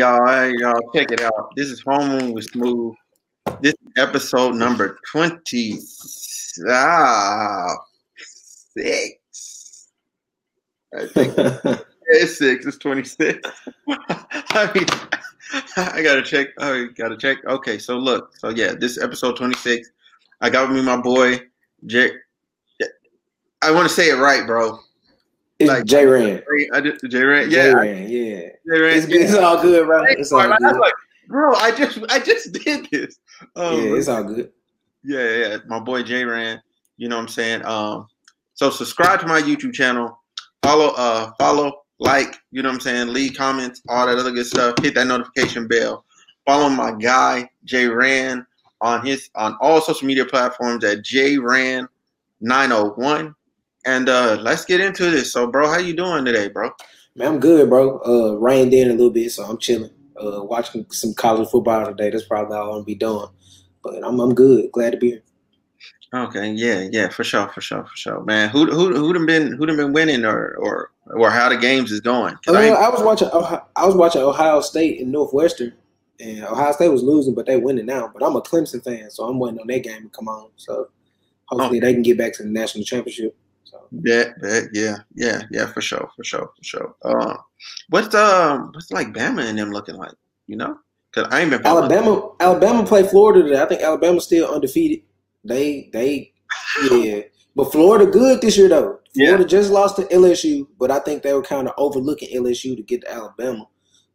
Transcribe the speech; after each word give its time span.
y'all. 0.00 0.14
All 0.14 0.20
right, 0.20 0.54
y'all. 0.54 0.80
Check 0.94 1.12
it 1.12 1.20
out. 1.20 1.52
This 1.56 1.68
is 1.68 1.82
Home 1.82 2.32
with 2.32 2.44
Smooth. 2.44 2.94
This 3.60 3.74
is 3.74 3.92
episode 3.98 4.54
number 4.54 4.98
20. 5.12 5.78
Ah. 6.70 7.74
I 8.78 9.10
think 11.06 11.34
it's 12.06 12.38
six. 12.38 12.64
It's 12.64 12.78
26. 12.78 13.46
I 13.88 14.70
mean, 14.74 14.86
I 15.76 16.02
gotta 16.02 16.22
check. 16.22 16.48
I 16.58 16.86
gotta 16.96 17.18
check. 17.18 17.44
Okay, 17.44 17.76
so 17.76 17.98
look. 17.98 18.34
So 18.38 18.48
yeah, 18.48 18.72
this 18.72 18.96
is 18.96 19.02
episode 19.02 19.36
26. 19.36 19.90
I 20.40 20.48
got 20.48 20.68
with 20.68 20.78
me 20.78 20.82
my 20.82 20.96
boy, 20.96 21.40
Jake. 21.84 22.12
I 23.62 23.70
want 23.70 23.86
to 23.86 23.94
say 23.94 24.08
it 24.08 24.14
right, 24.14 24.46
bro. 24.46 24.78
Like 25.68 25.84
J 25.84 26.06
Rand. 26.06 26.42
I 26.72 26.80
did 26.80 26.98
J 27.10 27.22
Rand. 27.22 27.52
Yeah. 27.52 27.62
J 27.62 27.74
Rand. 27.74 28.10
Yeah. 28.10 28.40
J 28.40 28.80
Rand. 28.80 28.96
It's, 28.96 29.06
it's 29.08 29.34
all 29.34 29.60
good, 29.60 29.86
bro. 29.86 30.04
It's 30.08 30.32
all 30.32 30.42
good. 30.42 30.52
I 30.62 30.72
was 30.72 30.78
like, 30.78 30.94
bro, 31.28 31.54
I 31.54 31.70
just 31.72 31.98
I 32.08 32.18
just 32.18 32.52
did 32.64 32.88
this. 32.90 33.18
Um, 33.56 33.74
Yeah, 33.76 33.94
it's 33.96 34.08
all 34.08 34.24
good. 34.24 34.50
yeah, 35.04 35.36
yeah, 35.36 35.56
my 35.66 35.78
boy 35.80 36.02
J 36.02 36.24
Rand. 36.24 36.60
You 36.96 37.08
know 37.08 37.16
what 37.16 37.22
I'm 37.22 37.28
saying? 37.28 37.64
Um, 37.64 38.08
so 38.54 38.70
subscribe 38.70 39.20
to 39.20 39.26
my 39.26 39.40
YouTube 39.40 39.72
channel. 39.72 40.18
Follow, 40.62 40.92
uh, 40.96 41.30
follow, 41.38 41.82
like, 41.98 42.36
you 42.50 42.62
know 42.62 42.68
what 42.68 42.74
I'm 42.74 42.80
saying? 42.80 43.08
Leave 43.08 43.34
comments, 43.34 43.80
all 43.88 44.06
that 44.06 44.18
other 44.18 44.30
good 44.30 44.44
stuff. 44.46 44.74
Hit 44.82 44.94
that 44.96 45.06
notification 45.06 45.66
bell. 45.66 46.04
Follow 46.46 46.68
my 46.68 46.92
guy, 46.92 47.48
J 47.64 47.86
Ran 47.86 48.46
on 48.82 49.04
his 49.04 49.30
on 49.34 49.56
all 49.60 49.80
social 49.80 50.06
media 50.06 50.24
platforms 50.26 50.84
at 50.84 51.02
J 51.02 51.38
Ran 51.38 51.88
901. 52.42 53.34
And 53.86 54.08
uh 54.08 54.36
let's 54.40 54.64
get 54.64 54.80
into 54.80 55.10
this. 55.10 55.32
So, 55.32 55.46
bro, 55.46 55.68
how 55.68 55.78
you 55.78 55.94
doing 55.94 56.24
today, 56.24 56.48
bro? 56.48 56.70
Man, 57.16 57.28
I'm 57.34 57.40
good, 57.40 57.68
bro. 57.68 57.98
Uh, 58.00 58.34
rained 58.38 58.72
in 58.74 58.88
a 58.88 58.92
little 58.92 59.10
bit, 59.10 59.30
so 59.32 59.44
I'm 59.44 59.58
chilling. 59.58 59.90
Uh, 60.22 60.42
watching 60.44 60.84
some 60.90 61.14
college 61.14 61.48
football 61.48 61.86
today. 61.86 62.10
That's 62.10 62.24
probably 62.26 62.56
all 62.56 62.66
I'm 62.68 62.72
gonna 62.74 62.84
be 62.84 62.94
doing. 62.94 63.26
But 63.82 64.04
I'm 64.04 64.20
I'm 64.20 64.34
good. 64.34 64.70
Glad 64.72 64.90
to 64.92 64.98
be 64.98 65.10
here. 65.10 65.22
Okay, 66.12 66.50
yeah, 66.52 66.88
yeah, 66.90 67.08
for 67.08 67.22
sure, 67.24 67.48
for 67.48 67.60
sure, 67.60 67.84
for 67.84 67.96
sure, 67.96 68.24
man. 68.24 68.48
Who 68.50 68.66
who 68.66 68.94
who 68.94 69.12
done 69.12 69.26
been 69.26 69.52
who 69.56 69.64
done 69.64 69.76
been 69.76 69.92
winning 69.92 70.24
or 70.24 70.54
or 70.56 70.90
or 71.06 71.30
how 71.30 71.48
the 71.48 71.56
games 71.56 71.90
is 71.92 72.00
going? 72.00 72.34
'Cause 72.44 72.54
Uh, 72.56 72.58
I 72.58 72.68
I 72.68 72.88
was 72.90 73.02
watching. 73.02 73.28
Ohio, 73.32 73.64
I 73.76 73.86
was 73.86 73.94
watching 73.94 74.20
Ohio 74.22 74.60
State 74.60 75.00
and 75.00 75.10
Northwestern, 75.12 75.72
and 76.18 76.44
Ohio 76.44 76.72
State 76.72 76.88
was 76.88 77.02
losing, 77.02 77.34
but 77.34 77.46
they 77.46 77.56
winning 77.56 77.86
now. 77.86 78.10
But 78.12 78.24
I'm 78.26 78.36
a 78.36 78.42
Clemson 78.42 78.82
fan, 78.84 79.10
so 79.10 79.24
I'm 79.24 79.38
waiting 79.38 79.60
on 79.60 79.68
that 79.68 79.80
game 79.84 80.02
to 80.02 80.08
come 80.10 80.28
on. 80.28 80.50
So 80.56 80.88
hopefully 81.46 81.78
Okay. 81.78 81.86
they 81.86 81.92
can 81.94 82.02
get 82.02 82.18
back 82.18 82.34
to 82.34 82.42
the 82.42 82.48
national 82.50 82.84
championship. 82.84 83.36
So 83.64 83.86
Yeah, 84.04 84.24
yeah, 84.42 84.60
yeah, 84.72 84.96
yeah, 85.14 85.42
yeah, 85.50 85.66
for 85.66 85.80
sure, 85.80 86.10
for 86.16 86.24
sure, 86.24 86.50
for 86.56 86.64
sure. 86.64 86.94
Um, 87.04 87.38
what's 87.90 88.14
um, 88.14 88.70
what's 88.74 88.90
like 88.90 89.08
Bama 89.12 89.44
and 89.44 89.58
them 89.58 89.70
looking 89.70 89.96
like? 89.96 90.12
You 90.46 90.56
know, 90.56 90.78
because 91.12 91.32
I 91.32 91.40
ain't 91.40 91.50
been 91.50 91.62
following- 91.62 91.92
Alabama, 91.92 92.30
Alabama 92.40 92.86
played 92.86 93.06
Florida 93.08 93.42
today. 93.42 93.60
I 93.62 93.66
think 93.66 93.82
Alabama's 93.82 94.24
still 94.24 94.48
undefeated. 94.52 95.04
They, 95.44 95.88
they, 95.92 96.32
yeah. 96.90 97.20
But 97.56 97.72
Florida 97.72 98.06
good 98.10 98.40
this 98.40 98.56
year 98.56 98.68
though. 98.68 98.98
Yeah. 99.14 99.28
Florida 99.28 99.44
just 99.48 99.70
lost 99.70 99.96
to 99.96 100.02
LSU, 100.04 100.66
but 100.78 100.90
I 100.90 100.98
think 101.00 101.22
they 101.22 101.32
were 101.32 101.42
kind 101.42 101.66
of 101.68 101.74
overlooking 101.78 102.28
LSU 102.36 102.76
to 102.76 102.82
get 102.82 103.02
to 103.02 103.12
Alabama. 103.12 103.66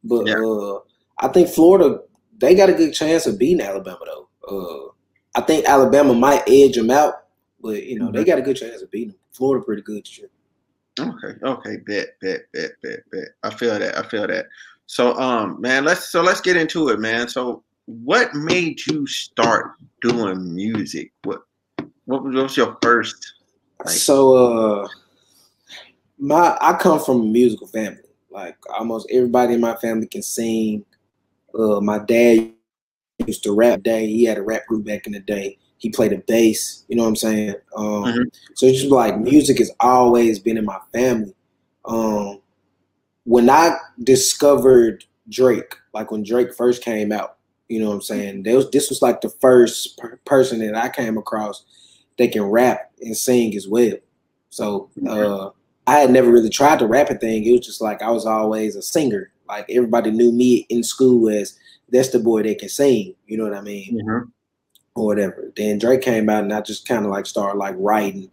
But 0.04 0.28
Yeah. 0.28 0.36
uh, 0.44 0.80
I 1.20 1.28
think 1.30 1.50
Florida 1.50 2.00
they 2.38 2.54
got 2.56 2.70
a 2.70 2.74
good 2.74 2.94
chance 2.94 3.26
of 3.28 3.40
beating 3.40 3.62
Alabama 3.66 4.00
though. 4.06 4.28
Uh, 4.48 4.92
I 5.36 5.42
think 5.42 5.66
Alabama 5.66 6.14
might 6.14 6.44
edge 6.48 6.76
them 6.76 6.92
out, 6.92 7.14
but 7.66 7.84
you 7.84 7.98
know 8.00 8.12
they 8.12 8.20
Mm-hmm. 8.20 8.30
got 8.30 8.40
a 8.40 8.42
good 8.44 8.58
chance 8.58 8.82
of 8.82 8.92
beating 8.92 9.10
them. 9.10 9.20
Florida 9.32 9.66
pretty 9.66 9.82
good 9.82 10.04
this 10.04 10.18
year. 10.20 10.30
Okay, 11.00 11.38
okay, 11.44 11.78
bet, 11.86 12.10
bet, 12.22 12.42
bet, 12.54 12.72
bet, 12.82 13.00
bet. 13.12 13.28
I 13.44 13.50
feel 13.54 13.78
that. 13.78 13.98
I 13.98 14.08
feel 14.08 14.28
that. 14.28 14.46
So, 14.88 15.14
um, 15.18 15.60
man, 15.60 15.84
let's 15.84 16.12
so 16.12 16.22
let's 16.22 16.42
get 16.42 16.56
into 16.56 16.90
it, 16.90 17.00
man. 17.00 17.28
So, 17.28 17.64
what 17.88 18.34
made 18.34 18.80
you 18.88 19.06
start 19.08 19.72
doing 20.02 20.54
music? 20.56 21.12
What 21.24 21.42
what 22.06 22.24
was, 22.24 22.36
what 22.36 22.44
was 22.44 22.58
your 22.58 22.78
first? 22.82 23.34
Like- 23.86 23.96
so 23.96 24.36
uh 24.36 24.88
my 26.18 26.58
I 26.62 26.74
come 26.74 27.00
from 27.00 27.22
a 27.22 27.26
musical 27.26 27.68
family. 27.68 28.00
Like 28.32 28.58
almost 28.78 29.08
everybody 29.12 29.56
in 29.56 29.62
my 29.62 29.76
family 29.78 30.08
can 30.08 30.22
sing. 30.22 30.86
Uh 31.58 31.82
my 31.82 32.00
dad 32.00 32.54
used 33.26 33.44
to 33.44 33.54
rap 33.54 33.84
day. 33.84 34.08
He 34.08 34.24
had 34.26 34.38
a 34.38 34.44
rap 34.44 34.66
group 34.68 34.86
back 34.86 35.08
in 35.08 35.14
the 35.14 35.20
day. 35.20 35.58
He 35.78 35.90
played 35.90 36.14
a 36.14 36.18
bass, 36.18 36.86
you 36.88 36.96
know 36.96 37.04
what 37.04 37.10
I'm 37.10 37.16
saying? 37.16 37.56
Um 37.76 38.04
Mhm. 38.04 38.26
so 38.54 38.66
it's 38.66 38.80
just 38.80 38.92
like 38.92 39.20
music 39.20 39.58
has 39.60 39.72
always 39.80 40.40
been 40.40 40.58
in 40.58 40.66
my 40.66 40.80
family. 40.94 41.34
Um 41.86 42.40
when 43.26 43.50
I 43.50 43.76
discovered 44.04 45.04
Drake, 45.30 45.76
like 45.94 46.12
when 46.12 46.24
Drake 46.24 46.54
first 46.54 46.84
came 46.84 47.12
out, 47.12 47.38
you 47.70 47.80
know 47.80 47.90
what 47.90 47.96
I'm 47.96 48.02
saying? 48.02 48.44
There 48.44 48.56
was, 48.56 48.70
this 48.70 48.90
was 48.90 49.02
like 49.02 49.22
the 49.22 49.30
first 49.30 49.98
per- 49.98 50.20
person 50.26 50.60
that 50.60 50.76
I 50.76 50.90
came 50.90 51.18
across 51.18 51.66
that 52.18 52.32
can 52.32 52.44
rap 52.44 52.92
and 53.02 53.18
sing 53.18 53.56
as 53.56 53.68
well. 53.68 53.94
So 54.52 54.90
uh, 55.08 55.50
I 55.88 56.00
had 56.00 56.12
never 56.12 56.32
really 56.32 56.50
tried 56.50 56.80
the 56.80 56.88
rapping 56.88 57.18
thing. 57.18 57.44
It 57.44 57.52
was 57.52 57.66
just 57.66 57.82
like 57.82 58.02
I 58.02 58.12
was 58.12 58.26
always 58.26 58.76
a 58.76 58.82
singer. 58.82 59.32
Like 59.48 59.66
everybody 59.70 60.12
knew 60.12 60.32
me 60.32 60.66
in 60.70 60.84
school 60.84 61.28
as 61.30 61.58
that's 61.90 62.10
the 62.10 62.20
boy 62.20 62.44
that 62.44 62.60
can 62.60 62.70
sing. 62.70 63.16
You 63.28 63.38
know 63.38 63.44
what 63.44 63.54
I 63.58 63.62
mean? 63.62 64.00
Mhm. 64.02 64.32
Or 64.96 65.06
whatever. 65.06 65.52
Then 65.56 65.78
Drake 65.78 66.02
came 66.02 66.30
out 66.30 66.44
and 66.44 66.54
I 66.54 66.62
just 66.62 66.88
kind 66.88 67.06
of 67.06 67.12
like 67.12 67.26
started 67.26 67.58
like 67.58 67.76
writing 67.78 68.30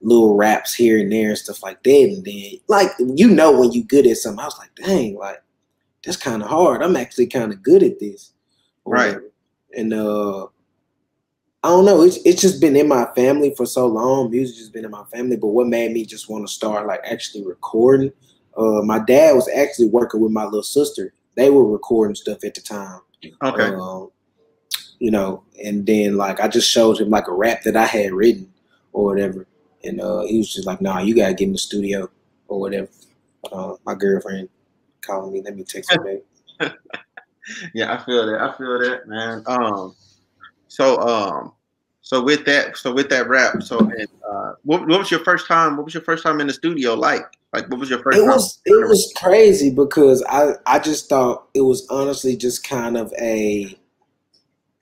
little 0.00 0.34
raps 0.34 0.72
here 0.72 0.98
and 0.98 1.12
there 1.12 1.28
and 1.28 1.38
stuff 1.38 1.62
like 1.62 1.82
that. 1.82 2.04
And 2.04 2.24
then 2.24 2.52
like 2.68 2.90
you 2.98 3.28
know 3.28 3.58
when 3.58 3.72
you 3.72 3.84
good 3.84 4.06
at 4.06 4.16
something, 4.16 4.40
I 4.40 4.46
was 4.46 4.58
like, 4.58 4.74
dang, 4.76 5.16
like 5.16 5.42
that's 6.04 6.16
kind 6.16 6.42
of 6.42 6.48
hard. 6.48 6.82
I'm 6.82 6.96
actually 6.96 7.26
kind 7.26 7.52
of 7.52 7.62
good 7.62 7.82
at 7.82 8.00
this. 8.00 8.32
Right. 8.84 9.18
And 9.76 9.92
uh 9.92 10.46
I 11.62 11.68
don't 11.68 11.84
know. 11.84 12.02
It's 12.02 12.16
it's 12.24 12.40
just 12.40 12.60
been 12.60 12.76
in 12.76 12.88
my 12.88 13.06
family 13.14 13.54
for 13.54 13.66
so 13.66 13.86
long. 13.86 14.30
Music 14.30 14.56
has 14.56 14.70
been 14.70 14.86
in 14.86 14.90
my 14.90 15.04
family. 15.04 15.36
But 15.36 15.48
what 15.48 15.66
made 15.66 15.92
me 15.92 16.06
just 16.06 16.30
want 16.30 16.46
to 16.46 16.52
start 16.52 16.86
like 16.86 17.02
actually 17.04 17.44
recording? 17.44 18.12
Uh, 18.56 18.82
my 18.82 18.98
dad 18.98 19.34
was 19.34 19.48
actually 19.54 19.88
working 19.88 20.20
with 20.20 20.32
my 20.32 20.44
little 20.44 20.62
sister. 20.62 21.12
They 21.36 21.50
were 21.50 21.70
recording 21.70 22.14
stuff 22.14 22.42
at 22.44 22.54
the 22.54 22.62
time. 22.62 23.00
Okay, 23.42 23.74
Um, 23.74 24.10
you 25.00 25.10
know, 25.10 25.42
and 25.64 25.84
then 25.86 26.16
like 26.16 26.40
I 26.40 26.46
just 26.46 26.70
showed 26.70 27.00
him 27.00 27.10
like 27.10 27.26
a 27.26 27.32
rap 27.32 27.62
that 27.64 27.76
I 27.76 27.86
had 27.86 28.12
written 28.12 28.52
or 28.92 29.06
whatever, 29.06 29.46
and 29.82 30.00
uh, 30.00 30.22
he 30.22 30.38
was 30.38 30.52
just 30.52 30.66
like, 30.66 30.80
"Nah, 30.80 31.00
you 31.00 31.16
gotta 31.16 31.34
get 31.34 31.46
in 31.46 31.52
the 31.52 31.58
studio 31.58 32.08
or 32.46 32.60
whatever." 32.60 32.88
Uh, 33.50 33.74
my 33.84 33.94
girlfriend 33.94 34.48
calling 35.00 35.32
me. 35.32 35.42
Let 35.42 35.56
me 35.56 35.64
text 35.64 35.92
her 35.92 36.20
back. 36.60 36.74
yeah, 37.74 37.94
I 37.94 38.04
feel 38.04 38.26
that. 38.26 38.40
I 38.40 38.56
feel 38.56 38.78
that, 38.78 39.08
man. 39.08 39.42
Um, 39.46 39.96
so 40.68 41.00
um, 41.00 41.52
so 42.02 42.22
with 42.22 42.44
that, 42.44 42.76
so 42.76 42.92
with 42.92 43.08
that 43.08 43.28
rap, 43.28 43.62
so 43.62 43.78
and, 43.78 44.08
uh, 44.30 44.52
what 44.64 44.86
what 44.86 44.98
was 44.98 45.10
your 45.10 45.20
first 45.20 45.46
time? 45.46 45.76
What 45.76 45.86
was 45.86 45.94
your 45.94 46.02
first 46.02 46.22
time 46.22 46.40
in 46.40 46.46
the 46.46 46.52
studio 46.52 46.94
like? 46.94 47.24
Like, 47.54 47.68
what 47.68 47.80
was 47.80 47.90
your 47.90 48.00
first? 48.00 48.18
it 48.18 48.20
time? 48.20 48.28
was 48.28 48.60
it 48.66 48.88
was 48.88 49.12
crazy 49.16 49.70
because 49.70 50.22
I 50.28 50.52
I 50.66 50.78
just 50.78 51.08
thought 51.08 51.48
it 51.54 51.62
was 51.62 51.86
honestly 51.88 52.36
just 52.36 52.68
kind 52.68 52.98
of 52.98 53.12
a 53.18 53.79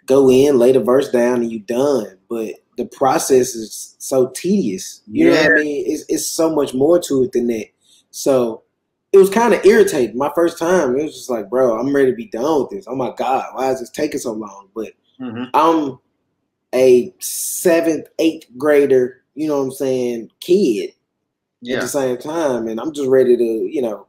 go 0.08 0.28
in, 0.30 0.58
lay 0.58 0.72
the 0.72 0.80
verse 0.80 1.10
down, 1.10 1.42
and 1.42 1.52
you 1.52 1.60
done. 1.60 2.18
But 2.28 2.54
the 2.76 2.86
process 2.86 3.54
is 3.54 3.94
so 3.98 4.28
tedious. 4.34 5.02
You 5.06 5.26
know 5.26 5.36
what 5.36 5.52
I 5.52 5.62
mean? 5.62 5.84
It's 5.86 6.04
it's 6.08 6.26
so 6.26 6.52
much 6.54 6.74
more 6.74 6.98
to 7.00 7.22
it 7.24 7.32
than 7.32 7.46
that. 7.48 7.66
So 8.10 8.62
it 9.12 9.18
was 9.18 9.30
kind 9.30 9.54
of 9.54 9.64
irritating. 9.64 10.18
My 10.18 10.30
first 10.34 10.58
time, 10.58 10.96
it 10.98 11.04
was 11.04 11.14
just 11.14 11.30
like, 11.30 11.48
bro, 11.48 11.78
I'm 11.78 11.94
ready 11.94 12.10
to 12.10 12.16
be 12.16 12.26
done 12.26 12.62
with 12.62 12.70
this. 12.70 12.86
Oh 12.88 12.96
my 12.96 13.12
god, 13.16 13.46
why 13.54 13.70
is 13.70 13.80
this 13.80 13.90
taking 13.90 14.20
so 14.20 14.32
long? 14.32 14.68
But 14.74 14.92
Mhm. 15.20 15.50
I'm 15.54 15.98
a 16.74 17.14
seventh, 17.20 18.06
eighth 18.18 18.46
grader. 18.56 19.22
You 19.34 19.48
know 19.48 19.58
what 19.58 19.64
I'm 19.64 19.70
saying? 19.72 20.30
Kid 20.40 20.90
at 21.76 21.80
the 21.80 21.88
same 21.88 22.18
time, 22.18 22.68
and 22.68 22.80
I'm 22.80 22.92
just 22.92 23.08
ready 23.08 23.36
to, 23.36 23.44
you 23.44 23.82
know, 23.82 24.06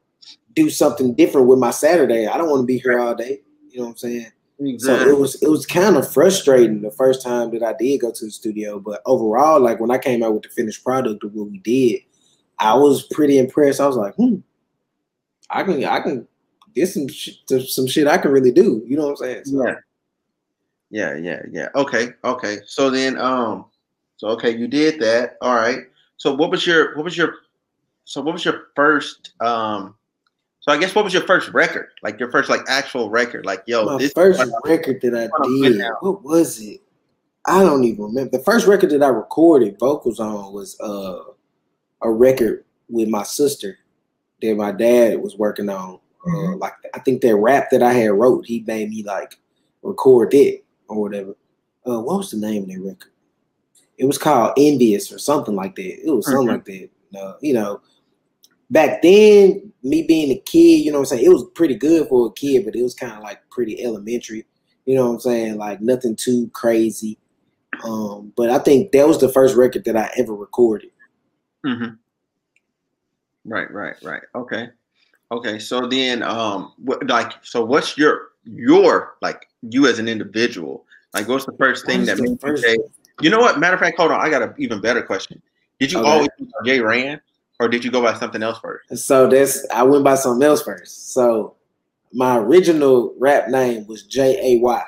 do 0.54 0.69
something 0.69 1.13
different 1.13 1.48
with 1.48 1.60
my 1.60 1.72
Saturday. 1.72 2.28
I 2.28 2.38
don't 2.38 2.50
want 2.50 2.62
to 2.62 2.66
be 2.66 2.78
here 2.80 3.00
all 3.00 3.16
day. 3.16 3.42
You 3.69 3.80
know 3.80 3.86
what 3.86 3.92
I'm 3.92 3.98
saying? 3.98 4.31
So 4.79 4.94
it 5.09 5.17
was 5.17 5.41
it 5.41 5.47
was 5.50 5.65
kind 5.65 5.95
of 5.95 6.11
frustrating 6.11 6.81
the 6.81 6.91
first 6.91 7.21
time 7.21 7.51
that 7.51 7.63
I 7.63 7.73
did 7.79 8.01
go 8.01 8.11
to 8.11 8.25
the 8.25 8.31
studio, 8.31 8.79
but 8.79 9.01
overall, 9.06 9.59
like 9.61 9.79
when 9.79 9.91
I 9.91 9.97
came 9.97 10.21
out 10.21 10.33
with 10.33 10.44
the 10.44 10.50
finished 10.50 10.83
product 10.83 11.23
of 11.23 11.33
what 11.33 11.50
we 11.50 11.59
did, 11.59 12.01
I 12.59 12.73
was 12.75 13.03
pretty 13.03 13.38
impressed. 13.38 13.79
I 13.79 13.88
was 13.88 13.95
like, 13.95 14.15
hmm, 14.15 14.35
I 15.50 15.63
can 15.63 15.83
I 15.85 16.01
can 16.01 16.27
get 16.75 16.88
some 16.88 17.07
sh- 17.07 17.38
some 17.67 17.88
shit 17.88 18.07
I 18.07 18.17
can 18.17 18.31
really 18.31 18.51
do. 18.51 18.83
You 18.85 18.97
know 18.97 19.03
what 19.07 19.11
I'm 19.11 19.15
saying? 19.17 19.45
So, 19.45 19.65
Yeah. 19.65 19.75
Yeah, 20.91 21.15
yeah, 21.17 21.41
yeah. 21.51 21.69
Okay, 21.75 22.13
okay. 22.23 22.57
So 22.65 22.89
then, 22.89 23.17
um, 23.19 23.65
so 24.17 24.27
okay, 24.29 24.57
you 24.57 24.67
did 24.67 25.00
that. 25.01 25.38
All 25.41 25.55
right. 25.55 25.79
So 26.17 26.33
what 26.33 26.51
was 26.51 26.65
your 26.65 26.95
what 26.95 27.05
was 27.05 27.15
your 27.15 27.35
so 28.05 28.21
what 28.21 28.33
was 28.33 28.44
your 28.44 28.69
first 28.75 29.33
um 29.39 29.95
so 30.69 30.75
I 30.75 30.77
guess 30.77 30.94
what 30.94 31.04
was 31.04 31.16
your 31.16 31.24
first 31.24 31.50
record? 31.50 31.88
Like 32.04 32.19
your 32.19 32.30
first 32.30 32.48
like 32.48 32.62
actual 32.68 33.10
record? 33.10 33.44
Like 33.44 33.63
yo, 33.66 33.86
my 33.86 33.98
this 33.98 34.13
first 34.13 34.39
record 34.66 35.01
that 35.01 35.16
I 35.16 35.25
what 35.25 35.48
I'm 35.48 35.60
putting 35.60 35.80
did, 35.80 35.92
what 36.01 36.24
was 36.24 36.62
it? 36.62 36.81
I 37.48 37.63
don't 37.63 37.83
even 37.86 38.04
remember. 38.04 38.38
The 38.38 38.44
first 38.44 38.68
record 38.68 38.92
that 38.92 39.01
I 39.01 39.07
recorded 39.07 39.80
vocals 39.80 40.19
on 40.19 40.54
was 40.54 40.80
uh, 40.80 41.21
a 42.04 42.12
record 42.12 42.66
with 42.88 43.10
my 43.10 43.24
sister 43.24 43.80
that 44.44 44.56
my 44.57 44.71
dad 44.71 45.19
was 45.19 45.38
working 45.38 45.69
on. 45.69 46.00
Uh, 46.27 46.30
mm-hmm. 46.30 46.60
Like 46.60 46.74
I 46.94 47.00
think 47.00 47.22
that 47.22 47.36
rap 47.36 47.72
that 47.72 47.81
I 47.81 47.94
had 47.94 48.12
wrote, 48.12 48.45
he 48.45 48.63
made 48.68 48.92
me 48.92 49.01
like 49.01 49.39
record 49.81 50.36
it 50.36 50.63
or 50.88 51.01
whatever. 51.01 51.36
Uh, 51.83 52.00
what 52.00 52.18
was 52.19 52.30
the 52.30 52.38
name 52.38 52.62
of 52.62 52.69
that 52.69 52.80
record? 52.80 53.12
It 53.98 54.06
was 54.06 54.19
called 54.19 54.54
Envious 54.56 55.12
or 55.12 55.18
something 55.18 55.56
like 55.56 55.75
that. 55.77 56.07
It 56.07 56.12
was 56.12 56.27
something 56.27 56.45
mm-hmm. 56.45 56.57
like 56.57 56.89
that. 57.12 57.19
Uh, 57.19 57.38
you 57.42 57.56
know, 57.56 57.81
back 58.69 59.01
then, 59.01 59.71
me 59.83 60.04
being 60.04 60.31
a 60.31 60.39
kid, 60.39 60.83
you 60.83 60.92
know 60.92 61.00
what 61.00 61.12
I'm 61.12 61.18
saying, 61.18 61.25
it 61.25 61.33
was 61.33 61.45
pretty 61.56 61.75
good 61.75 62.07
for 62.07 62.27
a 62.27 62.31
kid, 62.31 62.66
but 62.66 62.75
it 62.75 62.83
was 62.83 62.94
kind 62.94 63.13
of 63.13 63.24
like 63.24 63.42
pretty 63.50 63.83
elementary. 63.83 64.45
You 64.86 64.95
know 64.95 65.07
what 65.07 65.13
I'm 65.13 65.19
saying? 65.19 65.57
Like 65.57 65.81
nothing 65.81 66.16
too 66.16 66.50
crazy. 66.54 67.18
Um, 67.83 68.33
but 68.36 68.50
I 68.50 68.60
think 68.60 68.92
that 68.92 69.07
was 69.07 69.19
the 69.19 69.30
first 69.30 69.56
record 69.56 69.86
that 69.86 69.95
I 69.95 70.10
ever 70.18 70.33
recorded. 70.33 70.92
Mm-hmm. 71.66 71.95
Right, 73.45 73.71
right, 73.71 73.95
right. 74.04 74.21
Okay. 74.36 74.69
Okay. 75.31 75.60
So 75.60 75.88
then 75.88 76.24
um 76.24 76.74
what 76.77 77.06
like 77.07 77.33
so 77.44 77.63
what's 77.63 77.98
your 77.98 78.30
your 78.44 79.15
like 79.22 79.48
you 79.62 79.88
as 79.88 80.00
an 80.00 80.07
individual? 80.07 80.86
Like 81.13 81.27
what's 81.27 81.45
the 81.45 81.56
first 81.57 81.86
thing 81.86 82.06
that 82.06 82.19
made 82.19 82.38
you 82.44 82.57
say, 82.57 82.77
you 83.22 83.30
know 83.30 83.39
what? 83.39 83.60
Matter 83.60 83.75
of 83.75 83.80
fact, 83.80 83.98
hold 83.98 84.12
on, 84.12 84.19
I 84.19 84.30
got 84.30 84.42
an 84.42 84.54
even 84.57 84.81
better 84.81 85.01
question. 85.01 85.42
Did 85.80 85.92
you 85.92 86.00
okay. 86.00 86.10
always 86.10 86.30
J 86.65 86.80
Ran 86.81 87.22
or 87.59 87.67
did 87.67 87.83
you 87.83 87.91
go 87.91 88.01
by 88.01 88.13
something 88.17 88.41
else 88.41 88.59
first? 88.59 88.97
So 89.06 89.27
that's 89.27 89.65
I 89.69 89.83
went 89.83 90.03
by 90.03 90.15
something 90.15 90.45
else 90.45 90.63
first. 90.63 91.13
So 91.13 91.56
my 92.13 92.38
original 92.38 93.13
rap 93.19 93.50
name 93.50 93.85
was 93.88 94.03
J 94.03 94.56
A 94.56 94.59
Y, 94.59 94.83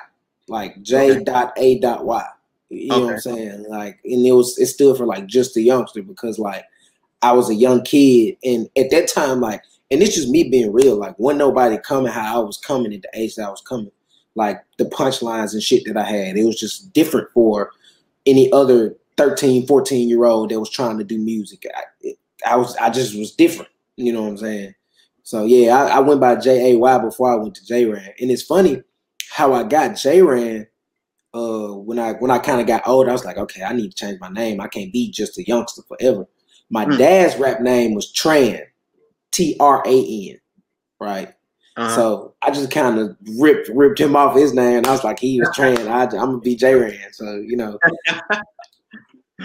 like 0.48 0.80
J 0.82 1.22
dot 1.22 1.52
A 1.56 1.78
dot 1.78 2.04
Y. 2.04 2.24
You 2.70 2.88
know 2.88 2.94
okay. 2.96 3.04
what 3.04 3.12
I'm 3.12 3.20
saying? 3.20 3.64
Like, 3.68 4.00
and 4.04 4.26
it 4.26 4.32
was 4.32 4.58
it 4.58 4.66
stood 4.66 4.96
for 4.96 5.06
like 5.06 5.26
just 5.26 5.56
a 5.56 5.62
youngster 5.62 6.02
because 6.02 6.38
like 6.38 6.64
I 7.20 7.32
was 7.32 7.50
a 7.50 7.54
young 7.54 7.82
kid, 7.84 8.36
and 8.42 8.68
at 8.76 8.90
that 8.90 9.08
time, 9.08 9.40
like, 9.40 9.62
and 9.90 10.02
it's 10.02 10.14
just 10.14 10.28
me 10.28 10.48
being 10.48 10.72
real. 10.72 10.96
Like, 10.96 11.14
when 11.18 11.38
nobody 11.38 11.78
coming 11.78 12.10
how 12.10 12.40
I 12.40 12.44
was 12.44 12.56
coming 12.56 12.92
at 12.94 13.02
the 13.02 13.10
age 13.14 13.36
that 13.36 13.46
I 13.46 13.50
was 13.50 13.60
coming, 13.60 13.92
like 14.34 14.62
the 14.78 14.86
punchlines 14.86 15.52
and 15.52 15.62
shit 15.62 15.84
that 15.86 15.96
I 15.96 16.04
had, 16.04 16.36
it 16.36 16.44
was 16.44 16.58
just 16.58 16.92
different 16.92 17.28
for 17.32 17.70
any 18.26 18.50
other 18.52 18.96
13, 19.18 19.66
14 19.66 20.08
year 20.08 20.24
old 20.24 20.50
that 20.50 20.58
was 20.58 20.70
trying 20.70 20.98
to 20.98 21.04
do 21.04 21.18
music. 21.18 21.64
I, 22.46 22.56
was 22.56 22.76
I 22.76 22.90
just 22.90 23.16
was 23.18 23.32
different. 23.32 23.70
You 23.96 24.12
know 24.12 24.22
what 24.22 24.30
I'm 24.30 24.38
saying? 24.38 24.74
So 25.22 25.44
yeah, 25.44 25.76
I, 25.76 25.96
I 25.96 26.00
went 26.00 26.20
by 26.20 26.36
J 26.36 26.72
A 26.72 26.78
Y 26.78 26.98
before 26.98 27.32
I 27.32 27.36
went 27.36 27.54
to 27.56 27.64
J 27.64 27.86
Ran, 27.86 28.10
and 28.20 28.30
it's 28.30 28.42
funny 28.42 28.82
how 29.30 29.52
I 29.52 29.62
got 29.64 29.96
J 29.96 30.22
Ran. 30.22 30.66
Uh, 31.34 31.68
when 31.68 31.98
I 31.98 32.12
when 32.14 32.30
I 32.30 32.38
kind 32.38 32.60
of 32.60 32.66
got 32.66 32.86
older, 32.86 33.10
I 33.10 33.12
was 33.12 33.24
like, 33.24 33.38
okay, 33.38 33.62
I 33.62 33.72
need 33.72 33.90
to 33.90 33.96
change 33.96 34.20
my 34.20 34.28
name. 34.28 34.60
I 34.60 34.68
can't 34.68 34.92
be 34.92 35.10
just 35.10 35.38
a 35.38 35.46
youngster 35.46 35.82
forever. 35.88 36.26
My 36.70 36.84
hmm. 36.84 36.96
dad's 36.96 37.36
rap 37.36 37.60
name 37.60 37.94
was 37.94 38.12
Tran, 38.12 38.62
T 39.30 39.56
R 39.60 39.82
A 39.86 40.30
N, 40.30 40.38
right? 41.00 41.34
Uh-huh. 41.76 41.94
So 41.94 42.34
I 42.42 42.50
just 42.50 42.70
kind 42.70 42.98
of 42.98 43.16
ripped 43.38 43.68
ripped 43.68 44.00
him 44.00 44.16
off 44.16 44.36
his 44.36 44.52
name. 44.52 44.82
I 44.86 44.90
was 44.90 45.04
like, 45.04 45.18
he 45.18 45.40
was 45.40 45.48
Tran. 45.50 45.86
I, 45.88 46.02
am 46.02 46.10
gonna 46.10 46.38
be 46.38 46.56
J 46.56 46.74
Ran. 46.74 47.12
So 47.12 47.36
you 47.36 47.56
know, 47.56 47.78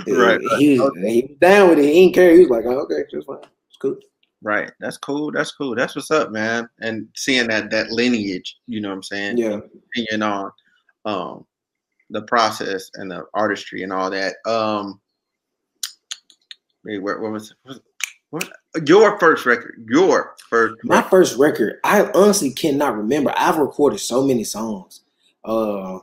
right, 0.07 0.41
he, 0.57 0.79
okay. 0.79 1.11
he 1.11 1.21
was 1.21 1.37
down 1.39 1.69
with 1.69 1.79
it. 1.79 1.85
He 1.85 2.03
didn't 2.03 2.15
care. 2.15 2.33
He 2.33 2.39
was 2.41 2.49
like, 2.49 2.65
oh, 2.65 2.81
okay, 2.81 3.03
just 3.11 3.27
fine. 3.27 3.37
It's 3.67 3.77
cool. 3.79 3.97
Right. 4.41 4.71
That's 4.79 4.97
cool. 4.97 5.31
That's 5.31 5.51
cool. 5.51 5.75
That's 5.75 5.95
what's 5.95 6.11
up, 6.11 6.31
man. 6.31 6.69
And 6.79 7.07
seeing 7.15 7.47
that 7.47 7.71
that 7.71 7.89
lineage, 7.89 8.57
you 8.67 8.81
know 8.81 8.89
what 8.89 8.95
I'm 8.95 9.03
saying? 9.03 9.37
Yeah. 9.37 9.59
Opinion 9.95 10.23
on 10.23 10.51
um 11.05 11.45
the 12.09 12.21
process 12.23 12.91
and 12.95 13.09
the 13.09 13.25
artistry 13.33 13.83
and 13.83 13.91
all 13.91 14.09
that. 14.11 14.35
Um 14.45 15.01
wait, 16.85 16.99
where, 16.99 17.19
what 17.19 17.31
was 17.31 17.55
what, 17.63 17.79
what, 18.29 18.49
your 18.85 19.19
first 19.19 19.45
record? 19.45 19.83
Your 19.89 20.35
first 20.49 20.75
my 20.83 21.01
first 21.01 21.37
record. 21.37 21.79
I 21.83 22.09
honestly 22.13 22.51
cannot 22.51 22.95
remember. 22.95 23.33
I've 23.35 23.57
recorded 23.57 23.99
so 23.99 24.23
many 24.23 24.43
songs. 24.43 25.01
Uh 25.43 25.99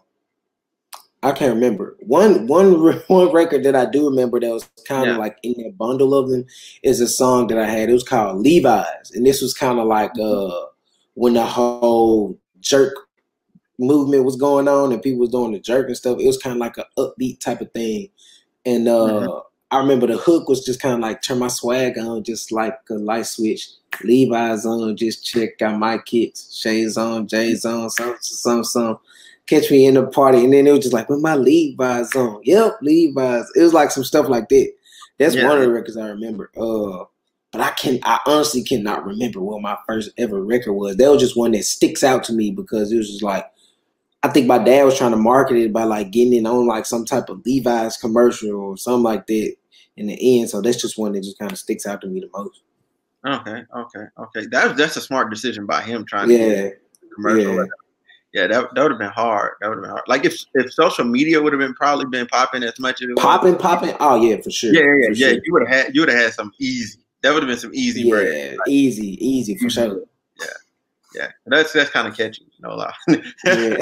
I 1.24 1.32
can't 1.32 1.54
remember. 1.54 1.96
One 2.00 2.46
one 2.46 2.74
one 3.08 3.32
record 3.32 3.64
that 3.64 3.74
I 3.74 3.86
do 3.86 4.08
remember 4.10 4.38
that 4.38 4.50
was 4.50 4.68
kind 4.86 5.08
of 5.08 5.16
yeah. 5.16 5.18
like 5.18 5.38
in 5.42 5.54
that 5.62 5.78
bundle 5.78 6.14
of 6.14 6.28
them 6.28 6.44
is 6.82 7.00
a 7.00 7.08
song 7.08 7.46
that 7.46 7.58
I 7.58 7.64
had. 7.64 7.88
It 7.88 7.94
was 7.94 8.04
called 8.04 8.40
Levi's, 8.40 9.10
and 9.14 9.24
this 9.26 9.40
was 9.40 9.54
kind 9.54 9.78
of 9.78 9.86
like 9.86 10.12
uh 10.20 10.66
when 11.14 11.32
the 11.32 11.46
whole 11.46 12.38
jerk 12.60 12.94
movement 13.78 14.24
was 14.24 14.36
going 14.36 14.68
on 14.68 14.92
and 14.92 15.02
people 15.02 15.20
was 15.20 15.30
doing 15.30 15.52
the 15.52 15.60
jerk 15.60 15.86
and 15.86 15.96
stuff. 15.96 16.18
It 16.20 16.26
was 16.26 16.38
kind 16.38 16.56
of 16.56 16.60
like 16.60 16.76
an 16.76 16.84
upbeat 16.98 17.40
type 17.40 17.62
of 17.62 17.72
thing, 17.72 18.10
and 18.66 18.86
uh 18.86 18.92
mm-hmm. 18.92 19.38
I 19.70 19.78
remember 19.78 20.06
the 20.06 20.18
hook 20.18 20.48
was 20.48 20.64
just 20.64 20.80
kind 20.80 20.94
of 20.94 21.00
like 21.00 21.22
turn 21.22 21.38
my 21.38 21.48
swag 21.48 21.98
on, 21.98 22.22
just 22.22 22.52
like 22.52 22.78
a 22.90 22.94
light 22.94 23.26
switch. 23.26 23.66
Levi's 24.04 24.66
on, 24.66 24.96
just 24.96 25.24
check 25.24 25.62
out 25.62 25.78
my 25.78 25.98
kicks, 25.98 26.54
shades 26.54 26.98
on, 26.98 27.26
J's 27.26 27.64
on, 27.64 27.88
some 27.88 28.16
some 28.20 28.62
some 28.62 28.98
catch 29.46 29.70
me 29.70 29.86
in 29.86 29.96
a 29.96 30.06
party. 30.06 30.44
And 30.44 30.52
then 30.52 30.66
it 30.66 30.72
was 30.72 30.80
just 30.80 30.94
like, 30.94 31.08
with 31.08 31.20
my 31.20 31.34
Levi's 31.34 32.14
on. 32.14 32.40
Yep, 32.44 32.78
Levi's. 32.82 33.50
It 33.54 33.62
was 33.62 33.74
like 33.74 33.90
some 33.90 34.04
stuff 34.04 34.28
like 34.28 34.48
that. 34.48 34.72
That's 35.18 35.34
yeah. 35.34 35.46
one 35.46 35.58
of 35.58 35.62
the 35.62 35.72
records 35.72 35.96
I 35.96 36.08
remember. 36.08 36.50
Uh, 36.56 37.04
but 37.52 37.60
I 37.60 37.70
can 37.70 38.00
I 38.02 38.18
honestly 38.26 38.64
cannot 38.64 39.06
remember 39.06 39.40
what 39.40 39.62
my 39.62 39.76
first 39.86 40.10
ever 40.18 40.42
record 40.42 40.72
was. 40.72 40.96
That 40.96 41.10
was 41.10 41.22
just 41.22 41.36
one 41.36 41.52
that 41.52 41.64
sticks 41.64 42.02
out 42.02 42.24
to 42.24 42.32
me 42.32 42.50
because 42.50 42.90
it 42.90 42.96
was 42.96 43.08
just 43.08 43.22
like 43.22 43.48
I 44.24 44.28
think 44.28 44.48
my 44.48 44.58
dad 44.58 44.84
was 44.84 44.98
trying 44.98 45.12
to 45.12 45.16
market 45.16 45.56
it 45.58 45.72
by 45.72 45.84
like 45.84 46.10
getting 46.10 46.32
it 46.32 46.46
on 46.46 46.66
like 46.66 46.84
some 46.84 47.04
type 47.04 47.28
of 47.28 47.46
Levi's 47.46 47.96
commercial 47.96 48.50
or 48.50 48.76
something 48.76 49.04
like 49.04 49.28
that 49.28 49.54
in 49.96 50.08
the 50.08 50.40
end. 50.40 50.50
So 50.50 50.60
that's 50.60 50.80
just 50.80 50.98
one 50.98 51.12
that 51.12 51.22
just 51.22 51.38
kind 51.38 51.52
of 51.52 51.58
sticks 51.58 51.86
out 51.86 52.00
to 52.00 52.08
me 52.08 52.20
the 52.20 52.30
most. 52.34 52.62
Okay, 53.24 53.62
okay, 53.72 54.04
okay. 54.18 54.46
That's 54.50 54.76
that's 54.76 54.96
a 54.96 55.00
smart 55.00 55.30
decision 55.30 55.64
by 55.64 55.82
him 55.82 56.04
trying 56.04 56.30
to 56.30 56.34
yeah. 56.34 56.70
commercial. 57.14 57.54
Yeah 57.54 57.64
yeah, 58.34 58.48
that, 58.48 58.74
that 58.74 58.82
would 58.82 58.90
have 58.90 58.98
been 58.98 59.10
hard. 59.10 59.52
That 59.60 59.68
would 59.68 59.76
have 59.76 59.82
been 59.84 59.90
hard. 59.92 60.02
Like 60.08 60.24
if 60.24 60.44
if 60.54 60.72
social 60.72 61.04
media 61.04 61.40
would 61.40 61.52
have 61.52 61.60
been 61.60 61.72
probably 61.72 62.06
been 62.06 62.26
popping 62.26 62.64
as 62.64 62.78
much 62.80 63.00
as 63.00 63.08
it 63.08 63.16
popping, 63.16 63.56
popping. 63.56 63.94
Oh 64.00 64.20
yeah, 64.20 64.40
for 64.42 64.50
sure. 64.50 64.74
Yeah, 64.74 64.82
yeah, 64.82 65.10
yeah. 65.14 65.28
Sure. 65.28 65.40
You 65.44 65.52
would 65.52 65.68
have 65.68 65.86
had 65.86 65.94
you 65.94 66.00
would 66.02 66.08
have 66.08 66.18
had 66.18 66.34
some 66.34 66.52
easy. 66.58 66.98
That 67.22 67.32
would 67.32 67.44
have 67.44 67.48
been 67.48 67.58
some 67.58 67.70
easy 67.72 68.02
yeah, 68.02 68.10
bread. 68.10 68.56
Like, 68.58 68.68
easy, 68.68 69.24
easy 69.24 69.56
for 69.56 69.70
sure. 69.70 70.00
Yeah, 70.40 70.46
yeah. 71.14 71.28
That's 71.46 71.72
that's 71.72 71.90
kind 71.90 72.08
of 72.08 72.16
catchy. 72.16 72.48
No 72.58 72.74
lie. 72.74 72.92
yeah. 73.44 73.76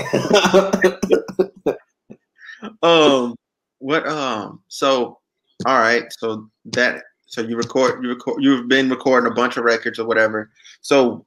um. 2.83 3.35
What? 3.79 4.07
Um. 4.07 4.61
So, 4.69 5.19
all 5.65 5.79
right. 5.79 6.12
So 6.12 6.50
that. 6.67 7.05
So 7.26 7.41
you 7.41 7.57
record. 7.57 8.05
You 8.05 8.11
record. 8.11 8.43
You've 8.43 8.69
been 8.69 8.91
recording 8.91 9.33
a 9.33 9.35
bunch 9.35 9.57
of 9.57 9.65
records 9.65 9.99
or 9.99 10.07
whatever. 10.07 10.50
So, 10.83 11.25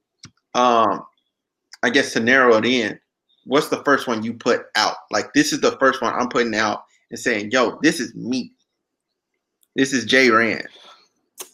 um, 0.54 1.04
I 1.82 1.90
guess 1.90 2.14
to 2.14 2.20
narrow 2.20 2.56
it 2.58 2.66
in 2.66 3.00
what's 3.46 3.70
the 3.70 3.84
first 3.84 4.08
one 4.08 4.24
you 4.24 4.34
put 4.34 4.66
out? 4.76 4.96
Like 5.12 5.34
this 5.34 5.54
is 5.54 5.62
the 5.62 5.78
first 5.78 6.02
one 6.02 6.14
I'm 6.14 6.30
putting 6.30 6.56
out 6.56 6.84
and 7.10 7.20
saying, 7.20 7.52
yo, 7.52 7.80
this 7.82 8.00
is 8.00 8.14
me. 8.16 8.52
This 9.76 9.94
is 9.94 10.06
J 10.06 10.30
Ran. 10.30 10.64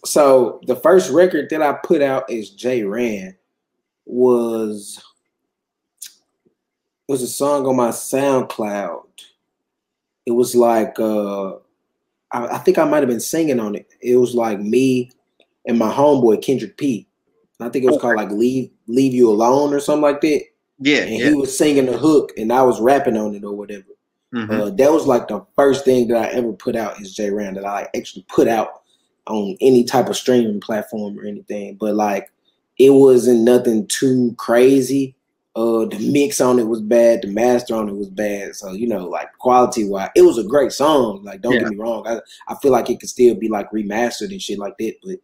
So 0.05 0.59
the 0.67 0.75
first 0.75 1.11
record 1.11 1.49
that 1.49 1.61
I 1.61 1.73
put 1.83 2.01
out 2.01 2.29
is 2.29 2.49
J 2.49 2.83
Ran 2.83 3.35
was 4.05 5.01
was 7.07 7.21
a 7.21 7.27
song 7.27 7.65
on 7.67 7.75
my 7.75 7.89
SoundCloud. 7.89 9.03
It 10.25 10.31
was 10.31 10.55
like 10.55 10.99
uh 10.99 11.55
I, 12.31 12.47
I 12.47 12.57
think 12.59 12.77
I 12.77 12.85
might 12.85 12.99
have 12.99 13.09
been 13.09 13.19
singing 13.19 13.59
on 13.59 13.75
it. 13.75 13.93
It 14.01 14.15
was 14.15 14.33
like 14.33 14.59
me 14.59 15.11
and 15.65 15.77
my 15.77 15.91
homeboy 15.91 16.41
Kendrick 16.41 16.77
P. 16.77 17.07
I 17.59 17.69
think 17.69 17.85
it 17.85 17.91
was 17.91 18.01
called 18.01 18.15
like 18.15 18.31
Leave 18.31 18.71
Leave 18.87 19.13
You 19.13 19.29
Alone 19.29 19.73
or 19.73 19.79
something 19.79 20.01
like 20.01 20.21
that. 20.21 20.43
Yeah, 20.81 21.01
and 21.01 21.17
yeah. 21.17 21.29
he 21.29 21.33
was 21.35 21.55
singing 21.55 21.85
the 21.85 21.97
hook, 21.97 22.31
and 22.37 22.51
I 22.51 22.63
was 22.63 22.81
rapping 22.81 23.15
on 23.15 23.35
it 23.35 23.43
or 23.43 23.55
whatever. 23.55 23.85
Mm-hmm. 24.33 24.51
Uh, 24.51 24.69
that 24.71 24.91
was 24.91 25.05
like 25.05 25.27
the 25.27 25.45
first 25.55 25.85
thing 25.85 26.07
that 26.07 26.17
I 26.17 26.27
ever 26.29 26.53
put 26.53 26.75
out 26.75 26.99
is 26.99 27.13
J 27.13 27.29
Ran 27.29 27.53
that 27.53 27.65
I 27.65 27.87
actually 27.95 28.25
put 28.29 28.47
out 28.47 28.81
on 29.27 29.55
any 29.61 29.83
type 29.83 30.09
of 30.09 30.15
streaming 30.15 30.59
platform 30.59 31.19
or 31.19 31.25
anything. 31.25 31.77
But 31.79 31.95
like, 31.95 32.31
it 32.79 32.89
wasn't 32.89 33.41
nothing 33.41 33.87
too 33.87 34.33
crazy. 34.37 35.15
Uh, 35.53 35.85
the 35.85 35.99
mix 36.11 36.39
on 36.39 36.59
it 36.59 36.67
was 36.67 36.81
bad. 36.81 37.21
The 37.21 37.27
master 37.27 37.75
on 37.75 37.89
it 37.89 37.95
was 37.95 38.09
bad. 38.09 38.55
So 38.55 38.71
you 38.71 38.87
know, 38.87 39.05
like 39.05 39.31
quality 39.37 39.87
wise, 39.87 40.09
it 40.15 40.23
was 40.23 40.37
a 40.37 40.43
great 40.43 40.71
song. 40.71 41.23
Like, 41.23 41.41
don't 41.41 41.53
yeah. 41.53 41.59
get 41.59 41.69
me 41.69 41.77
wrong. 41.77 42.07
I, 42.07 42.21
I 42.47 42.55
feel 42.55 42.71
like 42.71 42.89
it 42.89 42.99
could 43.01 43.09
still 43.09 43.35
be 43.35 43.49
like 43.49 43.69
remastered 43.71 44.31
and 44.31 44.41
shit 44.41 44.57
like 44.57 44.77
that. 44.79 44.95
But 45.03 45.17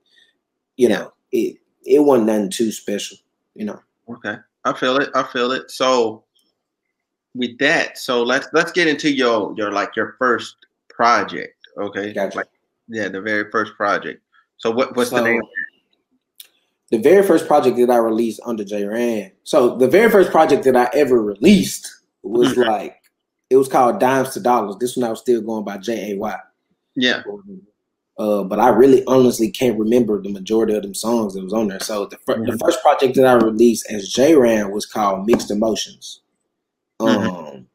you 0.76 0.90
know, 0.90 1.14
it 1.32 1.58
it 1.84 2.00
wasn't 2.00 2.28
nothing 2.28 2.52
too 2.52 2.72
special. 2.72 3.18
You 3.56 3.66
know. 3.66 3.80
Okay. 4.10 4.36
I 4.68 4.78
feel 4.78 4.98
it. 4.98 5.10
I 5.16 5.24
feel 5.24 5.52
it. 5.52 5.72
So 5.72 6.24
with 7.34 7.58
that, 7.60 7.98
so 7.98 8.24
let's 8.24 8.48
let's 8.54 8.72
get 8.72 8.88
into 8.88 9.12
your 9.12 9.54
your 9.58 9.72
like 9.72 9.96
your 9.96 10.16
first 10.20 10.56
project. 10.90 11.56
Okay. 11.80 12.14
Gotcha. 12.14 12.38
Like 12.38 12.48
yeah, 12.88 13.08
the 13.08 13.22
very 13.22 13.50
first 13.52 13.74
project. 13.76 14.22
So 14.58 14.72
what 14.72 14.96
what's 14.96 15.12
so, 15.12 15.18
the 15.18 15.24
name? 15.24 15.42
The 16.90 17.00
very 17.00 17.26
first 17.26 17.48
project 17.48 17.78
that 17.78 17.90
I 17.90 17.98
released 17.98 18.40
under 18.46 18.64
J 18.64 18.86
Ran. 18.86 19.32
So 19.44 19.76
the 19.76 19.88
very 19.88 20.10
first 20.10 20.32
project 20.32 20.64
that 20.64 20.76
I 20.76 20.90
ever 20.94 21.22
released 21.22 21.88
was 22.24 22.54
mm-hmm. 22.54 22.62
like 22.62 22.96
it 23.50 23.58
was 23.58 23.68
called 23.68 24.00
Dimes 24.00 24.32
to 24.32 24.40
Dollars. 24.40 24.78
This 24.80 24.98
one 24.98 25.06
I 25.06 25.10
was 25.10 25.20
still 25.20 25.42
going 25.42 25.64
by 25.66 25.78
J 25.78 26.14
A 26.14 26.18
Y. 26.18 26.40
Yeah. 26.96 27.24
Uh, 28.18 28.44
but 28.44 28.60
I 28.60 28.70
really 28.70 29.04
honestly 29.06 29.52
can't 29.52 29.78
remember 29.78 30.22
the 30.22 30.32
majority 30.32 30.74
of 30.74 30.82
them 30.82 30.96
songs 30.96 31.36
that 31.36 31.44
was 31.44 31.54
on 31.54 31.68
there. 31.68 31.80
So 31.80 32.08
the, 32.08 32.18
fir- 32.26 32.44
the 32.46 32.58
first 32.58 32.82
project 32.82 33.16
that 33.16 33.28
I 33.28 33.34
released 33.34 33.92
as 33.92 34.10
J 34.10 34.36
Ran 34.36 34.72
was 34.72 34.86
called 34.88 35.28
Mixed 35.28 35.52
Emotions. 35.52 36.22
Um, 37.00 37.08
Mhm. 37.10 37.66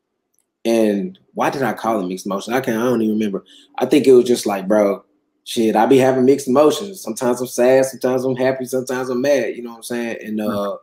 and 0.64 1.18
why 1.34 1.50
did 1.50 1.62
I 1.62 1.72
call 1.74 2.00
it 2.00 2.08
Mixed 2.08 2.26
Emotions? 2.26 2.56
I 2.56 2.60
can't. 2.60 2.78
I 2.78 2.84
don't 2.84 3.02
even 3.02 3.14
remember. 3.18 3.44
I 3.78 3.86
think 3.86 4.06
it 4.06 4.12
was 4.12 4.24
just 4.24 4.44
like, 4.46 4.66
bro, 4.66 5.04
shit. 5.44 5.76
I 5.76 5.86
be 5.86 5.98
having 5.98 6.24
mixed 6.24 6.48
emotions. 6.48 7.00
Sometimes 7.00 7.40
I'm 7.40 7.46
sad. 7.46 7.84
Sometimes 7.86 8.24
I'm 8.24 8.36
happy. 8.36 8.64
Sometimes 8.64 9.10
I'm 9.10 9.20
mad. 9.20 9.54
You 9.56 9.62
know 9.62 9.70
what 9.70 9.76
I'm 9.76 9.82
saying? 9.84 10.18
And 10.22 10.40
uh, 10.40 10.76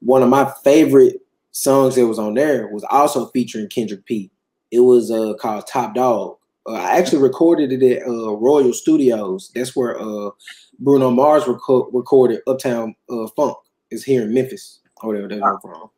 one 0.00 0.22
of 0.22 0.28
my 0.28 0.52
favorite 0.64 1.16
songs 1.52 1.96
that 1.96 2.06
was 2.06 2.18
on 2.20 2.34
there 2.34 2.68
was 2.68 2.84
also 2.90 3.26
featuring 3.26 3.68
Kendrick 3.68 4.04
P. 4.04 4.30
It 4.70 4.80
was 4.80 5.10
uh 5.10 5.34
called 5.34 5.66
Top 5.66 5.94
Dog. 5.96 6.36
Uh, 6.70 6.74
I 6.78 6.98
actually 6.98 7.22
recorded 7.22 7.72
it 7.72 7.82
at 7.82 8.06
uh, 8.06 8.36
Royal 8.36 8.72
Studios. 8.72 9.50
That's 9.54 9.74
where 9.74 10.00
uh, 10.00 10.30
Bruno 10.78 11.10
Mars 11.10 11.44
reco- 11.44 11.88
recorded 11.92 12.40
Uptown 12.46 12.94
uh, 13.10 13.26
Funk. 13.36 13.56
Is 13.90 14.04
here 14.04 14.22
in 14.22 14.32
Memphis, 14.32 14.78
or 15.02 15.08
whatever 15.08 15.26
they're 15.26 15.58
from. 15.60 15.90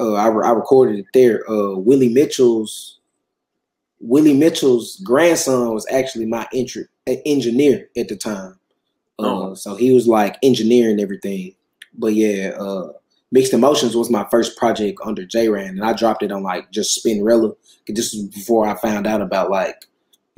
Uh, 0.00 0.14
I, 0.14 0.26
re- 0.26 0.44
I 0.44 0.50
recorded 0.50 0.98
it 0.98 1.06
there. 1.14 1.48
Uh, 1.48 1.76
Willie 1.76 2.08
Mitchell's 2.08 2.98
Willie 4.00 4.34
Mitchell's 4.34 4.96
grandson 5.04 5.72
was 5.72 5.86
actually 5.90 6.26
my 6.26 6.48
entry, 6.52 6.86
engineer 7.06 7.88
at 7.96 8.08
the 8.08 8.16
time. 8.16 8.58
Uh, 9.20 9.22
Oh. 9.50 9.54
So 9.54 9.76
he 9.76 9.92
was 9.92 10.08
like 10.08 10.36
engineering 10.42 11.00
everything. 11.00 11.54
But 11.94 12.14
yeah, 12.14 12.50
uh, 12.58 12.92
Mixed 13.30 13.52
Emotions 13.52 13.94
was 13.96 14.10
my 14.10 14.26
first 14.30 14.56
project 14.56 14.98
under 15.04 15.24
J 15.24 15.48
Ran, 15.48 15.70
and 15.70 15.84
I 15.84 15.92
dropped 15.92 16.22
it 16.22 16.32
on 16.32 16.42
like 16.42 16.70
just 16.70 17.04
Spinrilla. 17.04 17.54
This 17.86 18.14
was 18.14 18.24
before 18.28 18.66
I 18.66 18.76
found 18.76 19.06
out 19.06 19.20
about 19.20 19.50
like 19.50 19.84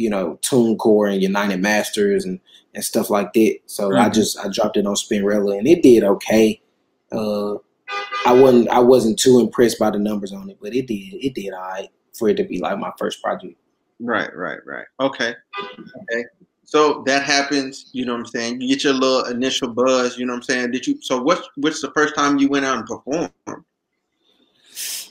you 0.00 0.08
know 0.08 0.38
TuneCore 0.42 1.12
and 1.12 1.22
United 1.22 1.60
Masters 1.60 2.24
and 2.24 2.40
and 2.74 2.82
stuff 2.82 3.10
like 3.10 3.32
that. 3.34 3.58
So 3.66 3.94
I 3.96 4.08
Mhm. 4.08 4.14
just 4.14 4.38
I 4.38 4.48
dropped 4.48 4.76
it 4.78 4.86
on 4.86 4.94
Spinrilla, 4.94 5.58
and 5.58 5.68
it 5.68 5.82
did 5.82 6.04
okay. 6.04 6.60
Uh, 7.12 7.56
I 8.24 8.32
wasn't 8.32 8.68
I 8.68 8.78
wasn't 8.78 9.18
too 9.18 9.40
impressed 9.40 9.78
by 9.78 9.90
the 9.90 9.98
numbers 9.98 10.32
on 10.32 10.48
it, 10.48 10.58
but 10.60 10.74
it 10.74 10.86
did 10.86 11.14
it 11.26 11.34
did 11.34 11.52
all 11.52 11.60
right 11.60 11.90
for 12.14 12.28
it 12.28 12.36
to 12.38 12.44
be 12.44 12.58
like 12.58 12.78
my 12.78 12.92
first 12.98 13.22
project. 13.22 13.56
Right, 14.00 14.34
right, 14.34 14.60
right. 14.64 14.86
Okay. 15.00 15.34
Okay. 15.62 16.24
So 16.64 17.02
that 17.04 17.24
happens, 17.24 17.90
you 17.92 18.06
know 18.06 18.12
what 18.12 18.20
I'm 18.20 18.26
saying? 18.26 18.60
You 18.60 18.68
get 18.68 18.84
your 18.84 18.92
little 18.94 19.24
initial 19.24 19.68
buzz, 19.68 20.16
you 20.16 20.24
know 20.24 20.32
what 20.32 20.38
I'm 20.38 20.42
saying? 20.44 20.70
Did 20.70 20.86
you 20.86 20.98
so 21.02 21.20
what's 21.20 21.46
what's 21.56 21.82
the 21.82 21.90
first 21.92 22.14
time 22.14 22.38
you 22.38 22.48
went 22.48 22.64
out 22.64 22.78
and 22.78 22.86
performed? 22.86 23.32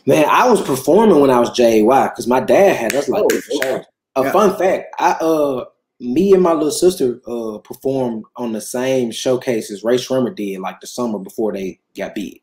Man, 0.05 0.25
I 0.29 0.49
was 0.49 0.61
performing 0.61 1.19
when 1.19 1.29
I 1.29 1.39
was 1.39 1.51
JY 1.51 2.09
because 2.09 2.25
my 2.25 2.39
dad 2.39 2.75
had 2.75 2.95
us 2.95 3.09
like 3.09 3.23
Oh, 3.23 3.29
sure. 3.39 3.85
A 4.19 4.23
Yeah. 4.25 4.31
fun 4.31 4.57
fact, 4.57 4.95
I 4.99 5.11
uh 5.21 5.65
me 5.99 6.33
and 6.33 6.41
my 6.41 6.53
little 6.53 6.71
sister 6.71 7.19
uh 7.27 7.57
performed 7.59 8.23
on 8.37 8.53
the 8.53 8.61
same 8.61 9.11
showcase 9.11 9.69
as 9.71 9.83
Rae 9.83 9.97
Sremmurd 9.97 10.35
did 10.35 10.59
like 10.59 10.79
the 10.81 10.87
summer 10.87 11.19
before 11.19 11.51
they 11.53 11.79
got 11.97 12.15
big. 12.15 12.41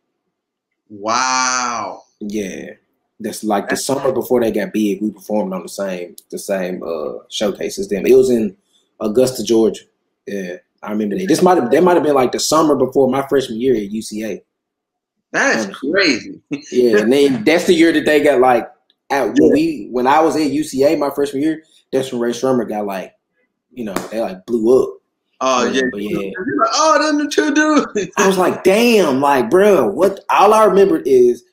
Wow. 0.89 2.03
Yeah. 2.21 2.71
That's 3.19 3.43
like 3.43 3.69
the 3.69 3.77
summer 3.77 4.13
before 4.13 4.41
they 4.41 4.51
got 4.53 4.73
big, 4.73 5.01
we 5.01 5.11
performed 5.11 5.53
on 5.55 5.63
the 5.63 5.69
same 5.69 6.17
the 6.31 6.39
same 6.39 6.83
uh 6.83 7.15
showcases 7.31 7.89
them. 7.89 8.07
It 8.07 8.17
was 8.17 8.31
in 8.31 8.57
Augusta, 9.01 9.43
Georgia. 9.43 9.83
Yeah. 10.27 10.57
I 10.83 10.91
remember 10.93 11.19
that. 11.19 11.27
This 11.29 11.43
might 11.43 11.57
have 11.57 11.71
that 11.71 11.83
might 11.83 11.95
have 11.95 12.03
been 12.03 12.15
like 12.15 12.33
the 12.33 12.41
summer 12.41 12.77
before 12.77 13.09
my 13.11 13.27
freshman 13.29 13.61
year 13.61 13.75
at 13.75 13.91
UCA. 13.91 14.43
That 15.33 15.59
is 15.59 15.77
crazy. 15.77 16.41
Yeah, 16.71 16.99
and 16.99 17.13
then 17.13 17.45
that's 17.45 17.67
the 17.67 17.75
year 17.75 17.93
that 17.93 18.05
they 18.05 18.23
got 18.23 18.41
like 18.41 18.69
out 19.11 19.29
when 19.39 19.49
Yeah. 19.49 19.53
we 19.53 19.89
when 19.91 20.07
I 20.07 20.21
was 20.21 20.37
at 20.37 20.51
UCA 20.51 20.99
my 20.99 21.11
freshman 21.11 21.43
year, 21.43 21.63
that's 21.93 22.13
when 22.13 22.21
Rae 22.21 22.31
Sremmurd 22.33 22.69
got 22.69 22.87
like, 22.87 23.15
you 23.73 23.85
know, 23.85 23.95
they 24.11 24.21
like 24.21 24.45
blew 24.47 24.83
up. 24.83 24.99
Oh 25.41 25.65
Yeah, 25.67 25.73
yeah. 25.83 25.89
but 25.93 26.03
yeah. 26.03 26.19
Like, 26.19 26.71
oh, 26.75 27.07
them 27.07 27.25
the 27.25 27.31
two 27.31 27.55
dudes. 27.55 28.11
I 28.17 28.27
was 28.27 28.39
like, 28.39 28.65
damn, 28.65 29.21
like, 29.21 29.51
bro, 29.51 29.89
what 29.89 30.21
all 30.31 30.55
I 30.55 30.65
remember 30.65 30.99
is 31.05 31.45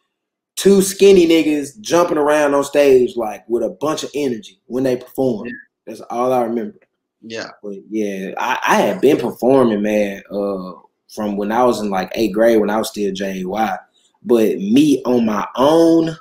two 0.55 0.81
skinny 0.81 1.27
niggas 1.27 1.79
jumping 1.81 2.17
around 2.17 2.53
on 2.53 2.63
stage 2.63 3.15
like 3.17 3.43
with 3.49 3.63
a 3.63 3.69
bunch 3.69 4.03
of 4.03 4.11
energy 4.15 4.59
when 4.67 4.83
they 4.83 4.95
perform. 4.97 5.47
Yeah. 5.47 5.53
That's 5.85 6.01
all 6.09 6.31
I 6.31 6.43
remember. 6.43 6.79
yeah. 7.21 7.49
But 7.61 7.75
yeah, 7.89 8.31
I, 8.37 8.57
I 8.65 8.75
had 8.77 9.01
been 9.01 9.17
performing, 9.17 9.81
man, 9.81 10.23
uh, 10.31 10.73
from 11.13 11.35
when 11.35 11.51
I 11.51 11.63
was 11.65 11.81
in 11.81 11.89
like 11.89 12.09
eighth 12.15 12.33
grade 12.33 12.59
when 12.61 12.69
I 12.69 12.77
was 12.77 12.87
still 12.89 13.11
JY. 13.11 13.77
But 14.23 14.57
me 14.59 15.01
on 15.03 15.25
my 15.25 15.45
own, 15.57 16.15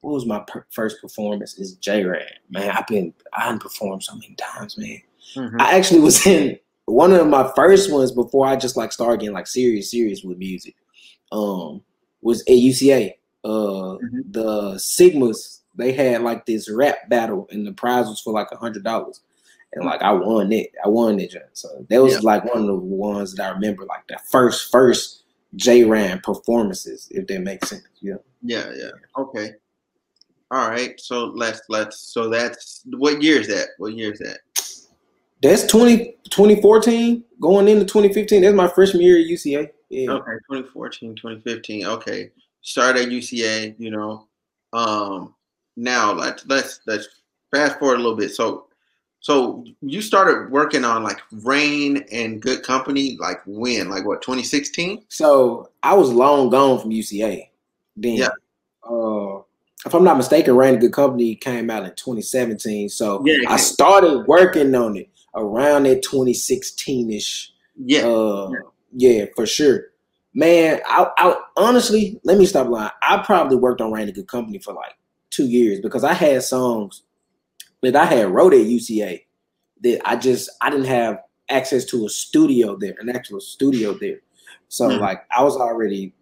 what 0.00 0.12
was 0.14 0.26
my 0.26 0.40
per- 0.40 0.66
first 0.70 1.00
performance? 1.00 1.58
Is 1.58 1.74
J 1.74 2.04
Ran. 2.04 2.22
Man, 2.50 2.70
I've 2.70 2.86
been 2.86 3.12
I 3.32 3.46
done 3.46 3.58
performed 3.58 4.02
so 4.04 4.14
many 4.14 4.34
times, 4.36 4.76
man. 4.78 5.00
Mhm. 5.36 5.60
I 5.60 5.76
actually 5.76 6.00
was 6.00 6.26
in 6.26 6.58
one 6.86 7.12
of 7.12 7.26
my 7.26 7.50
first 7.54 7.92
ones 7.92 8.12
before 8.12 8.46
I 8.46 8.56
just 8.56 8.76
like 8.76 8.92
started 8.92 9.20
getting 9.20 9.34
like 9.34 9.46
serious, 9.46 9.90
serious 9.90 10.22
with 10.22 10.38
music. 10.38 10.74
Um, 11.32 11.82
was 12.22 12.40
at 12.42 12.54
UCA. 12.56 13.14
Uh, 13.44 13.98
Mhm. 13.98 14.32
the 14.32 14.72
Sigmas 14.74 15.60
they 15.74 15.92
had 15.92 16.22
like 16.22 16.44
this 16.46 16.68
rap 16.70 17.08
battle, 17.08 17.46
and 17.50 17.64
the 17.66 17.72
prize 17.72 18.06
was 18.06 18.20
for 18.20 18.32
like 18.32 18.48
a 18.50 18.56
hundred 18.56 18.82
dollars, 18.82 19.20
and 19.74 19.84
like 19.84 20.02
I 20.02 20.10
won 20.12 20.50
it. 20.52 20.72
I 20.84 20.88
won 20.88 21.20
it. 21.20 21.32
So 21.52 21.68
that 21.88 22.02
was 22.02 22.14
Yeah. 22.14 22.20
like 22.22 22.44
one 22.46 22.62
of 22.62 22.66
the 22.66 22.74
ones 22.74 23.34
that 23.34 23.46
I 23.46 23.54
remember, 23.54 23.84
like 23.84 24.06
the 24.08 24.18
first 24.30 24.72
first 24.72 25.22
J 25.54 25.84
Ran 25.84 26.20
performances, 26.20 27.06
if 27.12 27.26
that 27.28 27.40
makes 27.42 27.68
sense. 27.70 27.84
Yeah. 28.00 28.16
Yeah, 28.42 28.72
yeah. 28.76 28.90
Okay. 29.16 29.54
All 30.50 30.68
right. 30.68 30.98
So 31.00 31.26
let's 31.26 31.60
let's 31.68 31.98
so 32.00 32.28
that's 32.28 32.82
what 32.96 33.22
year 33.22 33.40
is 33.40 33.48
that? 33.48 33.68
What 33.78 33.94
year 33.94 34.12
is 34.12 34.18
that? 34.20 34.38
That's 35.40 35.66
20, 35.66 36.16
2014 36.30 37.22
going 37.40 37.68
into 37.68 37.84
2015. 37.84 38.42
That's 38.42 38.56
my 38.56 38.66
freshman 38.66 39.02
year 39.02 39.18
at 39.18 39.26
UCA. 39.26 39.70
Yeah. 39.88 40.10
Okay, 40.10 40.32
2014, 40.50 41.14
2015. 41.14 41.86
Okay. 41.86 42.30
Started 42.62 43.02
at 43.02 43.08
UCA, 43.10 43.74
you 43.78 43.90
know. 43.90 44.26
Um 44.72 45.34
now 45.76 46.12
let's 46.12 46.44
let's 46.46 46.80
let's 46.86 47.08
fast 47.54 47.78
forward 47.78 47.94
a 47.94 48.02
little 48.02 48.16
bit. 48.16 48.34
So 48.34 48.66
so 49.20 49.64
you 49.80 50.00
started 50.00 50.50
working 50.50 50.84
on 50.84 51.02
like 51.02 51.20
Rain 51.42 52.04
and 52.12 52.40
Good 52.40 52.62
Company 52.62 53.16
like 53.20 53.40
when? 53.46 53.90
Like 53.90 54.06
what, 54.06 54.22
2016? 54.22 55.04
So 55.08 55.70
I 55.82 55.94
was 55.94 56.10
long 56.10 56.50
gone 56.50 56.80
from 56.80 56.90
UCA. 56.90 57.48
Then, 57.96 58.14
Yeah. 58.14 58.28
uh, 58.88 59.17
if 59.88 59.94
I'm 59.94 60.04
not 60.04 60.16
mistaken, 60.16 60.54
Rain 60.56 60.74
a 60.74 60.78
Good 60.78 60.92
Company 60.92 61.34
came 61.34 61.70
out 61.70 61.84
in 61.84 61.94
2017. 61.94 62.88
So 62.88 63.22
Yeah, 63.24 63.38
I 63.48 63.56
started 63.56 64.26
working 64.26 64.74
on 64.74 64.96
it 64.96 65.08
around 65.34 65.84
that 65.84 66.02
2016 66.02 67.10
ish. 67.10 67.52
Yeah. 67.76 68.06
Uh, 68.06 68.50
yeah, 68.92 69.24
for 69.34 69.46
sure. 69.46 69.86
Man, 70.34 70.80
I, 70.86 71.08
I 71.16 71.36
honestly, 71.56 72.20
let 72.24 72.38
me 72.38 72.46
stop 72.46 72.68
lying. 72.68 72.90
I 73.02 73.22
probably 73.24 73.56
worked 73.56 73.80
on 73.80 73.90
Rain 73.90 74.08
a 74.08 74.12
Good 74.12 74.28
Company 74.28 74.58
for 74.58 74.74
like 74.74 74.96
two 75.30 75.46
years 75.46 75.80
because 75.80 76.04
I 76.04 76.12
had 76.12 76.42
songs 76.42 77.02
that 77.82 77.96
I 77.96 78.04
had 78.04 78.30
wrote 78.30 78.52
at 78.52 78.60
UCA 78.60 79.24
that 79.82 80.00
I 80.08 80.16
just 80.16 80.50
I 80.60 80.70
didn't 80.70 80.86
have 80.86 81.20
access 81.48 81.84
to 81.86 82.04
a 82.04 82.08
studio 82.10 82.76
there, 82.76 82.94
an 83.00 83.08
actual 83.08 83.40
studio 83.40 83.94
there. 83.98 84.20
So 84.68 84.88
Mhm. 84.88 85.00
like 85.00 85.24
I 85.34 85.42
was 85.42 85.56
already 85.56 86.12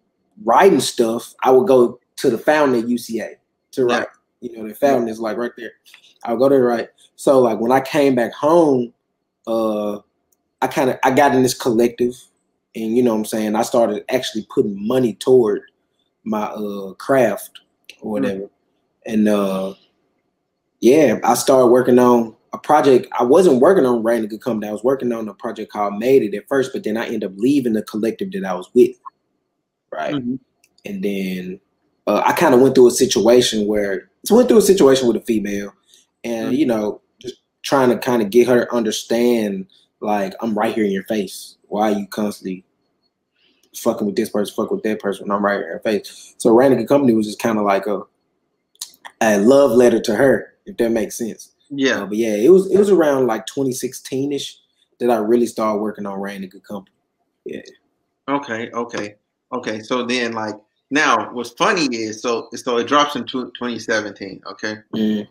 writing 0.45 0.79
stuff. 0.79 1.33
I 1.43 1.51
would 1.51 1.67
go 1.67 1.99
to 2.17 2.29
the 2.29 2.37
fountain 2.37 2.79
at 2.79 2.87
UCA 2.87 3.35
to 3.77 3.87
Yeah. 3.87 4.05
You 4.41 4.55
know, 4.55 4.67
the 4.67 4.75
fountain 4.75 5.07
is 5.07 5.19
like 5.19 5.37
right 5.37 5.51
there. 5.57 5.71
I 6.23 6.31
would 6.31 6.39
go 6.39 6.49
there 6.49 6.59
to 6.59 6.65
write. 6.65 6.89
So 7.15 7.39
like 7.39 7.59
when 7.59 7.71
I 7.71 7.81
came 7.81 8.13
back 8.15 8.33
home, 8.33 8.93
uh 9.47 9.99
I 10.61 10.67
kind 10.67 10.89
of 10.89 10.97
I 11.03 11.11
got 11.11 11.33
in 11.35 11.43
this 11.43 11.53
collective 11.53 12.13
and 12.75 12.95
you 12.95 13.01
know 13.01 13.13
what 13.13 13.19
I'm 13.19 13.25
saying, 13.25 13.55
I 13.55 13.63
started 13.63 14.03
actually 14.09 14.45
putting 14.53 14.87
money 14.87 15.13
toward 15.15 15.61
my 16.23 16.43
uh 16.43 16.93
craft 16.93 17.61
or 18.01 18.11
whatever. 18.11 18.49
And 19.05 19.27
uh 19.27 19.73
yeah, 20.81 21.19
I 21.23 21.33
started 21.33 21.67
working 21.67 21.97
on 21.97 22.35
a 22.53 22.57
project. 22.59 23.07
I 23.17 23.23
wasn't 23.23 23.61
working 23.61 23.85
on 23.85 24.03
Rain 24.03 24.23
a 24.23 24.27
Good 24.27 24.41
Company. 24.41 24.69
I 24.69 24.73
was 24.73 24.83
working 24.83 25.11
on 25.11 25.27
a 25.27 25.33
project 25.33 25.71
called 25.71 25.97
Made 25.97 26.21
It 26.21 26.37
at 26.37 26.47
first, 26.47 26.71
but 26.73 26.83
then 26.83 26.97
I 26.97 27.05
ended 27.05 27.25
up 27.25 27.31
leaving 27.37 27.73
the 27.73 27.81
collective 27.83 28.31
that 28.33 28.45
I 28.45 28.53
was 28.53 28.69
with. 28.75 28.95
Right. 29.91 30.13
Mhm. 30.13 30.39
And 30.85 31.03
then 31.03 31.59
uh, 32.07 32.23
I 32.25 32.31
kind 32.33 32.55
of 32.55 32.61
went 32.61 32.73
through 32.75 32.87
a 32.87 32.91
situation 32.91 33.67
where 33.67 34.09
I 34.29 34.33
went 34.33 34.47
through 34.47 34.57
a 34.59 34.61
situation 34.63 35.07
with 35.07 35.17
a 35.17 35.21
female, 35.21 35.73
and 36.23 36.53
Mhm. 36.53 36.57
you 36.57 36.65
know, 36.65 37.01
just 37.19 37.35
trying 37.63 37.89
to 37.89 37.97
kind 37.97 38.21
of 38.21 38.29
get 38.29 38.47
her 38.47 38.65
to 38.65 38.73
understand, 38.73 39.67
like 39.99 40.33
I'm 40.41 40.57
right 40.57 40.73
here 40.73 40.85
in 40.85 40.91
your 40.91 41.03
face. 41.03 41.55
Why 41.67 41.91
are 41.91 41.99
you 41.99 42.07
constantly 42.07 42.63
fucking 43.75 44.07
with 44.07 44.15
this 44.15 44.29
person, 44.29 44.55
fuck 44.55 44.71
with 44.71 44.83
that 44.83 44.99
person 44.99 45.27
when 45.27 45.35
I'm 45.37 45.43
right 45.45 45.55
here 45.57 45.63
in 45.65 45.69
your 45.71 45.79
face? 45.79 46.33
So 46.37 46.57
a 46.59 46.85
Company 46.85 47.13
was 47.13 47.27
just 47.27 47.39
kind 47.39 47.59
of 47.59 47.65
like 47.65 47.85
a 47.87 48.01
a 49.19 49.39
love 49.39 49.71
letter 49.71 49.99
to 49.99 50.15
her, 50.15 50.53
if 50.65 50.77
that 50.77 50.91
makes 50.91 51.15
sense. 51.17 51.51
Uh, 51.71 51.75
Yeah. 51.75 52.05
but 52.05 52.17
yeah, 52.17 52.35
it 52.35 52.49
was 52.49 52.71
it 52.71 52.77
was 52.77 52.89
around 52.89 53.27
like 53.27 53.45
2016 53.47 54.31
ish 54.31 54.57
that 54.99 55.09
I 55.09 55.17
really 55.17 55.45
started 55.45 55.81
working 55.81 56.05
on 56.05 56.19
Good 56.47 56.63
Company. 56.63 56.95
Yeah. 57.45 57.61
Okay, 58.29 58.69
okay, 58.71 59.15
okay. 59.51 59.79
So 59.81 60.05
then, 60.05 60.33
like 60.33 60.55
now, 60.89 61.31
what's 61.33 61.51
funny 61.51 61.87
is 61.93 62.21
so 62.21 62.49
so 62.55 62.77
it 62.77 62.87
drops 62.87 63.15
in 63.15 63.25
tw- 63.25 63.53
2017. 63.53 64.41
Okay, 64.51 64.77
Mm. 64.93 65.27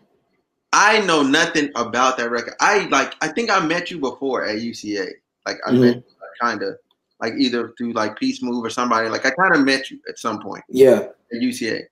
I 0.73 0.99
know 1.05 1.23
nothing 1.23 1.71
about 1.75 2.17
that 2.17 2.29
record. 2.29 2.53
I 2.59 2.87
like. 2.87 3.15
I 3.21 3.29
think 3.29 3.49
I 3.49 3.65
met 3.65 3.89
you 3.89 3.99
before 3.99 4.45
at 4.45 4.57
UCA. 4.57 5.11
Like 5.45 5.57
I 5.65 5.71
mm-hmm. 5.71 5.81
met 5.81 6.03
kind 6.41 6.61
of 6.61 6.77
like 7.19 7.33
either 7.37 7.73
through 7.77 7.93
like 7.93 8.17
Peace 8.17 8.43
Move 8.43 8.63
or 8.63 8.69
somebody. 8.69 9.09
Like 9.09 9.25
I 9.25 9.31
kind 9.31 9.55
of 9.55 9.63
met 9.63 9.89
you 9.89 9.99
at 10.07 10.19
some 10.19 10.41
point. 10.41 10.63
Yeah. 10.69 11.07
At 11.33 11.41
UCA, 11.41 11.83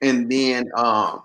and 0.00 0.30
then 0.30 0.70
um, 0.74 1.22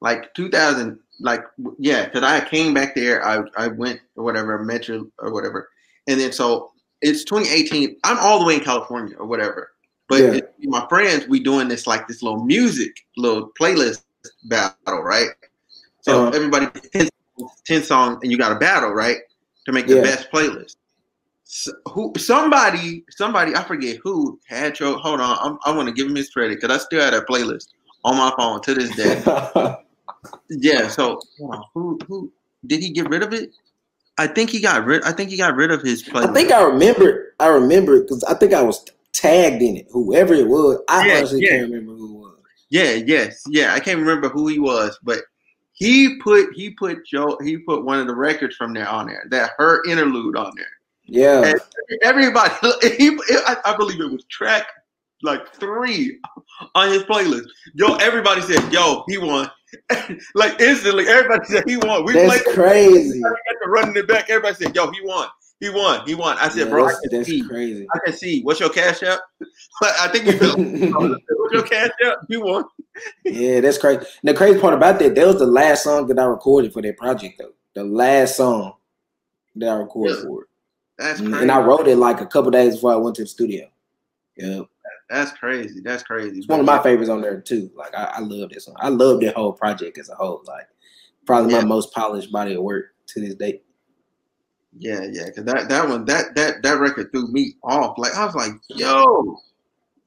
like 0.00 0.32
2000, 0.34 0.98
like 1.20 1.44
yeah, 1.78 2.06
because 2.06 2.22
I 2.22 2.40
came 2.40 2.72
back 2.72 2.94
there. 2.94 3.24
I 3.24 3.42
I 3.56 3.68
went 3.68 4.00
or 4.16 4.24
whatever, 4.24 4.58
met 4.64 4.88
you 4.88 5.12
or 5.18 5.32
whatever, 5.32 5.68
and 6.06 6.18
then 6.18 6.32
so 6.32 6.72
it's 7.02 7.24
2018. 7.24 7.96
I'm 8.04 8.18
all 8.18 8.38
the 8.38 8.46
way 8.46 8.54
in 8.54 8.60
California 8.60 9.16
or 9.16 9.26
whatever. 9.26 9.72
But 10.08 10.20
yeah. 10.22 10.40
my 10.62 10.86
friends, 10.88 11.28
we 11.28 11.40
doing 11.40 11.68
this 11.68 11.86
like 11.86 12.08
this 12.08 12.22
little 12.22 12.44
music, 12.44 13.06
little 13.16 13.50
playlist 13.60 14.02
battle, 14.44 15.02
right? 15.02 15.28
So 16.00 16.22
uh-huh. 16.26 16.30
everybody 16.34 16.66
10, 16.92 17.08
10 17.64 17.82
songs 17.82 18.18
and 18.22 18.32
you 18.32 18.38
got 18.38 18.52
a 18.52 18.58
battle, 18.58 18.90
right? 18.90 19.18
To 19.66 19.72
make 19.72 19.86
the 19.86 19.96
yeah. 19.96 20.02
best 20.02 20.30
playlist. 20.32 20.76
So, 21.44 21.72
who 21.92 22.12
somebody 22.18 23.04
somebody 23.08 23.54
I 23.54 23.62
forget 23.62 23.96
who 24.02 24.38
had 24.46 24.78
your 24.78 24.98
hold 24.98 25.18
on 25.18 25.38
I'm, 25.40 25.58
i 25.64 25.74
want 25.74 25.88
to 25.88 25.94
give 25.94 26.06
him 26.06 26.14
his 26.14 26.28
credit 26.28 26.60
because 26.60 26.76
I 26.76 26.78
still 26.78 27.00
had 27.00 27.14
that 27.14 27.26
playlist 27.26 27.68
on 28.04 28.16
my 28.18 28.30
phone 28.36 28.60
to 28.62 28.74
this 28.74 28.94
day. 28.94 29.22
yeah, 30.50 30.88
so 30.88 31.20
who 31.72 31.98
who 32.06 32.30
did 32.66 32.80
he 32.80 32.90
get 32.90 33.08
rid 33.08 33.22
of 33.22 33.32
it? 33.32 33.54
I 34.18 34.26
think 34.26 34.50
he 34.50 34.60
got 34.60 34.84
rid. 34.84 35.02
I 35.04 35.12
think 35.12 35.30
he 35.30 35.36
got 35.36 35.54
rid 35.54 35.70
of 35.70 35.80
his 35.80 36.02
playlist. 36.02 36.30
I 36.30 36.32
think 36.34 36.52
I 36.52 36.62
remember. 36.62 37.34
I 37.40 37.46
remember 37.46 38.02
because 38.02 38.22
I 38.24 38.34
think 38.34 38.52
I 38.52 38.62
was 38.62 38.84
tagged 39.18 39.62
in 39.62 39.76
it. 39.76 39.86
Whoever 39.90 40.34
it 40.34 40.48
was, 40.48 40.80
I 40.88 41.06
yeah, 41.06 41.16
honestly 41.18 41.42
yeah. 41.42 41.50
can't 41.50 41.70
remember 41.70 41.92
who 41.92 42.16
it 42.16 42.18
was. 42.18 42.36
Yeah, 42.70 42.92
yes, 42.92 43.42
yeah. 43.48 43.74
I 43.74 43.80
can't 43.80 43.98
remember 43.98 44.28
who 44.28 44.46
he 44.46 44.58
was, 44.58 44.98
but 45.02 45.20
he 45.72 46.18
put 46.20 46.52
he 46.54 46.70
put 46.70 47.06
Joe 47.06 47.38
he 47.42 47.58
put 47.58 47.84
one 47.84 48.00
of 48.00 48.06
the 48.06 48.14
records 48.14 48.56
from 48.56 48.74
there 48.74 48.88
on 48.88 49.06
there. 49.06 49.24
That 49.30 49.52
her 49.58 49.82
interlude 49.88 50.36
on 50.36 50.52
there. 50.56 50.66
Yeah. 51.04 51.42
And 51.42 51.60
everybody, 52.02 52.52
he, 52.96 53.18
I, 53.46 53.56
I 53.64 53.76
believe 53.76 54.00
it 54.00 54.12
was 54.12 54.24
track 54.24 54.66
like 55.22 55.52
three 55.54 56.18
on 56.74 56.90
his 56.90 57.02
playlist. 57.04 57.48
Yo, 57.74 57.96
everybody 57.96 58.40
said, 58.42 58.72
"Yo, 58.72 59.04
he 59.08 59.18
won." 59.18 59.50
like 60.34 60.60
instantly, 60.60 61.08
everybody 61.08 61.44
said 61.46 61.64
he 61.66 61.76
won. 61.76 62.04
We 62.04 62.12
that's 62.12 62.42
played 62.42 62.54
crazy. 62.54 63.20
Running 63.66 63.96
it 63.96 64.08
back, 64.08 64.30
everybody 64.30 64.54
said, 64.54 64.74
"Yo, 64.74 64.90
he 64.90 65.00
won." 65.02 65.28
He 65.60 65.70
won. 65.70 66.06
He 66.06 66.14
won. 66.14 66.36
I 66.38 66.48
said, 66.48 66.66
yeah, 66.66 66.70
bro, 66.70 66.86
I 66.86 66.94
can 67.10 67.24
see. 67.24 67.42
Crazy. 67.42 67.86
I 67.92 67.98
can 68.04 68.16
see. 68.16 68.42
What's 68.42 68.60
your 68.60 68.70
cash 68.70 69.02
app? 69.02 69.20
I 69.82 70.08
think 70.08 70.26
you. 70.26 70.92
What's 71.36 71.52
your 71.52 71.62
cash 71.64 71.90
app? 72.06 72.18
You 72.28 72.42
won. 72.42 72.64
yeah, 73.24 73.60
that's 73.60 73.78
crazy. 73.78 73.98
And 73.98 74.28
the 74.28 74.34
crazy 74.34 74.60
part 74.60 74.74
about 74.74 74.98
that, 75.00 75.14
that 75.14 75.26
was 75.26 75.38
the 75.38 75.46
last 75.46 75.84
song 75.84 76.06
that 76.08 76.18
I 76.18 76.24
recorded 76.24 76.72
for 76.72 76.82
that 76.82 76.96
project, 76.96 77.38
though. 77.38 77.52
The 77.74 77.84
last 77.84 78.36
song 78.36 78.74
that 79.56 79.68
I 79.68 79.74
recorded 79.74 80.18
yeah. 80.18 80.22
for 80.24 80.42
it. 80.42 80.48
That's 80.98 81.20
crazy. 81.20 81.42
And 81.42 81.50
I 81.50 81.60
wrote 81.60 81.88
it 81.88 81.96
like 81.96 82.20
a 82.20 82.26
couple 82.26 82.50
days 82.50 82.76
before 82.76 82.92
I 82.92 82.96
went 82.96 83.16
to 83.16 83.22
the 83.22 83.28
studio. 83.28 83.68
Yeah. 84.36 84.62
That's 85.08 85.32
crazy. 85.32 85.80
That's 85.80 86.02
crazy. 86.02 86.38
It's 86.38 86.48
one 86.48 86.60
of 86.60 86.66
my 86.66 86.82
favorites 86.82 87.10
on 87.10 87.22
there 87.22 87.40
too. 87.40 87.70
Like 87.74 87.94
I, 87.94 88.12
I 88.16 88.20
love 88.20 88.50
this 88.50 88.66
one. 88.66 88.76
I 88.78 88.88
love 88.88 89.20
that 89.20 89.34
whole 89.34 89.52
project 89.52 89.96
as 89.98 90.10
a 90.10 90.14
whole. 90.14 90.42
Like 90.46 90.66
probably 91.26 91.52
yeah. 91.52 91.60
my 91.60 91.66
most 91.66 91.92
polished 91.92 92.30
body 92.30 92.54
of 92.54 92.62
work 92.62 92.94
to 93.08 93.20
this 93.20 93.34
day. 93.34 93.62
Yeah, 94.76 95.02
yeah, 95.10 95.26
because 95.26 95.44
that 95.44 95.68
that 95.68 95.88
one 95.88 96.04
that 96.04 96.34
that 96.34 96.62
that 96.62 96.78
record 96.78 97.10
threw 97.10 97.26
me 97.28 97.54
off. 97.62 97.98
Like 97.98 98.14
I 98.14 98.26
was 98.26 98.34
like, 98.34 98.52
yo, 98.68 99.40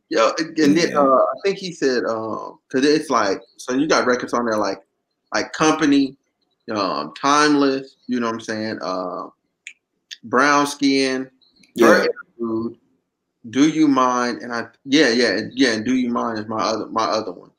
yo, 0.09 0.31
and 0.37 0.77
then 0.77 0.95
uh, 0.95 1.03
I 1.03 1.33
think 1.43 1.57
he 1.57 1.73
said, 1.73 2.03
um, 2.05 2.59
because 2.67 2.85
it's 2.85 3.09
like, 3.09 3.41
so 3.57 3.73
you 3.73 3.87
got 3.87 4.05
records 4.05 4.33
on 4.33 4.45
there 4.45 4.57
like 4.57 4.81
like 5.33 5.51
Company, 5.53 6.15
um, 6.73 7.13
Timeless. 7.19 7.95
You 8.07 8.19
know 8.19 8.27
what 8.27 8.35
I'm 8.35 8.41
saying? 8.41 8.79
Uh, 8.81 9.29
Brown 10.23 10.67
Skin, 10.67 11.29
yeah. 11.75 12.05
Food, 12.37 12.77
Do 13.49 13.67
You 13.67 13.87
Mind? 13.87 14.41
And 14.41 14.53
I, 14.53 14.67
yeah, 14.85 15.09
yeah, 15.09 15.41
yeah. 15.53 15.73
And 15.73 15.83
Do 15.83 15.95
You 15.95 16.09
Mind 16.09 16.39
is 16.39 16.47
my 16.47 16.61
other 16.61 16.87
my 16.87 17.05
other 17.05 17.31
one. 17.31 17.51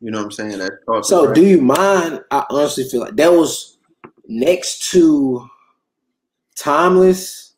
You 0.00 0.10
know 0.10 0.18
what 0.18 0.26
I'm 0.26 0.32
saying? 0.32 0.58
That 0.58 1.04
so, 1.04 1.32
Do 1.32 1.44
You 1.44 1.60
Mind? 1.60 2.22
I 2.30 2.44
honestly 2.50 2.84
feel 2.84 3.00
like 3.00 3.16
that 3.16 3.32
was 3.32 3.78
next 4.26 4.90
to 4.90 5.48
Timeless, 6.56 7.54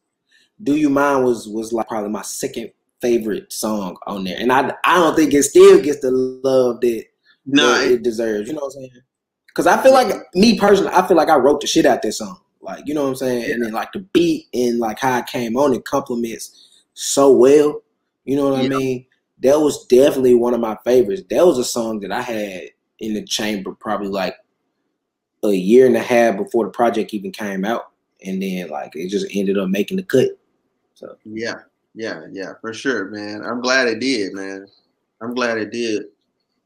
Do 0.63 0.77
You 0.77 0.91
Mind 0.91 1.25
was 1.25 1.49
was 1.49 1.73
like 1.73 1.89
probably 1.89 2.11
my 2.11 2.23
second 2.23 2.73
favorite 3.01 3.53
song 3.53 3.97
on 4.07 4.25
there, 4.25 4.37
and 4.39 4.53
I 4.53 4.73
I 4.85 4.97
don't 4.97 5.15
think 5.15 5.35
it 5.35 5.43
still 5.43 5.81
gets 5.81 6.01
the 6.01 6.11
love 6.11 6.81
that, 6.81 7.05
no, 7.45 7.79
that 7.79 7.91
it 7.91 8.03
deserves. 8.03 8.49
You 8.49 8.55
know 8.55 8.61
what 8.61 8.75
I'm 8.77 8.83
saying? 8.83 8.91
Because 9.49 9.67
I 9.67 9.83
feel 9.83 9.93
like 9.93 10.15
me 10.35 10.59
personally, 10.59 10.93
I 10.93 11.07
feel 11.07 11.17
like 11.17 11.29
I 11.29 11.37
wrote 11.37 11.61
the 11.61 11.67
shit 11.67 11.87
out 11.87 12.03
this 12.03 12.19
song. 12.19 12.41
Like 12.61 12.87
you 12.87 12.95
know 12.95 13.03
what 13.03 13.11
I'm 13.11 13.17
saying, 13.17 13.49
yeah. 13.49 13.55
and 13.55 13.65
then 13.65 13.73
like 13.73 13.93
the 13.93 14.01
beat 14.01 14.47
and 14.55 14.79
like 14.79 14.99
how 14.99 15.19
it 15.19 15.27
came 15.27 15.57
on, 15.57 15.75
it 15.75 15.85
complements 15.85 16.85
so 16.95 17.33
well. 17.33 17.83
You 18.25 18.37
know 18.37 18.51
what 18.51 18.59
yeah. 18.59 18.77
I 18.77 18.79
mean? 18.79 19.07
That 19.43 19.61
was 19.61 19.87
definitely 19.87 20.35
one 20.35 20.55
of 20.55 20.61
my 20.61 20.77
favorites. 20.85 21.23
That 21.29 21.47
was 21.47 21.59
a 21.59 21.65
song 21.65 22.01
that 22.01 22.11
I 22.11 22.23
had 22.23 22.71
in 22.99 23.15
the 23.15 23.25
chamber 23.25 23.73
probably 23.73 24.09
like 24.09 24.35
a 25.45 25.51
year 25.51 25.87
and 25.87 25.97
a 25.97 26.01
half 26.01 26.37
before 26.37 26.65
the 26.65 26.71
project 26.71 27.13
even 27.13 27.31
came 27.31 27.65
out 27.65 27.93
and 28.25 28.43
then 28.43 28.69
like 28.69 28.95
it 28.95 29.09
just 29.09 29.27
ended 29.35 29.59
up 29.59 29.69
making 29.69 29.97
the 29.97 30.03
cut. 30.03 30.31
So 30.95 31.17
yeah, 31.25 31.61
yeah, 31.95 32.27
yeah, 32.33 32.55
for 32.61 32.73
sure, 32.73 33.07
man. 33.07 33.43
I'm 33.45 33.61
glad 33.61 33.89
it 33.89 34.01
did, 34.01 34.33
man. 34.33 34.67
I'm 35.21 35.35
glad 35.35 35.59
it 35.59 35.71
did. 35.71 36.05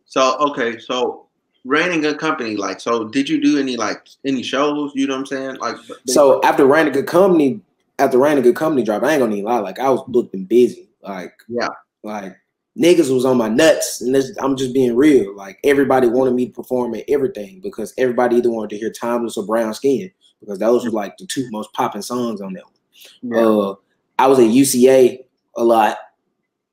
So 0.07 0.37
okay, 0.39 0.79
so 0.79 1.27
Rain 1.65 2.01
Good 2.01 2.19
Company, 2.19 2.57
like, 2.57 2.81
so 2.81 3.09
did 3.09 3.29
you 3.29 3.41
do 3.41 3.59
any 3.59 3.77
like 3.77 4.09
any 4.25 4.43
shows? 4.43 4.93
You 4.95 5.07
know 5.07 5.15
what 5.15 5.21
I'm 5.21 5.27
saying? 5.27 5.57
Like, 5.57 5.77
so 6.07 6.41
after 6.43 6.67
Rain 6.67 6.91
Good 6.91 7.07
Company, 7.07 7.61
after 7.99 8.19
Rain 8.19 8.41
Good 8.41 8.57
Company 8.57 8.83
drop, 8.83 9.03
I 9.03 9.13
ain't 9.13 9.21
gonna 9.21 9.35
even 9.35 9.45
lie, 9.45 9.59
like 9.59 9.79
I 9.79 9.91
was 9.91 10.03
booked 10.09 10.35
and 10.35 10.49
busy, 10.49 10.89
like 11.03 11.35
yeah, 11.49 11.69
like 12.03 12.37
niggas 12.79 13.13
was 13.13 13.25
on 13.25 13.37
my 13.37 13.49
nuts, 13.49 14.01
and 14.01 14.15
this, 14.15 14.35
I'm 14.41 14.57
just 14.57 14.73
being 14.73 14.97
real. 14.97 15.35
Like 15.37 15.59
everybody 15.65 16.09
wanted 16.09 16.35
me 16.35 16.47
to 16.47 16.53
perform 16.53 16.95
at 16.95 17.05
everything 17.09 17.61
because 17.61 17.93
everybody 17.99 18.37
either 18.37 18.51
wanted 18.51 18.71
to 18.71 18.79
hear 18.79 18.91
Timeless 18.91 19.37
or 19.37 19.47
Brown 19.47 19.75
Skin 19.75 20.11
because 20.41 20.59
those 20.59 20.85
were 20.85 20.91
like 20.91 21.17
the 21.17 21.27
two 21.27 21.49
most 21.51 21.73
popping 21.73 22.03
songs 22.03 22.41
on 22.41 22.53
that 22.55 22.65
one. 22.65 22.73
Yeah. 23.23 23.47
Uh, 23.47 23.75
I 24.19 24.27
was 24.27 24.39
at 24.39 24.47
UCA 24.47 25.19
a 25.57 25.65
lot, 25.65 25.99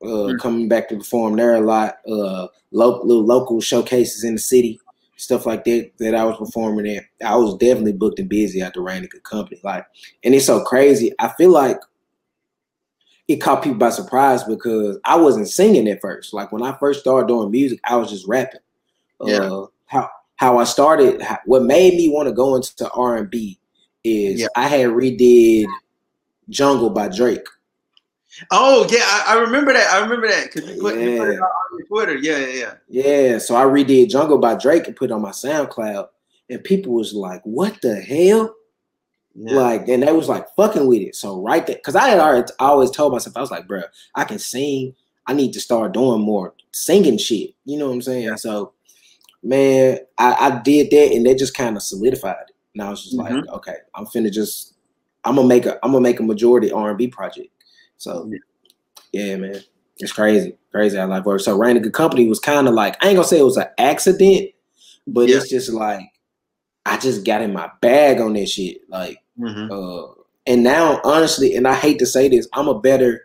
uh, 0.01 0.05
mm-hmm. 0.05 0.37
coming 0.37 0.67
back 0.67 0.89
to 0.89 0.97
perform 0.97 1.35
there 1.35 1.55
a 1.55 1.61
lot. 1.61 1.97
Uh, 2.09 2.47
local 2.71 3.23
local 3.23 3.61
showcases 3.61 4.23
in 4.23 4.33
the 4.33 4.39
city, 4.39 4.79
stuff 5.15 5.45
like 5.45 5.63
that 5.65 5.91
that 5.99 6.15
I 6.15 6.23
was 6.25 6.37
performing 6.37 6.97
at. 6.97 7.03
I 7.25 7.35
was 7.35 7.55
definitely 7.57 7.93
booked 7.93 8.19
and 8.19 8.29
busy 8.29 8.61
at 8.61 8.73
the 8.73 8.79
Randica 8.79 9.21
company. 9.23 9.59
Like, 9.63 9.85
and 10.23 10.35
it's 10.35 10.45
so 10.45 10.63
crazy. 10.63 11.13
I 11.19 11.29
feel 11.29 11.51
like 11.51 11.77
it 13.27 13.37
caught 13.37 13.63
people 13.63 13.77
by 13.77 13.89
surprise 13.89 14.43
because 14.43 14.97
I 15.03 15.17
wasn't 15.17 15.49
singing 15.49 15.87
at 15.87 16.01
first. 16.01 16.33
Like 16.33 16.51
when 16.51 16.63
I 16.63 16.77
first 16.77 17.01
started 17.01 17.27
doing 17.27 17.51
music, 17.51 17.79
I 17.83 17.95
was 17.97 18.09
just 18.09 18.27
rapping. 18.27 18.61
Yeah. 19.21 19.39
Uh, 19.39 19.67
how 19.85 20.09
how 20.37 20.57
I 20.59 20.63
started, 20.63 21.21
what 21.45 21.63
made 21.63 21.95
me 21.95 22.09
want 22.09 22.27
to 22.29 22.33
go 22.33 22.55
into 22.55 22.89
R 22.91 23.17
and 23.17 23.29
B 23.29 23.59
is 24.03 24.41
yeah. 24.41 24.47
I 24.55 24.67
had 24.67 24.89
redid 24.89 25.65
Jungle 26.49 26.89
by 26.89 27.09
Drake. 27.09 27.45
Oh 28.51 28.87
yeah, 28.89 28.99
I, 29.01 29.35
I 29.35 29.39
remember 29.39 29.73
that. 29.73 29.91
I 29.91 29.99
remember 29.99 30.27
that 30.27 30.45
because 30.45 30.69
you, 30.69 30.79
put, 30.79 30.95
yeah. 30.95 31.05
you 31.05 31.17
put 31.17 31.29
it 31.29 31.39
on 31.39 31.77
your 31.77 31.87
Twitter. 31.87 32.17
Yeah, 32.17 32.37
yeah, 32.37 32.73
yeah. 32.87 33.03
Yeah, 33.03 33.37
so 33.39 33.55
I 33.55 33.63
redid 33.63 34.09
Jungle 34.09 34.37
by 34.37 34.55
Drake 34.55 34.87
and 34.87 34.95
put 34.95 35.09
it 35.09 35.13
on 35.13 35.23
my 35.23 35.31
SoundCloud, 35.31 36.07
and 36.49 36.63
people 36.63 36.93
was 36.93 37.13
like, 37.13 37.41
"What 37.43 37.81
the 37.81 37.99
hell?" 37.99 38.55
Yeah. 39.33 39.53
Like, 39.53 39.87
and 39.87 40.03
they 40.03 40.11
was 40.11 40.29
like 40.29 40.47
fucking 40.55 40.87
with 40.87 41.01
it. 41.01 41.15
So 41.15 41.41
right 41.41 41.65
there, 41.65 41.75
because 41.75 41.95
I 41.95 42.09
had 42.09 42.19
already 42.19 42.51
I 42.59 42.65
always 42.65 42.91
told 42.91 43.13
myself, 43.13 43.37
I 43.37 43.41
was 43.41 43.51
like, 43.51 43.67
bro, 43.67 43.81
I 44.15 44.23
can 44.23 44.39
sing. 44.39 44.95
I 45.25 45.33
need 45.33 45.53
to 45.53 45.59
start 45.59 45.93
doing 45.93 46.21
more 46.21 46.53
singing 46.71 47.17
shit. 47.17 47.55
You 47.65 47.77
know 47.77 47.87
what 47.87 47.93
I'm 47.93 48.01
saying? 48.01 48.37
So 48.37 48.73
man, 49.43 49.99
I, 50.17 50.33
I 50.33 50.59
did 50.59 50.89
that 50.91 51.11
and 51.13 51.25
that 51.25 51.37
just 51.37 51.55
kind 51.55 51.75
of 51.75 51.83
solidified 51.83 52.35
it. 52.47 52.55
And 52.73 52.83
I 52.83 52.89
was 52.89 53.03
just 53.03 53.17
mm-hmm. 53.17 53.35
like, 53.35 53.47
okay, 53.49 53.75
I'm 53.95 54.05
finna 54.05 54.31
just 54.31 54.75
I'm 55.23 55.35
gonna 55.35 55.47
make 55.47 55.65
a 55.65 55.75
I'm 55.83 55.91
gonna 55.91 56.01
make 56.01 56.19
a 56.19 56.23
majority 56.23 56.71
R 56.71 56.89
and 56.89 56.97
B 56.97 57.07
project. 57.07 57.49
So 57.97 58.31
yeah, 59.11 59.35
man. 59.37 59.61
It's 59.99 60.11
crazy. 60.11 60.55
Crazy 60.71 60.97
how 60.97 61.07
life 61.07 61.25
works. 61.25 61.45
So 61.45 61.57
Rain 61.57 61.79
Good 61.81 61.93
Company 61.93 62.27
was 62.27 62.39
kind 62.39 62.67
of 62.67 62.73
like, 62.73 63.03
I 63.03 63.07
ain't 63.07 63.15
gonna 63.15 63.27
say 63.27 63.39
it 63.39 63.43
was 63.43 63.57
an 63.57 63.67
accident, 63.77 64.51
but 65.07 65.27
yeah. 65.27 65.37
it's 65.37 65.49
just 65.49 65.71
like 65.71 66.07
I 66.85 66.97
just 66.97 67.25
got 67.25 67.41
in 67.41 67.53
my 67.53 67.69
bag 67.81 68.21
on 68.21 68.33
this 68.33 68.51
shit. 68.51 68.81
Like 68.89 69.17
mm-hmm. 69.39 69.71
uh 69.71 70.13
and 70.45 70.63
now 70.63 71.01
honestly, 71.03 71.55
and 71.55 71.67
I 71.67 71.73
hate 71.73 71.99
to 71.99 72.05
say 72.05 72.29
this, 72.29 72.47
I'm 72.53 72.67
a 72.67 72.79
better 72.79 73.23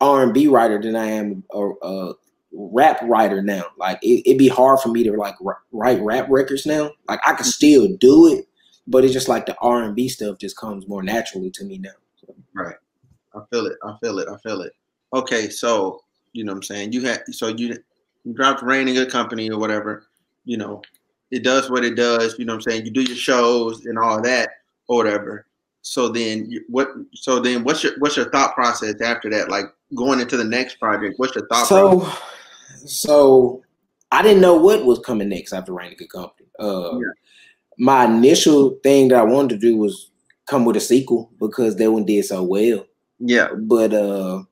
R 0.00 0.22
and 0.22 0.34
B 0.34 0.46
writer 0.46 0.80
than 0.80 0.96
I 0.96 1.06
am 1.06 1.44
a, 1.52 1.70
a, 1.82 2.14
rap 2.52 3.00
writer 3.02 3.42
now. 3.42 3.64
Like 3.76 3.98
it, 4.02 4.24
would 4.26 4.38
be 4.38 4.48
hard 4.48 4.80
for 4.80 4.88
me 4.88 5.02
to 5.04 5.12
like 5.12 5.34
write 5.72 6.02
rap 6.02 6.26
records 6.28 6.66
now. 6.66 6.90
Like 7.08 7.20
I 7.26 7.34
can 7.34 7.44
still 7.44 7.88
do 7.96 8.32
it, 8.32 8.46
but 8.86 9.04
it's 9.04 9.12
just 9.12 9.28
like 9.28 9.46
the 9.46 9.56
R 9.60 9.82
and 9.82 9.94
B 9.94 10.08
stuff 10.08 10.38
just 10.38 10.56
comes 10.56 10.88
more 10.88 11.02
naturally 11.02 11.50
to 11.52 11.64
me 11.64 11.78
now. 11.78 11.90
So. 12.16 12.34
Right. 12.54 12.76
I 13.34 13.40
feel 13.50 13.66
it. 13.66 13.76
I 13.84 13.94
feel 14.02 14.18
it. 14.18 14.28
I 14.28 14.36
feel 14.38 14.62
it. 14.62 14.72
Okay, 15.14 15.48
so 15.48 16.02
you 16.32 16.44
know 16.44 16.52
what 16.52 16.58
I'm 16.58 16.62
saying. 16.62 16.92
You 16.92 17.02
had 17.02 17.22
so 17.30 17.48
you 17.48 17.76
you 18.24 18.34
dropped 18.34 18.62
Rain 18.62 18.88
in 18.88 18.94
Good 18.94 19.10
Company 19.10 19.50
or 19.50 19.58
whatever. 19.58 20.06
You 20.44 20.56
know, 20.56 20.82
it 21.30 21.44
does 21.44 21.70
what 21.70 21.84
it 21.84 21.94
does. 21.94 22.38
You 22.38 22.44
know 22.44 22.54
what 22.54 22.66
I'm 22.66 22.72
saying? 22.72 22.86
You 22.86 22.90
do 22.90 23.02
your 23.02 23.16
shows 23.16 23.86
and 23.86 23.98
all 23.98 24.20
that 24.22 24.50
or 24.88 24.96
whatever. 24.96 25.46
So 25.82 26.08
then 26.08 26.52
what? 26.68 26.88
So 27.14 27.40
then 27.40 27.64
what's 27.64 27.82
your 27.82 27.92
what's 27.98 28.16
your 28.16 28.30
thought 28.30 28.54
process 28.54 29.00
after 29.00 29.30
that? 29.30 29.50
Like 29.50 29.66
going 29.94 30.20
into 30.20 30.36
the 30.36 30.44
next 30.44 30.78
project, 30.78 31.14
what's 31.18 31.34
your 31.34 31.46
thought? 31.46 31.66
So, 31.66 32.00
process? 32.00 32.22
So 32.86 33.62
I 34.10 34.22
didn't 34.22 34.42
know 34.42 34.56
what 34.56 34.84
was 34.84 34.98
coming 35.00 35.28
next 35.28 35.52
after 35.52 35.72
Rain 35.72 35.94
Good 35.96 36.10
Company. 36.10 36.48
Uh, 36.58 36.98
yeah. 36.98 37.12
My 37.78 38.04
initial 38.06 38.78
thing 38.82 39.08
that 39.08 39.20
I 39.20 39.24
wanted 39.24 39.50
to 39.50 39.58
do 39.58 39.76
was 39.76 40.10
come 40.46 40.64
with 40.64 40.76
a 40.76 40.80
sequel 40.80 41.30
because 41.38 41.76
that 41.76 41.92
one 41.92 42.04
did 42.04 42.24
so 42.24 42.42
well. 42.42 42.84
Yeah, 43.20 43.48
but 43.54 43.92
uh, 43.92 44.42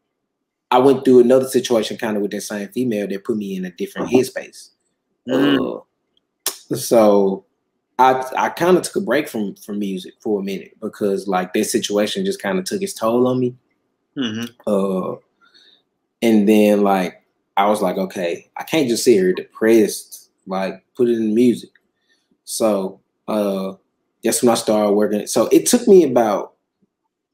I 0.70 0.78
went 0.78 1.04
through 1.04 1.20
another 1.20 1.48
situation 1.48 1.96
kind 1.96 2.16
of 2.16 2.22
with 2.22 2.32
that 2.32 2.42
same 2.42 2.68
female 2.68 3.06
that 3.08 3.24
put 3.24 3.36
me 3.36 3.56
in 3.56 3.64
a 3.64 3.70
different 3.70 4.08
uh-huh. 4.08 4.18
headspace. 4.18 4.70
Mm. 5.28 5.82
Uh, 6.70 6.76
so 6.76 7.44
I 7.98 8.24
I 8.36 8.48
kind 8.50 8.76
of 8.76 8.82
took 8.82 8.96
a 8.96 9.00
break 9.00 9.28
from 9.28 9.54
from 9.56 9.78
music 9.78 10.14
for 10.20 10.40
a 10.40 10.42
minute 10.42 10.76
because 10.80 11.28
like 11.28 11.52
that 11.54 11.64
situation 11.64 12.24
just 12.24 12.42
kind 12.42 12.58
of 12.58 12.64
took 12.64 12.82
its 12.82 12.94
toll 12.94 13.26
on 13.26 13.40
me. 13.40 13.56
Mm-hmm. 14.16 14.46
Uh, 14.66 15.16
and 16.22 16.48
then 16.48 16.82
like 16.82 17.22
I 17.56 17.66
was 17.66 17.80
like, 17.80 17.96
okay, 17.96 18.50
I 18.56 18.64
can't 18.64 18.88
just 18.88 19.04
sit 19.04 19.12
here 19.12 19.32
depressed. 19.32 20.30
Like 20.46 20.84
put 20.96 21.08
it 21.08 21.16
in 21.16 21.34
music. 21.34 21.70
So 22.44 23.00
uh, 23.26 23.72
that's 24.22 24.42
when 24.42 24.50
I 24.50 24.54
started 24.54 24.92
working. 24.92 25.26
So 25.26 25.48
it 25.48 25.66
took 25.66 25.88
me 25.88 26.04
about 26.04 26.54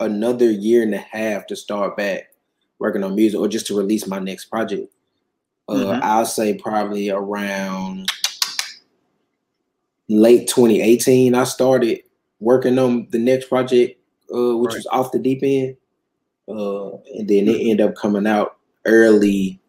another 0.01 0.51
year 0.51 0.83
and 0.83 0.95
a 0.95 0.99
half 0.99 1.47
to 1.49 1.57
start 1.57 1.97
back 1.97 2.35
working 2.79 3.05
on 3.05 3.15
music 3.15 3.39
or 3.39 3.49
just 3.49 3.67
to 3.69 3.77
release 3.77 4.07
my 4.07 4.19
next 4.19 4.47
project. 4.47 4.93
Uh, 5.69 5.75
mm-hmm. 5.75 6.01
I'll 6.03 6.27
say 6.27 6.55
probably 6.55 7.11
around 7.11 8.11
late 10.09 10.49
2018, 10.49 11.35
I 11.35 11.45
started 11.45 12.01
working 12.41 12.79
on 12.79 13.07
the 13.11 13.19
next 13.19 13.49
project, 13.49 14.01
uh, 14.35 14.57
which 14.57 14.71
right. 14.71 14.79
was 14.79 14.87
off 14.87 15.13
the 15.13 15.19
deep 15.19 15.41
end. 15.43 15.77
Uh, 16.49 16.97
and 17.15 17.29
then 17.29 17.49
it 17.49 17.61
ended 17.61 17.83
up 17.83 17.95
coming 17.95 18.27
out 18.27 18.57
early 18.85 19.62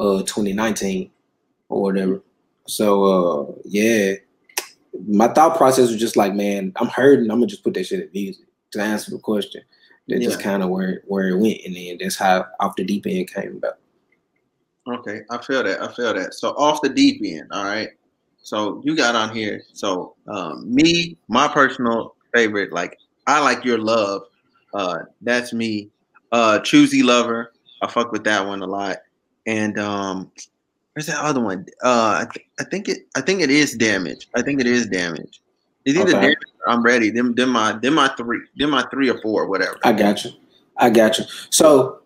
uh 0.00 0.22
2019 0.22 1.10
or 1.68 1.82
whatever. 1.82 2.22
So 2.66 3.04
uh 3.04 3.52
yeah, 3.64 4.14
my 5.06 5.28
thought 5.28 5.56
process 5.56 5.90
was 5.90 6.00
just 6.00 6.16
like, 6.16 6.34
man, 6.34 6.72
I'm 6.76 6.88
hurting. 6.88 7.30
I'm 7.30 7.38
gonna 7.38 7.46
just 7.46 7.62
put 7.62 7.74
that 7.74 7.86
shit 7.86 8.00
in 8.00 8.10
music 8.12 8.46
to 8.72 8.80
answer 8.80 9.10
the 9.10 9.18
question. 9.18 9.62
That's 10.08 10.22
yeah. 10.22 10.28
just 10.28 10.40
kind 10.40 10.62
of 10.62 10.70
where 10.70 11.02
where 11.06 11.28
it 11.28 11.38
went, 11.38 11.60
and 11.64 11.76
then 11.76 11.98
that's 12.00 12.16
how 12.16 12.46
off 12.58 12.76
the 12.76 12.84
deep 12.84 13.06
end 13.06 13.32
came 13.32 13.56
about. 13.56 13.78
Okay, 14.88 15.20
I 15.30 15.38
feel 15.38 15.62
that. 15.62 15.80
I 15.82 15.92
feel 15.92 16.12
that. 16.14 16.34
So 16.34 16.50
off 16.50 16.82
the 16.82 16.88
deep 16.88 17.20
end, 17.24 17.48
all 17.52 17.64
right. 17.64 17.90
So 18.42 18.80
you 18.84 18.96
got 18.96 19.14
on 19.14 19.34
here. 19.34 19.62
So 19.72 20.16
um, 20.26 20.72
me, 20.72 21.16
my 21.28 21.46
personal 21.46 22.16
favorite, 22.34 22.72
like 22.72 22.98
I 23.26 23.40
like 23.40 23.64
your 23.64 23.78
love. 23.78 24.22
Uh, 24.74 25.00
that's 25.20 25.52
me. 25.52 25.90
Uh, 26.32 26.60
choosy 26.60 27.02
lover. 27.02 27.52
I 27.82 27.88
fuck 27.88 28.12
with 28.12 28.24
that 28.24 28.46
one 28.46 28.62
a 28.62 28.66
lot. 28.66 28.98
And 29.46 29.78
um, 29.78 30.30
where's 30.92 31.06
that 31.06 31.18
other 31.18 31.40
one? 31.40 31.66
Uh, 31.82 32.24
I, 32.24 32.26
th- 32.32 32.46
I 32.58 32.64
think 32.64 32.88
it. 32.88 33.06
I 33.16 33.20
think 33.20 33.40
it 33.40 33.50
is 33.50 33.74
damage. 33.74 34.28
I 34.34 34.42
think 34.42 34.60
it 34.60 34.66
is 34.66 34.86
damage. 34.86 35.40
It's 35.84 35.98
either 35.98 36.10
okay. 36.10 36.20
damage 36.20 36.36
I'm 36.66 36.82
ready. 36.82 37.10
Them, 37.10 37.34
them 37.34 37.50
my, 37.50 37.72
them 37.72 37.94
my 37.94 38.08
three, 38.16 38.40
them 38.56 38.70
my 38.70 38.84
three 38.90 39.08
or 39.08 39.20
four, 39.20 39.46
whatever. 39.46 39.78
I 39.82 39.92
got 39.92 40.24
you. 40.24 40.32
I 40.76 40.90
got 40.90 41.18
you. 41.18 41.24
So 41.50 42.00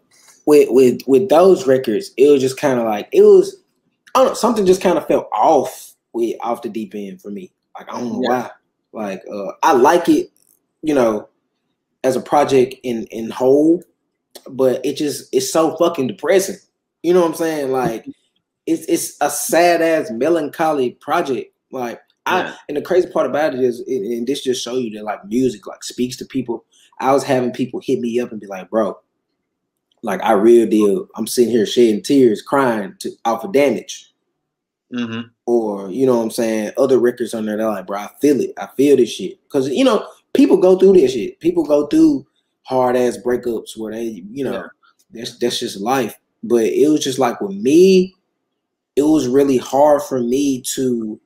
with 0.46 0.68
with 0.70 1.00
with 1.06 1.28
those 1.28 1.66
records, 1.66 2.12
it 2.16 2.30
was 2.30 2.40
just 2.40 2.58
kind 2.58 2.78
of 2.78 2.86
like 2.86 3.08
it 3.12 3.22
was. 3.22 3.62
I 4.14 4.20
don't 4.20 4.28
know. 4.28 4.34
Something 4.34 4.66
just 4.66 4.80
kind 4.80 4.96
of 4.96 5.06
felt 5.06 5.28
off 5.32 5.94
with 6.12 6.36
off 6.40 6.62
the 6.62 6.68
deep 6.68 6.94
end 6.94 7.20
for 7.20 7.30
me. 7.30 7.52
Like 7.78 7.92
I 7.92 7.98
don't 7.98 8.12
know 8.12 8.22
yeah. 8.22 8.48
why. 8.92 9.10
Like 9.10 9.22
uh, 9.30 9.52
I 9.62 9.72
like 9.72 10.08
it, 10.08 10.30
you 10.82 10.94
know, 10.94 11.28
as 12.04 12.14
a 12.14 12.20
project 12.20 12.76
in 12.84 13.04
in 13.06 13.30
whole, 13.30 13.82
but 14.48 14.84
it 14.84 14.96
just 14.96 15.28
it's 15.34 15.52
so 15.52 15.76
fucking 15.76 16.06
depressing. 16.06 16.56
You 17.04 17.12
know 17.12 17.20
what 17.20 17.28
I'm 17.28 17.34
saying? 17.34 17.70
Like 17.70 18.08
it's 18.66 18.86
it's 18.86 19.18
a 19.20 19.28
sad 19.28 19.82
ass 19.82 20.10
melancholy 20.10 20.92
project. 20.92 21.54
Like 21.70 22.00
I 22.24 22.56
and 22.66 22.78
the 22.78 22.82
crazy 22.82 23.10
part 23.10 23.26
about 23.26 23.54
it 23.54 23.60
is, 23.60 23.80
and 23.80 24.26
this 24.26 24.42
just 24.42 24.64
show 24.64 24.76
you 24.76 24.90
that 24.96 25.04
like 25.04 25.22
music 25.26 25.66
like 25.66 25.84
speaks 25.84 26.16
to 26.16 26.24
people. 26.24 26.64
I 27.00 27.12
was 27.12 27.22
having 27.22 27.52
people 27.52 27.80
hit 27.80 28.00
me 28.00 28.18
up 28.20 28.32
and 28.32 28.40
be 28.40 28.46
like, 28.46 28.70
bro, 28.70 28.98
like 30.02 30.22
I 30.22 30.32
real 30.32 30.66
deal. 30.66 31.06
I'm 31.14 31.26
sitting 31.26 31.50
here 31.50 31.66
shedding 31.66 32.00
tears, 32.00 32.40
crying 32.40 32.94
to 33.00 33.10
off 33.26 33.44
of 33.44 33.52
damage. 33.52 34.10
Mm-hmm. 34.90 35.28
Or 35.44 35.90
you 35.90 36.06
know 36.06 36.16
what 36.16 36.22
I'm 36.22 36.30
saying, 36.30 36.72
other 36.78 36.98
records 36.98 37.34
on 37.34 37.44
there. 37.44 37.58
They're 37.58 37.68
like, 37.68 37.86
bro, 37.86 37.98
I 37.98 38.10
feel 38.22 38.40
it. 38.40 38.52
I 38.58 38.68
feel 38.78 38.96
this 38.96 39.12
shit 39.12 39.42
because 39.42 39.68
you 39.68 39.84
know 39.84 40.08
people 40.32 40.56
go 40.56 40.78
through 40.78 40.94
this 40.94 41.12
shit. 41.12 41.38
People 41.40 41.66
go 41.66 41.86
through 41.86 42.26
hard 42.62 42.96
ass 42.96 43.18
breakups 43.18 43.76
where 43.76 43.92
they, 43.92 44.24
you 44.30 44.44
know, 44.44 44.52
yeah. 44.52 44.66
that's 45.10 45.38
that's 45.38 45.60
just 45.60 45.82
life. 45.82 46.18
But 46.46 46.64
it 46.64 46.88
was 46.88 47.02
just 47.02 47.18
like 47.18 47.40
with 47.40 47.56
me, 47.56 48.14
it 48.96 49.02
was 49.02 49.28
really 49.28 49.56
hard 49.56 50.02
for 50.02 50.20
me 50.20 50.62
to 50.74 51.20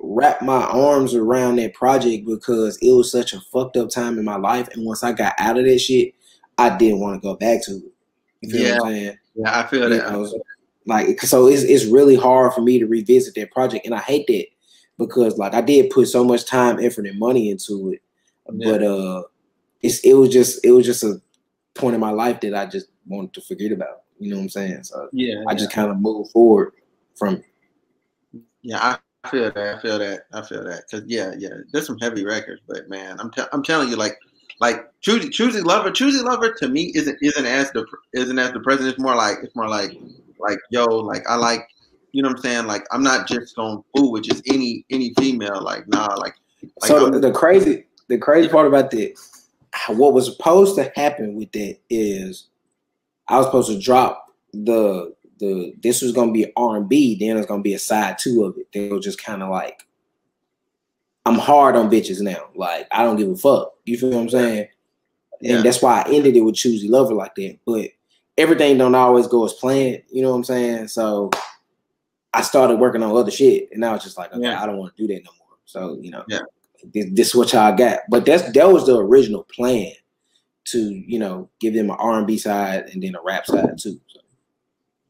wrap 0.00 0.42
my 0.42 0.62
arms 0.62 1.14
around 1.14 1.56
that 1.56 1.74
project 1.74 2.24
because 2.24 2.78
it 2.80 2.92
was 2.92 3.10
such 3.10 3.32
a 3.32 3.40
fucked 3.40 3.76
up 3.76 3.90
time 3.90 4.18
in 4.18 4.24
my 4.24 4.36
life. 4.36 4.68
And 4.68 4.86
once 4.86 5.02
I 5.02 5.12
got 5.12 5.34
out 5.38 5.58
of 5.58 5.64
that 5.64 5.78
shit, 5.80 6.14
I 6.56 6.76
didn't 6.76 7.00
want 7.00 7.20
to 7.20 7.26
go 7.26 7.34
back 7.34 7.64
to 7.64 7.72
it. 7.72 7.92
You 8.40 8.50
feel 8.50 8.62
yeah. 8.62 8.78
what 8.78 8.86
I'm 8.86 8.92
saying? 8.92 9.18
Yeah, 9.34 9.58
I 9.58 9.66
feel 9.66 9.88
that. 9.88 10.18
Was 10.18 10.34
like, 10.86 11.20
so 11.22 11.46
it's 11.46 11.62
it's 11.62 11.84
really 11.86 12.16
hard 12.16 12.52
for 12.52 12.60
me 12.60 12.78
to 12.78 12.86
revisit 12.86 13.34
that 13.34 13.50
project, 13.50 13.84
and 13.84 13.94
I 13.94 14.00
hate 14.00 14.26
that 14.28 14.46
because 14.98 15.38
like 15.38 15.54
I 15.54 15.60
did 15.60 15.90
put 15.90 16.08
so 16.08 16.24
much 16.24 16.44
time, 16.46 16.78
effort, 16.80 17.06
and 17.06 17.18
money 17.18 17.50
into 17.50 17.92
it, 17.92 18.02
yeah. 18.52 18.70
but 18.70 18.82
uh, 18.82 19.22
it's 19.80 20.00
it 20.00 20.14
was 20.14 20.30
just 20.30 20.64
it 20.64 20.70
was 20.70 20.86
just 20.86 21.04
a 21.04 21.20
point 21.74 21.94
in 21.94 22.00
my 22.00 22.10
life 22.10 22.40
that 22.40 22.54
I 22.54 22.66
just 22.66 22.86
wanted 23.06 23.34
to 23.34 23.40
forget 23.40 23.72
about. 23.72 24.02
You 24.18 24.30
know 24.30 24.36
what 24.36 24.42
I'm 24.42 24.48
saying? 24.48 24.84
So 24.84 25.08
yeah, 25.12 25.44
I 25.46 25.54
just 25.54 25.72
kind 25.72 25.90
of 25.90 25.98
move 25.98 26.30
forward 26.30 26.72
from 27.16 27.36
it. 27.36 27.44
Yeah, 28.62 28.96
I 29.24 29.28
feel 29.28 29.50
that. 29.52 29.76
I 29.76 29.80
feel 29.80 29.98
that. 29.98 30.26
I 30.32 30.42
feel 30.42 30.64
that. 30.64 30.84
Cause 30.90 31.02
yeah, 31.06 31.34
yeah, 31.38 31.50
there's 31.72 31.86
some 31.86 31.98
heavy 31.98 32.24
records, 32.24 32.60
but 32.66 32.88
man, 32.88 33.18
I'm 33.20 33.30
I'm 33.52 33.62
telling 33.62 33.88
you, 33.88 33.96
like 33.96 34.18
like 34.60 34.88
choosy 35.00 35.28
choosy 35.28 35.60
lover, 35.60 35.90
choosy 35.90 36.22
lover 36.22 36.52
to 36.54 36.68
me 36.68 36.92
isn't 36.94 37.18
isn't 37.22 37.46
as 37.46 37.70
the 37.72 37.86
isn't 38.14 38.38
as 38.38 38.52
the 38.52 38.60
president. 38.60 38.94
It's 38.94 39.02
more 39.02 39.14
like 39.14 39.38
it's 39.42 39.54
more 39.54 39.68
like 39.68 39.92
like 40.40 40.58
yo, 40.70 40.84
like 40.84 41.28
I 41.28 41.36
like 41.36 41.68
you 42.12 42.22
know 42.22 42.28
what 42.28 42.38
I'm 42.38 42.42
saying. 42.42 42.66
Like 42.66 42.84
I'm 42.90 43.02
not 43.02 43.28
just 43.28 43.54
gonna 43.56 43.80
fool 43.96 44.12
with 44.12 44.24
just 44.24 44.42
any 44.46 44.84
any 44.90 45.14
female. 45.18 45.62
Like 45.62 45.86
nah, 45.88 46.14
like. 46.16 46.34
like 46.80 46.88
so 46.88 47.06
I'm, 47.06 47.20
the 47.20 47.32
crazy 47.32 47.84
the 48.08 48.18
crazy 48.18 48.48
part 48.48 48.66
about 48.66 48.90
that, 48.90 49.14
what 49.88 50.12
was 50.12 50.26
supposed 50.26 50.76
to 50.76 50.90
happen 50.96 51.34
with 51.34 51.52
that 51.52 51.78
is, 51.90 52.48
I 53.28 53.36
was 53.36 53.46
supposed 53.46 53.70
to 53.70 53.78
drop 53.78 54.26
the 54.52 55.14
the 55.38 55.74
this 55.82 56.02
was 56.02 56.12
gonna 56.12 56.32
be 56.32 56.52
R 56.56 56.76
and 56.76 56.88
B, 56.88 57.16
then 57.18 57.36
it's 57.36 57.46
gonna 57.46 57.62
be 57.62 57.74
a 57.74 57.78
side 57.78 58.18
two 58.18 58.44
of 58.44 58.56
it. 58.58 58.68
They 58.72 58.88
were 58.88 59.00
just 59.00 59.22
kind 59.22 59.42
of 59.42 59.50
like, 59.50 59.86
I'm 61.26 61.38
hard 61.38 61.76
on 61.76 61.90
bitches 61.90 62.20
now. 62.20 62.48
Like 62.54 62.86
I 62.90 63.02
don't 63.04 63.16
give 63.16 63.28
a 63.28 63.36
fuck. 63.36 63.74
You 63.84 63.98
feel 63.98 64.10
what 64.10 64.20
I'm 64.20 64.28
saying? 64.28 64.68
Yeah. 65.40 65.56
And 65.56 65.64
that's 65.64 65.82
why 65.82 66.02
I 66.02 66.10
ended 66.10 66.36
it 66.36 66.40
with 66.40 66.56
choosy 66.56 66.88
lover 66.88 67.14
like 67.14 67.34
that. 67.36 67.58
But 67.64 67.90
everything 68.36 68.78
don't 68.78 68.94
always 68.94 69.26
go 69.26 69.44
as 69.44 69.52
planned. 69.52 70.02
You 70.10 70.22
know 70.22 70.30
what 70.30 70.36
I'm 70.36 70.44
saying? 70.44 70.88
So 70.88 71.30
I 72.34 72.42
started 72.42 72.76
working 72.76 73.02
on 73.02 73.16
other 73.16 73.30
shit, 73.30 73.68
and 73.72 73.84
I 73.84 73.92
was 73.92 74.02
just 74.02 74.18
like, 74.18 74.32
okay, 74.32 74.42
yeah. 74.42 74.62
I 74.62 74.66
don't 74.66 74.78
want 74.78 74.96
to 74.96 75.06
do 75.06 75.12
that 75.14 75.24
no 75.24 75.30
more. 75.38 75.58
So 75.64 75.98
you 76.00 76.10
know, 76.10 76.24
yeah. 76.28 76.40
this, 76.92 77.06
this 77.12 77.28
is 77.28 77.34
what 77.34 77.52
y'all 77.52 77.76
got. 77.76 78.00
But 78.08 78.26
that's 78.26 78.50
that 78.52 78.72
was 78.72 78.86
the 78.86 78.96
original 78.96 79.44
plan 79.44 79.92
to 80.72 80.78
you 80.78 81.18
know 81.18 81.48
give 81.60 81.74
them 81.74 81.90
an 81.90 81.96
R 81.98 82.18
and 82.18 82.26
B 82.26 82.38
side 82.38 82.90
and 82.92 83.02
then 83.02 83.14
a 83.14 83.22
rap 83.22 83.46
side 83.46 83.78
too. 83.78 84.00
So. 84.06 84.20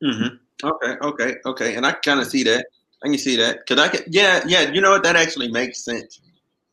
Mm-hmm. 0.04 0.36
Okay, 0.64 0.96
okay, 1.02 1.36
okay. 1.46 1.74
And 1.76 1.86
I 1.86 1.92
kind 1.92 2.20
of 2.20 2.26
see 2.26 2.42
that. 2.44 2.66
I 3.04 3.08
can 3.08 3.18
see 3.18 3.36
that 3.36 3.58
because 3.60 3.82
I 3.82 3.88
can. 3.88 4.02
Yeah, 4.08 4.42
yeah. 4.46 4.70
You 4.70 4.80
know 4.80 4.90
what? 4.90 5.02
That 5.04 5.16
actually 5.16 5.50
makes 5.50 5.84
sense. 5.84 6.20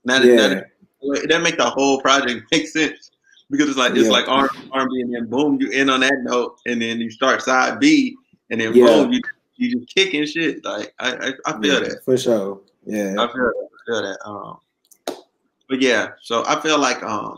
That 0.05 0.23
yeah. 0.23 0.47
that, 0.47 1.27
that 1.29 1.41
make 1.41 1.57
the 1.57 1.69
whole 1.69 2.01
project 2.01 2.43
make 2.51 2.67
sense 2.67 3.11
because 3.49 3.69
it's 3.69 3.77
like 3.77 3.93
it's 3.93 4.05
yeah. 4.05 4.11
like 4.11 4.27
R 4.27 4.49
and 4.73 4.89
B, 4.89 5.01
and 5.01 5.13
then 5.13 5.29
boom, 5.29 5.59
you 5.59 5.71
end 5.71 5.91
on 5.91 5.99
that 6.01 6.17
note, 6.23 6.57
and 6.65 6.81
then 6.81 6.99
you 6.99 7.11
start 7.11 7.41
side 7.41 7.79
B, 7.79 8.15
and 8.49 8.59
then 8.59 8.73
yeah. 8.73 8.85
boom, 8.85 9.13
you 9.13 9.21
you 9.55 9.79
just 9.79 9.93
kicking 9.93 10.25
shit. 10.25 10.63
Like 10.65 10.93
I 10.99 11.13
I, 11.13 11.33
I 11.45 11.61
feel 11.61 11.73
yeah, 11.73 11.89
that 11.89 12.03
for 12.03 12.17
sure. 12.17 12.61
Yeah, 12.85 13.15
I 13.19 13.27
feel 13.27 13.51
that. 13.51 13.69
I 13.71 13.85
feel 13.85 14.01
that. 14.01 14.17
Um, 14.25 14.57
but 15.69 15.81
yeah, 15.81 16.09
so 16.21 16.43
I 16.45 16.59
feel 16.59 16.79
like 16.79 17.01
um, 17.03 17.37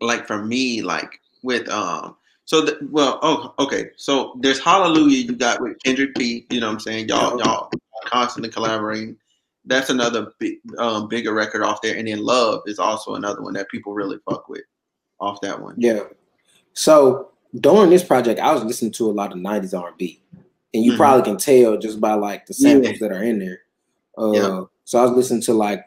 like 0.00 0.26
for 0.26 0.44
me, 0.44 0.82
like 0.82 1.20
with 1.42 1.68
um, 1.68 2.16
so, 2.46 2.60
the, 2.60 2.78
well, 2.90 3.18
oh, 3.22 3.54
okay. 3.58 3.90
So 3.96 4.36
there's 4.40 4.60
Hallelujah 4.60 5.24
you 5.24 5.34
got 5.34 5.60
with 5.60 5.82
Kendrick 5.82 6.14
P. 6.14 6.46
You 6.48 6.60
know 6.60 6.68
what 6.68 6.74
I'm 6.74 6.80
saying? 6.80 7.08
Y'all, 7.08 7.38
y'all 7.40 7.70
constantly 8.06 8.50
collaborating. 8.50 9.16
That's 9.64 9.90
another 9.90 10.32
big, 10.38 10.58
um, 10.78 11.08
bigger 11.08 11.34
record 11.34 11.62
off 11.62 11.82
there. 11.82 11.96
And 11.96 12.06
then 12.06 12.24
Love 12.24 12.62
is 12.66 12.78
also 12.78 13.16
another 13.16 13.42
one 13.42 13.54
that 13.54 13.68
people 13.68 13.94
really 13.94 14.18
fuck 14.30 14.48
with 14.48 14.62
off 15.18 15.40
that 15.40 15.60
one. 15.60 15.74
Yeah. 15.76 16.04
So 16.72 17.32
during 17.58 17.90
this 17.90 18.04
project, 18.04 18.38
I 18.38 18.52
was 18.52 18.62
listening 18.62 18.92
to 18.92 19.10
a 19.10 19.12
lot 19.12 19.32
of 19.32 19.38
90s 19.38 19.76
R&B. 19.76 20.22
And 20.72 20.84
you 20.84 20.92
mm-hmm. 20.92 20.98
probably 20.98 21.24
can 21.24 21.38
tell 21.38 21.76
just 21.78 22.00
by 22.00 22.14
like 22.14 22.46
the 22.46 22.54
samples 22.54 22.92
yeah. 23.00 23.08
that 23.08 23.16
are 23.16 23.24
in 23.24 23.40
there. 23.40 23.58
Uh, 24.16 24.32
yeah. 24.32 24.60
So 24.84 25.00
I 25.00 25.02
was 25.02 25.12
listening 25.12 25.42
to 25.42 25.52
like 25.52 25.84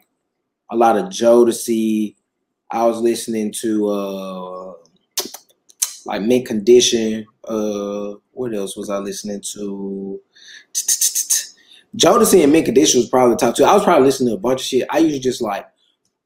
a 0.70 0.76
lot 0.76 0.98
of 0.98 1.06
Jodeci. 1.06 2.16
I 2.70 2.84
was 2.84 3.00
listening 3.00 3.52
to 3.60 3.88
uh, 3.88 4.72
like 6.06 6.22
Mint 6.22 6.46
Condition. 6.46 7.26
Uh, 7.44 8.14
what 8.32 8.54
else 8.54 8.76
was 8.76 8.90
I 8.90 8.98
listening 8.98 9.42
to? 9.52 10.20
Jodeci 11.96 12.42
and 12.42 12.52
Mint 12.52 12.66
Condition 12.66 13.00
was 13.00 13.08
probably 13.08 13.34
the 13.34 13.38
top 13.38 13.56
two. 13.56 13.64
I 13.64 13.74
was 13.74 13.82
probably 13.82 14.04
listening 14.04 14.28
to 14.30 14.36
a 14.36 14.40
bunch 14.40 14.60
of 14.60 14.66
shit. 14.66 14.86
I 14.90 14.98
usually 14.98 15.20
just 15.20 15.42
like 15.42 15.66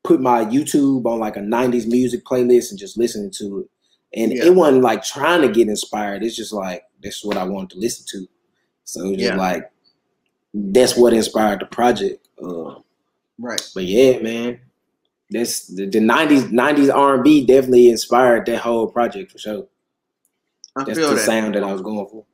put 0.03 0.21
my 0.21 0.45
YouTube 0.45 1.07
on 1.07 1.19
like 1.19 1.37
a 1.37 1.41
90s 1.41 1.87
music 1.87 2.25
playlist 2.25 2.71
and 2.71 2.79
just 2.79 2.99
listening 2.99 3.31
to 3.39 3.61
it. 3.61 4.21
And 4.21 4.33
yeah. 4.33 4.45
it 4.45 4.55
wasn't 4.55 4.85
like 4.85 5.03
trying 5.03 5.41
to 5.41 5.49
get 5.49 5.69
inspired. 5.69 6.23
It's 6.23 6.37
just 6.37 6.53
like 6.53 6.85
that's 7.03 7.25
what 7.25 7.37
I 7.37 7.45
wanted 7.45 7.71
to 7.71 7.79
listen 7.79 8.05
to. 8.11 8.29
So 8.85 9.07
it 9.07 9.11
was 9.13 9.23
yeah. 9.23 9.37
like 9.37 9.71
that's 10.53 10.97
what 10.97 11.15
inspired 11.15 11.61
the 11.61 11.67
project. 11.67 12.29
Uh, 12.41 12.77
right. 13.39 13.71
But 13.75 13.85
yeah, 13.85 14.19
man. 14.21 14.61
That's 15.35 15.67
the, 15.67 15.87
the 15.87 15.99
90s 15.99 16.51
90s 16.51 16.95
R&B 16.95 17.45
definitely 17.45 17.89
inspired 17.89 18.47
that 18.47 18.59
whole 18.59 18.87
project 18.87 19.33
for 19.33 19.39
sure. 19.39 19.67
I 20.77 20.85
that's 20.85 20.99
the 20.99 21.07
that. 21.09 21.19
sound 21.19 21.57
that 21.57 21.65
I 21.65 21.73
was 21.73 21.83
going 21.83 22.07
for. 22.07 22.25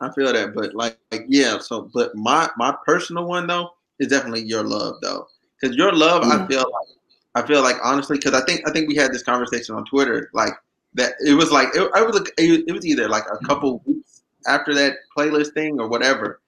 I 0.00 0.10
feel 0.12 0.32
that, 0.32 0.54
but 0.54 0.74
like, 0.74 0.98
like 1.10 1.24
yeah. 1.28 1.58
So, 1.58 1.88
but 1.94 2.14
my 2.14 2.50
my 2.56 2.74
personal 2.84 3.24
one 3.24 3.46
though 3.46 3.70
is 3.98 4.08
definitely 4.08 4.42
your 4.42 4.62
love 4.62 4.96
though, 5.00 5.26
because 5.60 5.76
your 5.76 5.92
love, 5.92 6.22
mm. 6.24 6.32
I 6.32 6.46
feel 6.46 6.60
like, 6.60 7.44
I 7.44 7.46
feel 7.46 7.62
like 7.62 7.76
honestly, 7.82 8.18
because 8.18 8.34
I 8.34 8.44
think 8.44 8.68
I 8.68 8.72
think 8.72 8.88
we 8.88 8.96
had 8.96 9.12
this 9.12 9.22
conversation 9.22 9.74
on 9.74 9.84
Twitter, 9.86 10.28
like 10.34 10.52
that 10.94 11.12
it 11.24 11.34
was 11.34 11.50
like 11.50 11.68
it, 11.74 11.90
I 11.94 12.02
was 12.02 12.20
it 12.36 12.72
was 12.74 12.84
either 12.84 13.08
like 13.08 13.24
a 13.24 13.36
mm. 13.36 13.46
couple 13.46 13.82
weeks 13.86 14.22
after 14.46 14.74
that 14.74 14.96
playlist 15.16 15.54
thing 15.54 15.80
or 15.80 15.88
whatever. 15.88 16.40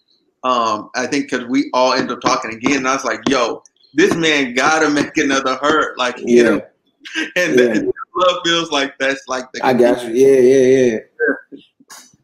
Um, 0.42 0.90
I 0.94 1.06
think 1.06 1.30
because 1.30 1.46
we 1.46 1.70
all 1.72 1.94
ended 1.94 2.12
up 2.12 2.20
talking 2.20 2.52
again, 2.52 2.78
and 2.78 2.88
I 2.88 2.94
was 2.94 3.04
like, 3.04 3.20
"Yo, 3.28 3.62
this 3.94 4.14
man 4.14 4.54
gotta 4.54 4.90
make 4.90 5.16
another 5.16 5.56
hurt." 5.56 5.98
Like, 5.98 6.18
you 6.18 6.24
yeah. 6.26 6.42
know, 6.42 6.62
and, 7.36 7.58
yeah. 7.58 7.64
and 7.66 7.92
love 8.16 8.38
feels 8.44 8.70
like 8.70 8.98
that's 8.98 9.22
like 9.28 9.44
the. 9.52 9.64
I 9.64 9.72
got 9.72 10.04
you. 10.04 10.12
Yeah, 10.12 10.40
yeah, 10.40 10.92
yeah 10.92 10.98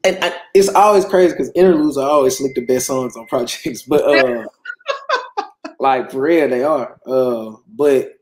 and 0.04 0.18
I, 0.22 0.34
it's 0.54 0.68
always 0.68 1.04
crazy 1.04 1.32
because 1.32 1.52
interludes 1.54 1.96
are 1.96 2.08
always 2.08 2.40
like 2.40 2.54
the 2.54 2.64
best 2.64 2.86
songs 2.86 3.16
on 3.16 3.26
projects, 3.28 3.82
but 3.82 4.02
uh, 4.02 4.46
like 5.78 6.10
for 6.10 6.20
real 6.22 6.48
they 6.48 6.62
are. 6.62 6.98
Uh, 7.06 7.56
but 7.68 8.14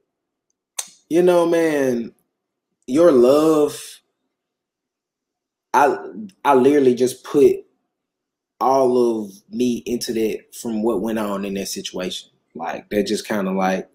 you 1.09 1.23
know, 1.23 1.47
man, 1.47 2.13
your 2.87 3.13
love, 3.13 3.81
I 5.73 5.97
I 6.45 6.55
literally 6.55 6.95
just 6.95 7.25
put 7.25 7.57
all 8.61 9.23
of 9.23 9.33
me 9.51 9.83
into 9.87 10.13
that 10.13 10.55
from 10.61 10.83
what 10.83 11.01
went 11.01 11.19
on 11.19 11.45
in 11.45 11.55
that 11.55 11.69
situation. 11.69 12.31
Like 12.59 12.91
that 12.91 13.07
just 13.07 13.27
kind 13.27 13.49
of 13.49 13.55
like 13.55 13.89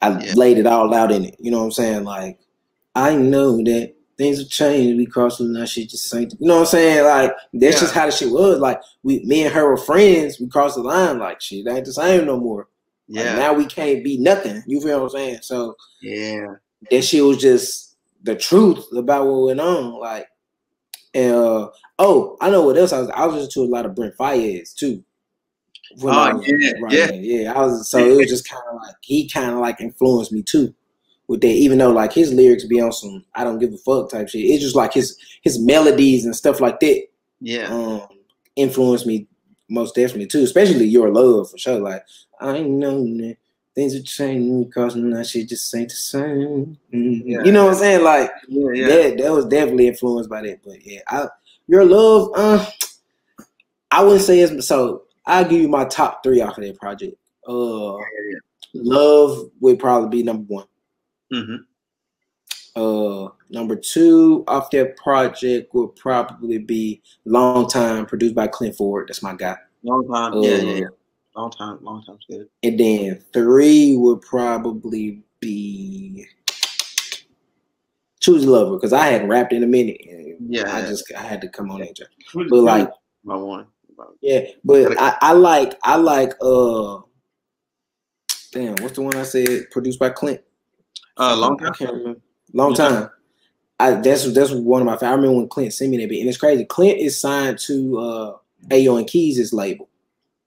I 0.00 0.18
yeah. 0.20 0.34
laid 0.34 0.58
it 0.58 0.66
all 0.66 0.92
out 0.92 1.12
in 1.12 1.24
it. 1.24 1.36
You 1.38 1.50
know 1.50 1.60
what 1.60 1.66
I'm 1.66 1.72
saying? 1.72 2.04
Like 2.04 2.38
I 2.94 3.14
know 3.14 3.56
that 3.58 3.94
things 4.18 4.38
have 4.38 4.48
changed. 4.48 4.98
We 4.98 5.06
crossing 5.06 5.52
that 5.54 5.68
shit 5.68 5.90
just 5.90 6.14
ain't. 6.14 6.34
You 6.38 6.48
know 6.48 6.56
what 6.56 6.60
I'm 6.60 6.66
saying? 6.66 7.04
Like 7.04 7.32
that's 7.54 7.76
yeah. 7.76 7.80
just 7.80 7.94
how 7.94 8.06
the 8.06 8.12
shit 8.12 8.30
was. 8.30 8.58
Like 8.58 8.80
we, 9.02 9.24
me 9.24 9.44
and 9.44 9.54
her 9.54 9.68
were 9.68 9.76
friends. 9.76 10.38
We 10.40 10.48
crossed 10.48 10.76
the 10.76 10.82
line. 10.82 11.18
Like 11.18 11.40
shit 11.40 11.66
ain't 11.68 11.84
the 11.84 11.92
same 11.92 12.26
no 12.26 12.38
more. 12.38 12.68
Yeah. 13.08 13.24
Like, 13.24 13.36
now 13.36 13.52
we 13.54 13.66
can't 13.66 14.04
be 14.04 14.18
nothing. 14.18 14.62
You 14.66 14.80
feel 14.80 14.98
what 14.98 15.04
I'm 15.04 15.10
saying? 15.10 15.38
So 15.42 15.76
yeah, 16.02 16.46
that 16.90 17.02
shit 17.02 17.24
was 17.24 17.38
just 17.38 17.96
the 18.22 18.36
truth 18.36 18.84
about 18.96 19.26
what 19.26 19.46
went 19.46 19.60
on. 19.60 19.98
Like, 20.00 20.26
and 21.14 21.34
uh, 21.34 21.70
oh, 21.98 22.36
I 22.40 22.50
know 22.50 22.62
what 22.62 22.76
else 22.76 22.92
I 22.92 23.00
was. 23.00 23.10
I 23.10 23.26
was 23.26 23.34
listening 23.34 23.66
to 23.66 23.70
a 23.70 23.74
lot 23.74 23.86
of 23.86 23.94
Brent 23.94 24.16
Faiyaz 24.16 24.74
too. 24.74 25.04
Oh 26.02 26.42
yeah, 26.46 26.72
right 26.80 26.92
yeah, 26.92 27.10
yeah. 27.12 27.52
I 27.52 27.60
was 27.60 27.90
so 27.90 27.98
it 27.98 28.16
was 28.16 28.28
just 28.28 28.48
kind 28.48 28.62
of 28.70 28.76
like 28.76 28.96
he 29.02 29.28
kind 29.28 29.52
of 29.52 29.58
like 29.58 29.80
influenced 29.80 30.32
me 30.32 30.42
too 30.42 30.74
with 31.28 31.40
that, 31.40 31.48
even 31.48 31.78
though 31.78 31.90
like 31.90 32.12
his 32.12 32.32
lyrics 32.32 32.64
be 32.64 32.80
on 32.80 32.92
some 32.92 33.24
I 33.34 33.44
don't 33.44 33.58
give 33.58 33.72
a 33.72 33.78
fuck 33.78 34.10
type 34.10 34.28
shit. 34.28 34.42
It's 34.42 34.62
just 34.62 34.76
like 34.76 34.92
his 34.94 35.16
his 35.42 35.58
melodies 35.58 36.24
and 36.24 36.36
stuff 36.36 36.60
like 36.60 36.80
that. 36.80 37.06
Yeah. 37.40 37.66
Um, 37.68 38.06
influenced 38.56 39.06
me 39.06 39.26
most 39.68 39.94
definitely 39.94 40.26
too, 40.26 40.42
especially 40.42 40.86
your 40.86 41.12
love 41.12 41.50
for 41.50 41.58
sure. 41.58 41.80
Like 41.80 42.04
I 42.40 42.60
know 42.60 43.02
that 43.02 43.36
things 43.74 43.94
are 43.94 44.02
changing 44.02 44.64
because 44.64 44.94
that 44.94 45.26
shit 45.26 45.48
just 45.48 45.74
ain't 45.74 45.88
the 45.88 45.94
same. 45.94 46.78
Mm-hmm. 46.92 47.28
Yeah. 47.28 47.42
You 47.44 47.52
know 47.52 47.64
what 47.64 47.74
I'm 47.74 47.78
saying? 47.78 48.04
Like 48.04 48.30
yeah, 48.48 48.72
yeah. 48.74 48.86
that 48.88 49.18
that 49.18 49.32
was 49.32 49.46
definitely 49.46 49.88
influenced 49.88 50.30
by 50.30 50.42
that. 50.42 50.60
But 50.64 50.84
yeah, 50.84 51.00
I 51.08 51.28
your 51.66 51.84
love, 51.84 52.30
uh 52.34 52.66
I 53.90 54.02
wouldn't 54.02 54.22
say 54.22 54.40
it's 54.40 54.66
so 54.66 55.04
I'll 55.26 55.44
give 55.44 55.60
you 55.60 55.68
my 55.68 55.84
top 55.84 56.22
three 56.22 56.40
off 56.40 56.58
of 56.58 56.64
that 56.64 56.78
project. 56.78 57.16
Uh 57.46 57.96
love 58.74 59.50
would 59.60 59.78
probably 59.78 60.08
be 60.08 60.22
number 60.22 60.44
one. 60.44 60.66
Mm-hmm. 61.32 61.56
Uh, 62.74 63.28
number 63.50 63.76
two 63.76 64.44
off 64.48 64.70
that 64.70 64.96
project 64.96 65.74
would 65.74 65.94
probably 65.96 66.58
be 66.58 67.02
Long 67.26 67.68
Time, 67.68 68.06
produced 68.06 68.34
by 68.34 68.46
Clint 68.46 68.76
Ford. 68.76 69.08
That's 69.08 69.22
my 69.22 69.34
guy. 69.34 69.56
Long 69.82 70.06
time, 70.08 70.32
uh, 70.34 70.40
yeah, 70.40 70.56
yeah, 70.56 70.74
yeah. 70.74 70.86
Long 71.36 71.50
time, 71.50 71.78
long 71.82 72.02
time's 72.04 72.24
good. 72.30 72.48
And 72.62 72.78
then 72.78 73.24
three 73.32 73.96
would 73.96 74.22
probably 74.22 75.22
be 75.40 76.26
Choose 78.20 78.46
Lover 78.46 78.76
because 78.76 78.92
I 78.92 79.06
hadn't 79.08 79.28
rapped 79.28 79.52
in 79.52 79.64
a 79.64 79.66
minute. 79.66 80.00
yeah, 80.40 80.74
I 80.74 80.82
just 80.82 81.12
I 81.16 81.22
had 81.22 81.40
to 81.40 81.48
come 81.48 81.70
on 81.70 81.80
that. 81.80 81.98
But 82.32 82.50
like 82.52 82.88
my 83.24 83.36
one. 83.36 83.66
Yeah, 84.20 84.46
but 84.64 85.00
I, 85.00 85.16
I 85.20 85.32
like 85.32 85.78
I 85.82 85.96
like 85.96 86.34
uh 86.40 87.00
damn, 88.52 88.76
what's 88.82 88.94
the 88.94 89.02
one 89.02 89.16
I 89.16 89.22
said 89.24 89.70
produced 89.70 89.98
by 89.98 90.10
Clint? 90.10 90.40
Uh, 91.16 91.36
long 91.36 91.58
time. 91.58 91.68
I 91.68 91.76
can't 91.76 91.92
remember. 91.92 92.20
Long 92.52 92.74
time. 92.74 93.10
I 93.80 93.92
that's 93.92 94.30
that's 94.32 94.52
one 94.52 94.82
of 94.82 94.86
my. 94.86 94.94
I 95.06 95.12
remember 95.12 95.32
when 95.32 95.48
Clint 95.48 95.74
sent 95.74 95.90
me 95.90 95.98
that 95.98 96.08
bit, 96.08 96.20
and 96.20 96.28
it's 96.28 96.38
crazy. 96.38 96.64
Clint 96.64 96.98
is 96.98 97.20
signed 97.20 97.58
to 97.60 97.98
uh 97.98 98.36
Ayo 98.68 98.98
and 98.98 99.06
Keys' 99.06 99.52
label. 99.52 99.88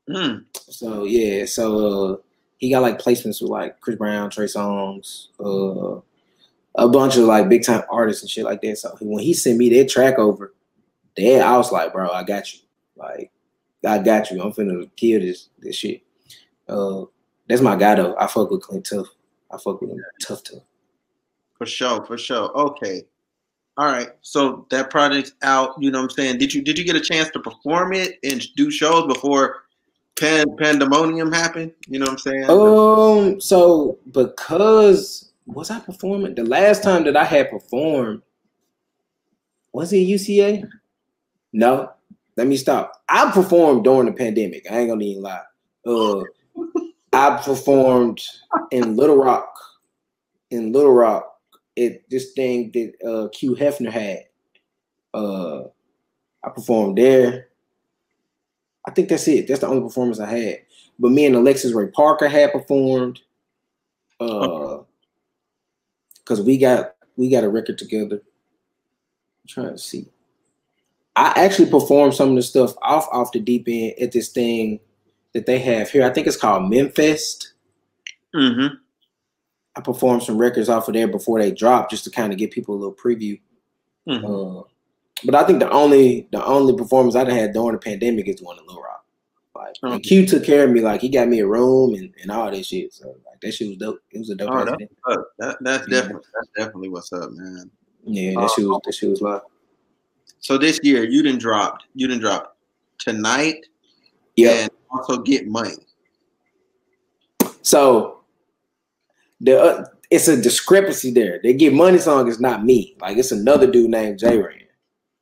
Mm. 0.10 0.46
So 0.54 1.04
yeah, 1.04 1.46
so 1.46 2.14
uh, 2.14 2.18
he 2.58 2.70
got 2.70 2.82
like 2.82 3.00
placements 3.00 3.42
with 3.42 3.52
like 3.52 3.80
Chris 3.82 3.98
Brown, 3.98 4.30
Trey 4.30 4.46
Songz, 4.46 5.28
uh, 5.40 6.00
a 6.76 6.88
bunch 6.88 7.18
of 7.18 7.24
like 7.24 7.50
big 7.50 7.64
time 7.64 7.84
artists 7.90 8.24
and 8.24 8.30
shit 8.30 8.46
like 8.46 8.62
that. 8.62 8.78
So 8.78 8.96
when 9.02 9.24
he 9.24 9.34
sent 9.34 9.58
me 9.58 9.70
that 9.70 9.90
track 9.90 10.20
over, 10.20 10.54
then 11.18 11.42
I 11.42 11.58
was 11.58 11.72
like, 11.72 11.94
bro, 11.94 12.10
I 12.10 12.24
got 12.24 12.54
you. 12.54 12.60
Like, 12.96 13.32
I 13.86 14.00
got 14.00 14.32
you. 14.32 14.42
I'm 14.42 14.52
finna 14.52 14.90
kill 14.96 15.22
this 15.22 15.50
this 15.60 15.76
shit. 15.76 16.02
Uh, 16.68 17.06
that's 17.48 17.62
my 17.62 17.76
guy 17.76 17.96
though. 17.96 18.16
I 18.18 18.28
fuck 18.28 18.50
with 18.50 18.62
Clint 18.62 18.88
tough. 18.90 19.08
I 19.52 19.58
fuck 19.58 19.82
with 19.82 19.92
him 19.92 20.04
tough 20.22 20.44
tough. 20.44 20.64
For 21.58 21.66
sure, 21.66 22.04
for 22.06 22.18
sure. 22.18 22.52
Okay. 22.52 23.04
All 23.78 23.88
right. 23.88 24.10
So 24.22 24.66
that 24.72 24.90
project's 24.90 25.34
out, 25.42 25.76
you 25.80 25.92
know 25.92 26.00
what 26.00 26.12
I'm 26.12 26.18
saying? 26.18 26.38
Did 26.38 26.54
you 26.54 26.62
did 26.62 26.78
you 26.78 26.86
get 26.86 26.96
a 26.96 27.02
chance 27.02 27.30
to 27.32 27.40
perform 27.40 27.94
it 27.94 28.20
and 28.24 28.44
do 28.56 28.72
shows 28.72 29.06
before 29.06 29.64
pan, 30.20 30.56
pandemonium 30.58 31.32
happened? 31.32 31.74
You 31.88 32.00
know 32.00 32.06
what 32.06 32.14
I'm 32.14 32.18
saying? 32.20 32.50
Um 32.50 33.42
so 33.42 34.00
because 34.12 35.32
was 35.46 35.72
I 35.72 35.80
performing 35.80 36.36
the 36.36 36.44
last 36.44 36.84
time 36.84 37.04
that 37.04 37.18
I 37.18 37.26
had 37.26 37.50
performed 37.50 38.22
was 39.74 39.92
it 39.92 39.98
UCA? 39.98 40.68
No. 41.52 41.92
Let 42.38 42.48
me 42.48 42.58
stop. 42.58 42.92
I 43.08 43.32
performed 43.32 43.84
during 43.84 44.08
the 44.08 44.12
pandemic. 44.12 44.70
I 44.70 44.80
ain't 44.80 44.90
gonna 44.90 45.04
even 45.04 45.24
lie. 45.24 45.42
Uh 45.86 46.24
I 47.16 47.38
performed 47.38 48.22
in 48.72 48.98
Little 48.98 49.16
Rock. 49.16 49.58
In 50.52 50.74
Little 50.74 50.92
Rock, 50.92 51.40
it 51.78 52.08
this 52.10 52.34
thing 52.34 52.72
that 52.74 52.94
uh, 53.10 53.30
Q 53.30 53.56
Hefner 53.56 53.90
had. 53.90 54.26
Uh, 55.14 55.64
I 56.44 56.50
performed 56.54 56.98
there. 56.98 57.48
I 58.86 58.92
think 58.92 59.08
that's 59.10 59.28
it. 59.30 59.48
That's 59.48 59.62
the 59.62 59.68
only 59.68 59.82
performance 59.82 60.20
I 60.20 60.30
had. 60.30 60.58
But 61.00 61.12
me 61.12 61.26
and 61.26 61.36
Alexis 61.36 61.74
Ray 61.74 61.88
Parker 61.88 62.28
had 62.28 62.52
performed. 62.52 63.22
Uh, 64.20 64.80
because 66.20 66.42
we 66.42 66.58
got 66.58 66.96
we 67.16 67.30
got 67.30 67.44
a 67.44 67.50
record 67.50 67.78
together. 67.78 68.16
I'm 68.18 69.48
trying 69.48 69.72
to 69.72 69.78
see. 69.78 70.10
I 71.16 71.34
actually 71.36 71.70
performed 71.70 72.14
some 72.14 72.30
of 72.30 72.36
the 72.36 72.42
stuff 72.42 72.74
off 72.82 73.08
off 73.12 73.32
the 73.32 73.40
deep 73.40 73.68
end 73.68 73.94
at 74.02 74.12
this 74.12 74.30
thing 74.30 74.80
that 75.34 75.46
they 75.46 75.60
have 75.60 75.90
here. 75.90 76.06
I 76.06 76.10
think 76.10 76.28
it's 76.28 76.38
called 76.38 76.72
Memfest. 76.72 77.48
Mm-hmm. 78.36 78.76
I 79.78 79.82
performed 79.82 80.24
some 80.24 80.38
records 80.38 80.70
off 80.70 80.88
of 80.88 80.94
there 80.94 81.08
before 81.08 81.40
they 81.40 81.52
dropped, 81.52 81.92
just 81.92 82.04
to 82.06 82.12
kind 82.12 82.32
of 82.32 82.40
give 82.40 82.52
people 82.52 82.76
a 82.76 82.78
little 82.78 82.96
preview. 82.96 83.40
Mm-hmm. 84.08 84.26
Uh, 84.26 84.64
but 85.24 85.36
I 85.36 85.44
think 85.46 85.60
the 85.60 85.70
only 85.70 86.28
the 86.32 86.44
only 86.46 86.76
performance 86.76 87.16
I 87.16 87.30
had 87.30 87.54
during 87.54 87.74
the 87.74 87.80
pandemic 87.80 88.28
is 88.28 88.38
the 88.38 88.44
one 88.44 88.58
in 88.60 88.66
Little 88.66 88.84
Rock. 88.84 89.06
Like. 89.82 90.04
Q 90.04 90.26
took 90.26 90.44
care 90.44 90.66
of 90.66 90.72
me, 90.72 90.82
like 90.82 91.02
he 91.02 91.10
got 91.10 91.28
me 91.28 91.40
a 91.40 91.48
room 91.48 91.96
and, 91.96 92.14
and 92.22 92.32
all 92.32 92.52
that 92.52 92.66
shit. 92.66 92.94
So 92.94 93.08
like 93.26 93.40
that 93.42 93.54
shit 93.54 93.70
was 93.70 93.78
dope. 93.78 94.00
It 94.12 94.20
was 94.20 94.30
a 94.30 94.36
dope. 94.36 94.50
Oh, 94.52 94.66
that's, 94.66 94.78
that, 95.40 95.58
that's 95.62 95.88
yeah. 95.88 96.02
definitely 96.02 96.28
that's 96.34 96.50
definitely 96.56 96.90
what's 96.90 97.14
up, 97.14 97.32
man. 97.32 97.72
Yeah, 98.06 98.32
that 98.32 98.40
uh, 98.40 98.48
shit 98.50 98.66
was 98.66 98.82
that 98.84 98.94
shit 98.94 99.10
was 99.10 99.22
live. 99.22 99.42
So 100.40 100.58
this 100.58 100.80
year 100.84 101.04
you 101.04 101.24
didn't 101.24 101.42
drop 101.42 101.80
you 101.94 102.08
didn't 102.08 102.22
drop 102.22 102.58
tonight. 103.00 103.66
Yeah 104.36 104.68
also 104.96 105.22
get 105.22 105.48
money. 105.48 105.76
So 107.62 108.24
the 109.42 109.62
uh, 109.62 109.86
it's 110.10 110.28
a 110.28 110.42
discrepancy 110.42 111.12
there. 111.12 111.40
They 111.42 111.54
get 111.54 111.74
money 111.74 111.98
song 111.98 112.28
is 112.28 112.40
not 112.40 112.64
me. 112.64 112.96
Like 113.02 113.18
it's 113.18 113.32
another 113.32 113.70
dude 113.70 113.92
named 113.92 114.20
J 114.20 114.38
Ran. 114.38 114.60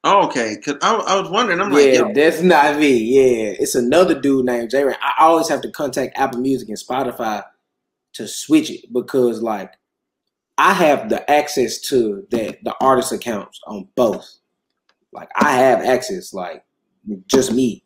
Oh, 0.06 0.28
okay, 0.28 0.58
cause 0.58 0.76
I, 0.82 0.96
I 0.96 1.22
was 1.22 1.30
wondering. 1.30 1.62
I'm 1.62 1.72
yeah, 1.72 1.78
like, 1.78 1.94
yo, 1.94 2.14
that's 2.14 2.42
not 2.42 2.78
me. 2.78 2.98
Yeah, 2.98 3.56
it's 3.58 3.76
another 3.76 4.20
dude 4.20 4.46
named 4.46 4.70
J 4.70 4.84
Ran. 4.84 4.98
I 5.02 5.24
always 5.24 5.48
have 5.50 5.62
to 5.62 5.72
contact 5.72 6.18
Apple 6.18 6.42
Music 6.42 6.68
and 6.68 6.78
Spotify 6.78 7.44
to 8.14 8.28
switch 8.28 8.70
it 8.70 8.92
because 8.94 9.42
like 9.42 9.74
I 10.58 10.74
have 10.74 11.10
the 11.10 11.30
access 11.32 11.80
to 11.88 12.28
that 12.32 12.64
the 12.64 12.76
artist 12.82 13.12
accounts 13.12 13.60
on 13.66 13.88
both. 13.96 14.40
Like 15.14 15.30
I 15.36 15.54
have 15.54 15.82
access, 15.82 16.34
like 16.34 16.64
just 17.28 17.52
me. 17.54 17.84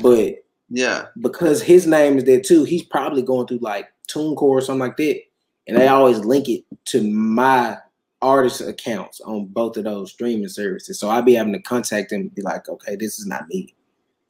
But 0.00 0.36
yeah, 0.68 1.06
because 1.20 1.62
his 1.62 1.86
name 1.86 2.18
is 2.18 2.24
there 2.24 2.40
too, 2.40 2.64
he's 2.64 2.82
probably 2.84 3.22
going 3.22 3.46
through 3.46 3.58
like 3.58 3.88
TuneCore 4.08 4.42
or 4.42 4.60
something 4.60 4.80
like 4.80 4.96
that. 4.96 5.20
And 5.66 5.76
they 5.76 5.88
always 5.88 6.18
link 6.20 6.48
it 6.48 6.64
to 6.86 7.02
my 7.02 7.76
artist 8.22 8.60
accounts 8.60 9.20
on 9.20 9.46
both 9.46 9.76
of 9.76 9.84
those 9.84 10.12
streaming 10.12 10.48
services. 10.48 10.98
So 10.98 11.08
I'll 11.08 11.22
be 11.22 11.34
having 11.34 11.52
to 11.52 11.62
contact 11.62 12.10
them 12.10 12.22
and 12.22 12.34
be 12.34 12.42
like, 12.42 12.68
okay, 12.68 12.96
this 12.96 13.18
is 13.18 13.26
not 13.26 13.48
me. 13.48 13.74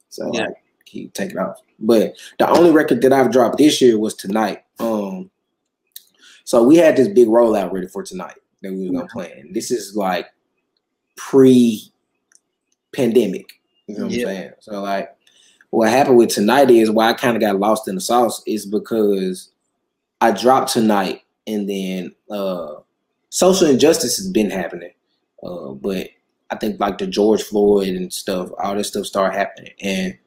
So 0.09 0.31
Yeah. 0.33 0.45
like 0.45 0.55
he 0.85 1.07
take 1.09 1.31
it 1.31 1.37
off. 1.37 1.57
But 1.79 2.13
the 2.37 2.49
only 2.49 2.71
record 2.71 3.01
that 3.01 3.13
I've 3.13 3.31
dropped 3.31 3.57
this 3.57 3.81
year 3.81 3.97
was 3.97 4.13
tonight. 4.15 4.63
Um 4.79 5.29
so 6.43 6.63
we 6.63 6.75
had 6.75 6.95
this 6.95 7.07
big 7.07 7.27
rollout 7.27 7.71
ready 7.71 7.87
for 7.87 8.03
tonight 8.03 8.37
that 8.61 8.73
we 8.73 8.87
were 8.89 8.93
gonna 8.97 9.07
play. 9.07 9.31
And 9.39 9.53
this 9.53 9.71
is 9.71 9.95
like 9.95 10.27
pre 11.17 11.90
pandemic. 12.93 13.49
You 13.87 13.97
know 13.97 14.03
what 14.05 14.11
Yeah. 14.13 14.27
I'm 14.27 14.35
saying? 14.35 14.51
So 14.59 14.81
like 14.81 15.15
what 15.69 15.89
happened 15.89 16.17
with 16.17 16.29
tonight 16.29 16.69
is 16.69 16.91
why 16.91 17.09
I 17.09 17.13
kind 17.13 17.35
of 17.35 17.41
got 17.41 17.59
lost 17.59 17.87
in 17.87 17.95
the 17.95 18.01
sauce 18.01 18.41
is 18.45 18.65
because 18.65 19.49
I 20.19 20.31
dropped 20.31 20.71
tonight 20.73 21.21
and 21.47 21.67
then 21.69 22.13
uh 22.29 22.75
social 23.29 23.67
injustice 23.69 24.17
has 24.17 24.29
been 24.29 24.49
happening. 24.49 24.91
Uh, 25.43 25.69
but 25.71 26.09
I 26.51 26.57
think 26.57 26.79
like 26.79 26.97
the 26.97 27.07
George 27.07 27.41
Floyd 27.43 27.87
and 27.89 28.11
stuff, 28.11 28.49
all 28.61 28.75
this 28.75 28.89
stuff 28.89 29.05
started 29.05 29.37
happening. 29.37 29.71
And 29.81 30.17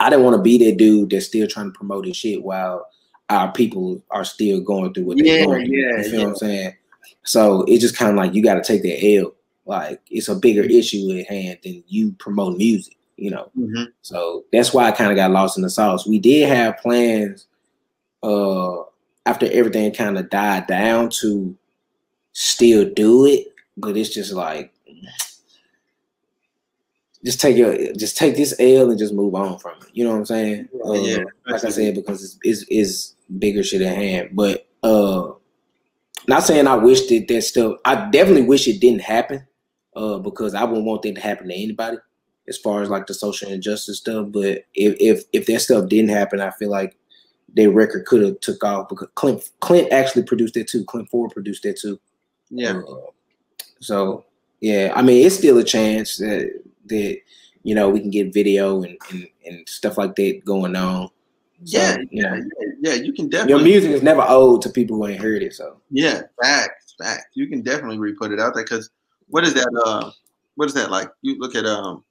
I 0.00 0.10
didn't 0.10 0.24
want 0.24 0.36
to 0.36 0.42
be 0.42 0.58
that 0.58 0.76
dude 0.76 1.10
that's 1.10 1.26
still 1.26 1.46
trying 1.48 1.72
to 1.72 1.76
promote 1.78 2.06
his 2.06 2.16
shit 2.16 2.42
while 2.42 2.86
our 3.30 3.50
people 3.52 4.02
are 4.10 4.24
still 4.24 4.60
going 4.60 4.92
through 4.92 5.04
what 5.06 5.18
Yeah, 5.18 5.38
they're 5.38 5.46
going 5.46 5.66
through. 5.66 5.76
yeah, 5.76 5.96
you 5.96 6.02
feel 6.04 6.12
yeah. 6.12 6.24
what 6.24 6.28
I'm 6.30 6.36
saying? 6.36 6.74
So 7.24 7.62
it's 7.66 7.80
just 7.80 7.96
kind 7.96 8.10
of 8.10 8.16
like 8.16 8.34
you 8.34 8.42
got 8.42 8.54
to 8.54 8.62
take 8.62 8.82
that 8.82 9.02
L. 9.04 9.33
Like 9.66 10.00
it's 10.10 10.28
a 10.28 10.34
bigger 10.34 10.62
issue 10.62 11.18
at 11.18 11.26
hand 11.26 11.58
than 11.62 11.82
you 11.88 12.12
promote 12.18 12.56
music, 12.58 12.96
you 13.16 13.30
know. 13.30 13.50
mhm. 13.58 13.86
So 14.02 14.44
that's 14.52 14.74
why 14.74 14.86
I 14.86 14.92
kind 14.92 15.10
of 15.10 15.16
got 15.16 15.30
lost 15.30 15.56
in 15.56 15.62
the 15.62 15.70
sauce. 15.70 16.06
We 16.06 16.18
did 16.18 16.48
have 16.48 16.78
plans 16.78 17.46
uh 18.22 18.82
after 19.26 19.50
everything 19.50 19.92
kind 19.92 20.18
of 20.18 20.28
died 20.30 20.66
down 20.66 21.08
to 21.20 21.56
still 22.32 22.90
do 22.94 23.26
it, 23.26 23.46
but 23.76 23.96
it's 23.96 24.12
just 24.12 24.32
like 24.32 24.72
just 27.24 27.40
take 27.40 27.56
your 27.56 27.74
just 27.94 28.16
take 28.18 28.36
this 28.36 28.54
L 28.58 28.90
and 28.90 28.98
just 28.98 29.14
move 29.14 29.34
on 29.34 29.58
from 29.58 29.78
it. 29.80 29.88
You 29.92 30.04
know 30.04 30.10
what 30.10 30.18
I'm 30.18 30.26
saying? 30.26 30.68
Uh, 30.84 30.92
yeah. 30.92 31.24
like 31.46 31.64
I 31.64 31.70
said, 31.70 31.94
because 31.94 32.22
it's, 32.22 32.38
it's 32.42 32.64
it's 32.68 33.14
bigger 33.38 33.62
shit 33.62 33.80
at 33.82 33.96
hand. 33.96 34.30
But 34.32 34.66
uh 34.82 35.32
not 36.28 36.42
saying 36.42 36.66
I 36.66 36.74
wish 36.76 37.06
that 37.08 37.26
that 37.28 37.42
stuff 37.42 37.78
I 37.84 38.10
definitely 38.10 38.42
wish 38.42 38.68
it 38.68 38.80
didn't 38.80 39.00
happen. 39.02 39.46
Uh 39.96 40.18
because 40.18 40.54
I 40.54 40.64
wouldn't 40.64 40.86
want 40.86 41.02
that 41.02 41.14
to 41.14 41.20
happen 41.20 41.48
to 41.48 41.54
anybody 41.54 41.98
as 42.48 42.58
far 42.58 42.82
as 42.82 42.90
like 42.90 43.06
the 43.06 43.14
social 43.14 43.50
injustice 43.50 43.98
stuff. 43.98 44.28
But 44.30 44.64
if 44.74 44.96
if 45.00 45.24
if 45.32 45.46
that 45.46 45.60
stuff 45.60 45.88
didn't 45.88 46.10
happen, 46.10 46.40
I 46.40 46.50
feel 46.50 46.70
like 46.70 46.96
their 47.54 47.70
record 47.70 48.06
could 48.06 48.22
have 48.22 48.40
took 48.40 48.62
off 48.64 48.88
because 48.88 49.08
Clint 49.14 49.50
Clint 49.60 49.92
actually 49.92 50.24
produced 50.24 50.56
it 50.56 50.68
too. 50.68 50.84
Clint 50.84 51.08
Ford 51.10 51.30
produced 51.30 51.64
it 51.64 51.78
too. 51.78 51.98
yeah, 52.50 52.80
Uh, 52.88 53.10
so 53.80 54.24
yeah, 54.60 54.92
I 54.94 55.02
mean 55.02 55.24
it's 55.24 55.36
still 55.36 55.58
a 55.58 55.64
chance 55.64 56.16
that 56.18 56.62
that 56.86 57.18
you 57.62 57.74
know 57.74 57.88
we 57.88 58.00
can 58.00 58.10
get 58.10 58.34
video 58.34 58.82
and 58.82 58.98
and, 59.10 59.26
and 59.46 59.68
stuff 59.68 59.98
like 59.98 60.16
that 60.16 60.42
going 60.44 60.76
on. 60.76 61.08
So, 61.64 61.78
yeah, 61.78 61.96
yeah, 62.10 62.34
yeah, 62.36 62.68
yeah. 62.80 62.94
You 62.94 63.12
can 63.12 63.28
definitely. 63.28 63.54
your 63.54 63.62
music 63.62 63.92
is 63.92 64.02
never 64.02 64.22
old 64.22 64.60
to 64.62 64.68
people 64.68 64.96
who 64.96 65.06
ain't 65.06 65.22
heard 65.22 65.42
it. 65.42 65.54
So 65.54 65.80
yeah, 65.90 66.22
facts, 66.42 66.94
facts. 66.98 67.28
You 67.34 67.46
can 67.46 67.62
definitely 67.62 67.98
re-put 67.98 68.32
it 68.32 68.40
out 68.40 68.54
there 68.54 68.64
because 68.64 68.90
what 69.34 69.42
is 69.42 69.52
that? 69.54 69.82
Uh, 69.84 70.12
what 70.54 70.66
is 70.66 70.74
that 70.74 70.92
like? 70.92 71.10
You 71.22 71.36
look 71.40 71.56
at 71.56 71.66
um, 71.66 72.04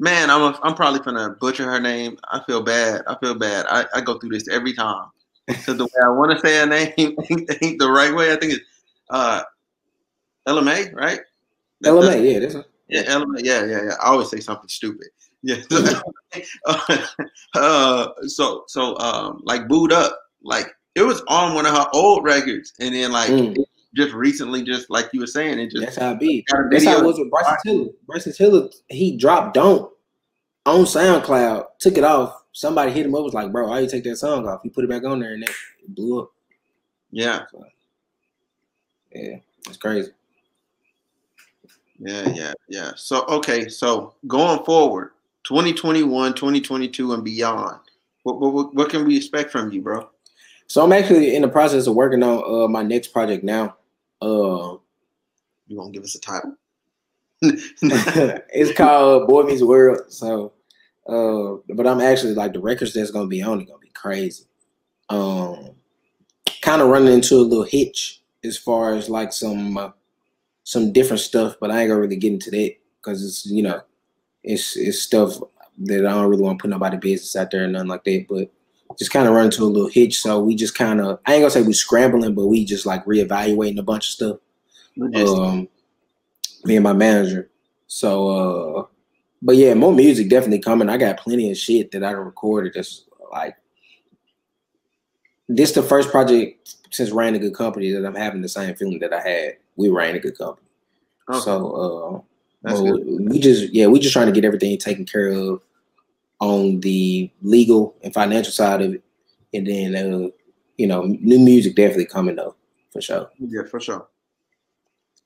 man, 0.00 0.30
I'm 0.30 0.42
a, 0.42 0.58
I'm 0.64 0.74
probably 0.74 0.98
gonna 0.98 1.36
butcher 1.40 1.70
her 1.70 1.78
name. 1.78 2.18
I 2.24 2.42
feel 2.44 2.60
bad. 2.60 3.02
I 3.06 3.14
feel 3.20 3.36
bad. 3.36 3.66
I, 3.68 3.84
I 3.94 4.00
go 4.00 4.18
through 4.18 4.30
this 4.30 4.48
every 4.48 4.72
time 4.72 5.10
because 5.46 5.76
the 5.76 5.84
way 5.84 6.00
I 6.04 6.08
want 6.08 6.32
to 6.32 6.44
say 6.44 6.58
her 6.58 6.66
name 6.66 6.92
ain't, 6.98 7.62
ain't 7.62 7.78
the 7.78 7.88
right 7.88 8.12
way. 8.12 8.32
I 8.32 8.36
think 8.36 8.54
it's 8.54 8.64
uh, 9.10 9.42
Ella 10.48 10.60
Mai, 10.60 10.90
right? 10.92 11.20
Ella 11.84 12.04
Mai, 12.04 12.16
yeah, 12.16 12.40
that's 12.40 12.56
Yeah, 12.88 13.02
element. 13.06 13.44
Yeah, 13.44 13.64
yeah, 13.64 13.82
yeah. 13.84 13.94
I 14.02 14.08
always 14.08 14.28
say 14.28 14.40
something 14.40 14.68
stupid. 14.68 15.06
Yeah. 15.42 15.62
uh, 17.54 18.08
so, 18.26 18.64
so, 18.66 18.98
um, 18.98 19.40
like, 19.44 19.68
booed 19.68 19.92
up. 19.92 20.18
Like, 20.42 20.66
it 20.96 21.02
was 21.02 21.22
on 21.28 21.54
one 21.54 21.64
of 21.64 21.76
her 21.76 21.86
old 21.92 22.24
records, 22.24 22.72
and 22.80 22.92
then 22.92 23.12
like 23.12 23.30
Mm. 23.30 23.64
Just 23.98 24.14
recently, 24.14 24.62
just 24.62 24.88
like 24.90 25.10
you 25.12 25.20
were 25.20 25.26
saying, 25.26 25.58
it 25.58 25.70
just 25.70 25.84
that's 25.84 25.96
how 25.96 26.12
it 26.12 26.20
be. 26.20 26.44
That's 26.70 26.84
how 26.84 26.98
it 27.00 27.04
was 27.04 27.18
with 27.18 27.30
Bryson 27.30 27.56
Tiller. 27.64 27.86
Bryson 28.06 28.32
Tiller, 28.32 28.68
he 28.88 29.16
dropped 29.16 29.54
"Don't" 29.54 29.92
on 30.64 30.84
SoundCloud, 30.84 31.64
took 31.80 31.98
it 31.98 32.04
off. 32.04 32.42
Somebody 32.52 32.92
hit 32.92 33.06
him 33.06 33.14
up, 33.14 33.24
was 33.24 33.34
like, 33.34 33.50
"Bro, 33.52 33.68
why 33.68 33.80
you 33.80 33.88
take 33.88 34.04
that 34.04 34.16
song 34.16 34.46
off?" 34.46 34.60
He 34.62 34.70
put 34.70 34.84
it 34.84 34.90
back 34.90 35.04
on 35.04 35.18
there, 35.20 35.34
and 35.34 35.42
it 35.42 35.50
blew 35.88 36.20
up. 36.20 36.30
Yeah, 37.10 37.44
Yeah, 39.14 39.36
it's 39.66 39.76
crazy. 39.78 40.12
yeah, 41.98 42.28
yeah, 42.34 42.52
yeah. 42.68 42.92
So, 42.96 43.24
okay, 43.26 43.68
so 43.68 44.14
going 44.26 44.64
forward, 44.64 45.12
2021, 45.44 46.34
2022, 46.34 47.12
and 47.14 47.24
beyond, 47.24 47.80
what, 48.22 48.38
what, 48.40 48.52
what- 48.52 48.74
what 48.74 48.90
can 48.90 49.04
we 49.06 49.16
expect 49.16 49.50
from 49.50 49.72
you, 49.72 49.80
bro? 49.82 50.08
So 50.66 50.84
I'm 50.84 50.92
actually 50.92 51.34
in 51.34 51.40
the 51.40 51.48
process 51.48 51.86
of 51.86 51.94
working 51.94 52.22
on 52.22 52.64
uh, 52.64 52.68
my 52.68 52.82
next 52.82 53.08
project 53.08 53.42
now. 53.42 53.77
Uh, 54.20 54.76
You 55.66 55.76
gonna 55.76 55.90
give 55.92 56.04
us 56.04 56.14
a 56.14 56.20
title? 56.20 56.56
it's 57.42 58.76
called 58.76 59.28
Boy 59.28 59.44
Meets 59.44 59.62
World. 59.62 60.12
So, 60.12 60.52
uh, 61.08 61.56
but 61.74 61.86
I'm 61.86 62.00
actually 62.00 62.34
like 62.34 62.52
the 62.52 62.60
records 62.60 62.94
that's 62.94 63.10
gonna 63.10 63.28
be 63.28 63.42
on 63.42 63.60
it 63.60 63.66
gonna 63.66 63.78
be 63.78 63.90
crazy. 63.90 64.44
Um, 65.08 65.70
kind 66.62 66.82
of 66.82 66.88
running 66.88 67.14
into 67.14 67.36
a 67.36 67.40
little 67.42 67.64
hitch 67.64 68.22
as 68.44 68.56
far 68.58 68.94
as 68.94 69.08
like 69.08 69.32
some 69.32 69.76
uh, 69.78 69.90
some 70.64 70.92
different 70.92 71.20
stuff, 71.20 71.56
but 71.60 71.70
I 71.70 71.80
ain't 71.82 71.88
gonna 71.90 72.00
really 72.00 72.16
get 72.16 72.32
into 72.32 72.50
that 72.50 72.74
because 73.00 73.24
it's 73.24 73.46
you 73.46 73.62
know 73.62 73.80
it's 74.42 74.76
it's 74.76 75.00
stuff 75.02 75.38
that 75.80 76.06
I 76.06 76.10
don't 76.10 76.28
really 76.28 76.42
want 76.42 76.58
to 76.58 76.62
put 76.62 76.70
nobody 76.70 76.96
business 76.96 77.36
out 77.36 77.50
there 77.50 77.64
and 77.64 77.72
nothing 77.74 77.88
like 77.88 78.04
that. 78.04 78.26
But 78.28 78.50
just 78.98 79.12
kind 79.12 79.28
of 79.28 79.34
run 79.34 79.46
into 79.46 79.62
a 79.62 79.66
little 79.66 79.90
hitch, 79.90 80.20
so 80.20 80.40
we 80.40 80.54
just 80.54 80.74
kind 80.74 81.00
of 81.00 81.18
I 81.26 81.34
ain't 81.34 81.42
gonna 81.42 81.50
say 81.50 81.62
we 81.62 81.72
scrambling, 81.72 82.34
but 82.34 82.46
we 82.46 82.64
just 82.64 82.86
like 82.86 83.04
reevaluating 83.04 83.78
a 83.78 83.82
bunch 83.82 84.08
of 84.08 84.12
stuff 84.12 84.38
um 85.16 85.68
me 86.64 86.76
and 86.76 86.84
my 86.84 86.92
manager. 86.92 87.50
So 87.86 88.28
uh 88.28 88.86
but 89.40 89.56
yeah, 89.56 89.74
more 89.74 89.92
music 89.92 90.28
definitely 90.28 90.58
coming. 90.58 90.88
I 90.88 90.96
got 90.96 91.18
plenty 91.18 91.50
of 91.50 91.56
shit 91.56 91.92
that 91.92 92.02
I 92.02 92.10
recorded 92.10 92.72
that's 92.74 93.04
like 93.30 93.56
this 95.48 95.72
the 95.72 95.82
first 95.82 96.10
project 96.10 96.74
since 96.90 97.10
Rain 97.10 97.34
a 97.34 97.38
Good 97.38 97.54
Company 97.54 97.92
that 97.92 98.04
I'm 98.04 98.14
having 98.14 98.42
the 98.42 98.48
same 98.48 98.74
feeling 98.74 98.98
that 99.00 99.12
I 99.12 99.20
had. 99.20 99.56
We 99.76 99.88
ran 99.90 100.16
a 100.16 100.18
Good 100.18 100.36
Company. 100.36 100.66
okay, 101.30 101.40
So 101.40 101.72
uh 101.72 102.20
that's 102.62 102.80
well, 102.80 102.98
we 103.00 103.38
just 103.38 103.72
yeah, 103.72 103.86
we 103.86 104.00
just 104.00 104.12
trying 104.12 104.26
to 104.26 104.32
get 104.32 104.44
everything 104.44 104.76
taken 104.78 105.04
care 105.04 105.28
of 105.28 105.60
on 106.40 106.80
the 106.80 107.30
legal 107.42 107.96
and 108.02 108.14
financial 108.14 108.52
side 108.52 108.82
of 108.82 108.94
it. 108.94 109.02
And 109.54 109.66
then 109.66 109.94
uh, 109.96 110.28
you 110.76 110.86
know, 110.86 111.02
new 111.02 111.38
music 111.38 111.74
definitely 111.76 112.06
coming 112.06 112.36
though, 112.36 112.54
for 112.92 113.00
sure. 113.00 113.30
Yeah, 113.38 113.62
for 113.70 113.80
sure. 113.80 114.06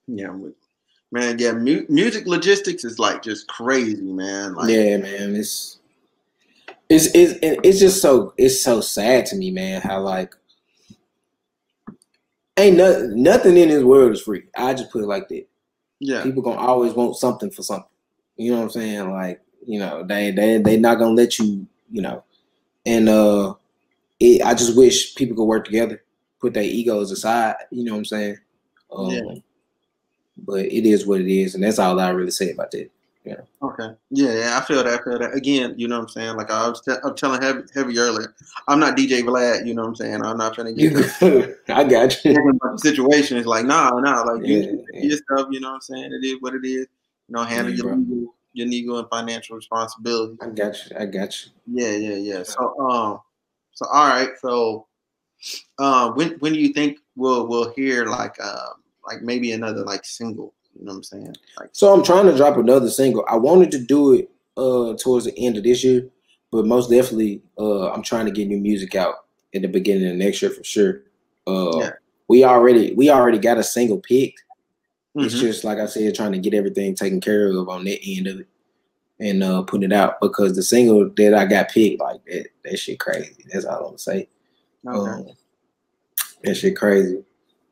Yeah, 0.06 0.28
I'm 0.28 0.42
with- 0.42 0.54
man. 1.10 1.38
Yeah, 1.38 1.52
mu- 1.52 1.86
music 1.88 2.26
logistics 2.26 2.84
is 2.84 2.98
like 2.98 3.22
just 3.22 3.46
crazy, 3.48 4.00
man. 4.12 4.54
Like, 4.54 4.70
yeah, 4.70 4.96
man, 4.96 5.36
it's 5.36 5.78
it's 6.88 7.06
it's 7.14 7.38
it's 7.42 7.78
just 7.80 8.00
so 8.00 8.32
it's 8.38 8.62
so 8.62 8.80
sad 8.80 9.26
to 9.26 9.36
me, 9.36 9.50
man. 9.50 9.80
How 9.82 10.00
like 10.00 10.34
ain't 12.56 12.76
no, 12.76 13.06
nothing 13.14 13.56
in 13.56 13.68
this 13.68 13.82
world 13.82 14.12
is 14.12 14.22
free. 14.22 14.44
I 14.56 14.74
just 14.74 14.90
put 14.90 15.02
it 15.02 15.06
like 15.06 15.28
that. 15.28 15.46
yeah, 16.00 16.22
People 16.22 16.42
gonna 16.42 16.60
always 16.60 16.92
want 16.94 17.16
something 17.16 17.50
for 17.50 17.62
something. 17.62 17.88
You 18.36 18.52
know 18.52 18.58
what 18.58 18.64
I'm 18.64 18.70
saying? 18.70 19.10
Like 19.10 19.40
you 19.66 19.78
know 19.78 20.04
they 20.04 20.30
they 20.30 20.58
they 20.58 20.76
not 20.76 20.98
gonna 20.98 21.14
let 21.14 21.38
you 21.38 21.66
you 21.90 22.02
know. 22.02 22.24
And 22.84 23.08
uh, 23.08 23.54
it, 24.18 24.42
I 24.42 24.54
just 24.54 24.76
wish 24.76 25.14
people 25.14 25.36
could 25.36 25.44
work 25.44 25.64
together, 25.64 26.02
put 26.40 26.54
their 26.54 26.62
egos 26.64 27.10
aside. 27.12 27.56
You 27.70 27.84
know 27.84 27.92
what 27.92 27.98
I'm 27.98 28.04
saying? 28.06 28.36
Um, 28.90 29.10
Yeah. 29.10 29.34
But 30.38 30.64
it 30.66 30.86
is 30.86 31.06
what 31.06 31.20
it 31.20 31.28
is, 31.28 31.54
and 31.54 31.62
that's 31.62 31.78
all 31.78 32.00
I 32.00 32.08
really 32.10 32.30
say 32.30 32.50
about 32.50 32.70
that. 32.72 32.90
Yeah. 33.24 33.40
Okay. 33.62 33.90
Yeah, 34.10 34.32
yeah, 34.34 34.58
I 34.58 34.64
feel 34.64 34.82
that. 34.82 35.00
I 35.00 35.04
feel 35.04 35.18
that. 35.18 35.34
Again, 35.34 35.74
you 35.76 35.86
know 35.86 35.96
what 35.98 36.04
I'm 36.04 36.08
saying? 36.08 36.36
Like 36.36 36.50
I 36.50 36.68
was, 36.68 36.80
te- 36.80 36.96
I'm 37.04 37.14
telling 37.14 37.40
heavy, 37.40 37.62
heavy 37.72 37.96
earlier, 37.98 38.34
I'm 38.66 38.80
not 38.80 38.96
DJ 38.96 39.22
Vlad. 39.22 39.64
You 39.64 39.74
know 39.74 39.82
what 39.82 39.88
I'm 39.88 39.96
saying? 39.96 40.24
I'm 40.24 40.36
not 40.38 40.54
trying 40.54 40.74
to 40.74 40.90
get. 40.90 41.60
I 41.68 41.84
got 41.84 42.24
you. 42.24 42.32
the 42.34 42.78
situation. 42.78 43.36
is 43.36 43.46
like, 43.46 43.64
nah, 43.64 43.90
nah. 44.00 44.22
Like 44.22 44.42
Yeah, 44.44 44.56
you, 44.56 44.86
yeah. 44.92 45.02
your 45.02 45.16
stuff. 45.18 45.48
You 45.52 45.60
know 45.60 45.68
what 45.68 45.74
I'm 45.74 45.80
saying? 45.82 46.12
It 46.12 46.26
is 46.26 46.38
what 46.40 46.54
it 46.54 46.64
is. 46.64 46.88
You 47.28 47.36
know, 47.36 47.44
handle 47.44 47.72
Yeah, 47.72 47.84
your 47.84 48.21
your 48.52 48.66
legal 48.66 48.98
and 48.98 49.08
financial 49.08 49.56
responsibility. 49.56 50.36
I 50.42 50.48
got 50.50 50.76
you. 50.90 50.96
I 50.98 51.06
got 51.06 51.44
you. 51.44 51.52
Yeah, 51.66 51.90
yeah, 51.96 52.16
yeah. 52.16 52.42
So, 52.42 52.78
um, 52.78 53.20
so 53.72 53.86
all 53.86 54.08
right. 54.08 54.30
So, 54.40 54.86
um, 55.78 56.14
when 56.14 56.32
when 56.40 56.52
do 56.52 56.60
you 56.60 56.72
think 56.72 56.98
we'll 57.16 57.46
we'll 57.48 57.72
hear 57.72 58.06
like 58.06 58.40
um 58.42 58.82
like 59.06 59.22
maybe 59.22 59.52
another 59.52 59.84
like 59.84 60.04
single? 60.04 60.54
You 60.78 60.84
know 60.86 60.92
what 60.92 60.96
I'm 60.98 61.02
saying? 61.04 61.36
Like, 61.58 61.68
So 61.72 61.92
I'm 61.92 62.02
trying 62.02 62.26
to 62.26 62.36
drop 62.36 62.56
another 62.56 62.90
single. 62.90 63.24
I 63.28 63.36
wanted 63.36 63.70
to 63.72 63.78
do 63.78 64.14
it 64.14 64.30
uh 64.56 64.94
towards 64.96 65.24
the 65.24 65.36
end 65.38 65.56
of 65.56 65.64
this 65.64 65.82
year, 65.82 66.08
but 66.50 66.66
most 66.66 66.90
definitely 66.90 67.42
uh 67.58 67.90
I'm 67.92 68.02
trying 68.02 68.26
to 68.26 68.32
get 68.32 68.48
new 68.48 68.58
music 68.58 68.94
out 68.94 69.14
in 69.52 69.62
the 69.62 69.68
beginning 69.68 70.10
of 70.10 70.16
next 70.16 70.42
year 70.42 70.50
for 70.50 70.64
sure. 70.64 71.02
Uh 71.46 71.78
Yeah. 71.78 71.90
we 72.28 72.44
already 72.44 72.94
we 72.94 73.10
already 73.10 73.38
got 73.38 73.58
a 73.58 73.64
single 73.64 73.98
picked. 73.98 74.42
It's 75.16 75.34
mhm. 75.34 75.40
just 75.40 75.64
like 75.64 75.78
I 75.78 75.86
said, 75.86 76.14
trying 76.14 76.32
to 76.32 76.38
get 76.38 76.54
everything 76.54 76.94
taken 76.94 77.20
care 77.20 77.48
of 77.48 77.68
on 77.68 77.84
that 77.84 78.00
end 78.04 78.26
of 78.26 78.40
it 78.40 78.48
and 79.20 79.42
uh 79.42 79.62
putting 79.62 79.90
it 79.90 79.94
out 79.94 80.20
because 80.20 80.56
the 80.56 80.62
single 80.62 81.08
that 81.16 81.34
I 81.34 81.46
got 81.46 81.70
picked, 81.70 82.00
like 82.00 82.24
that 82.26 82.46
that 82.64 82.78
shit 82.78 82.98
crazy. 82.98 83.44
That's 83.52 83.64
all 83.64 83.76
I'm 83.76 83.84
gonna 83.84 83.98
say. 83.98 84.28
okay. 84.86 85.10
Um, 85.10 85.26
that 86.42 86.54
shit 86.54 86.76
crazy. 86.76 87.22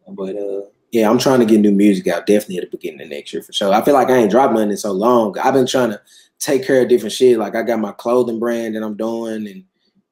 But 0.09 0.37
uh 0.37 0.63
yeah, 0.93 1.09
I'm 1.09 1.19
trying 1.19 1.41
to 1.41 1.47
get 1.47 1.61
new 1.61 1.73
music 1.73 2.09
out 2.09 2.27
definitely 2.27 2.59
at 2.59 2.65
the 2.65 2.77
beginning 2.77 3.03
of 3.03 3.09
next 3.09 3.33
year 3.33 3.43
for 3.43 3.53
sure. 3.53 3.73
I 3.73 3.83
feel 3.85 3.95
like 3.95 4.11
I 4.11 4.17
ain't 4.17 4.31
dropped 4.31 4.55
nothing 4.55 4.71
in 4.71 4.77
so 4.77 4.93
long. 4.93 5.39
I've 5.39 5.55
been 5.55 5.67
trying 5.67 5.91
to 5.91 6.01
take 6.41 6.67
care 6.67 6.83
of 6.83 6.89
different 6.89 7.13
shit. 7.13 7.39
Like 7.39 7.55
I 7.55 7.63
got 7.63 7.79
my 7.79 7.93
clothing 7.93 8.39
brand 8.41 8.75
that 8.75 8.83
I'm 8.83 8.97
doing 8.97 9.47
and 9.47 9.65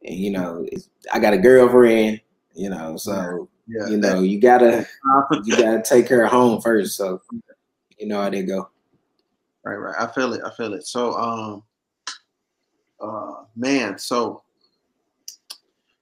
and 0.04 0.16
you 0.16 0.30
know, 0.30 0.64
it's, 0.70 0.88
I 1.12 1.18
got 1.18 1.34
a 1.34 1.38
girlfriend, 1.38 2.20
you 2.54 2.70
know, 2.70 2.96
so 2.96 3.48
yeah, 3.68 3.86
you 3.88 3.98
know, 3.98 4.20
you 4.20 4.40
gotta 4.40 4.86
you 5.44 5.56
gotta 5.56 5.82
take 5.82 6.08
her 6.08 6.26
home 6.26 6.60
first. 6.60 6.96
So 6.96 7.20
you 7.98 8.06
know 8.06 8.22
how 8.22 8.30
they 8.30 8.42
go. 8.42 8.70
right, 9.64 9.74
right. 9.74 9.94
I 9.98 10.06
feel 10.12 10.32
it. 10.32 10.40
I 10.44 10.50
feel 10.50 10.72
it. 10.72 10.86
So, 10.86 11.12
um, 11.14 11.62
uh, 13.00 13.44
man. 13.56 13.98
So, 13.98 14.42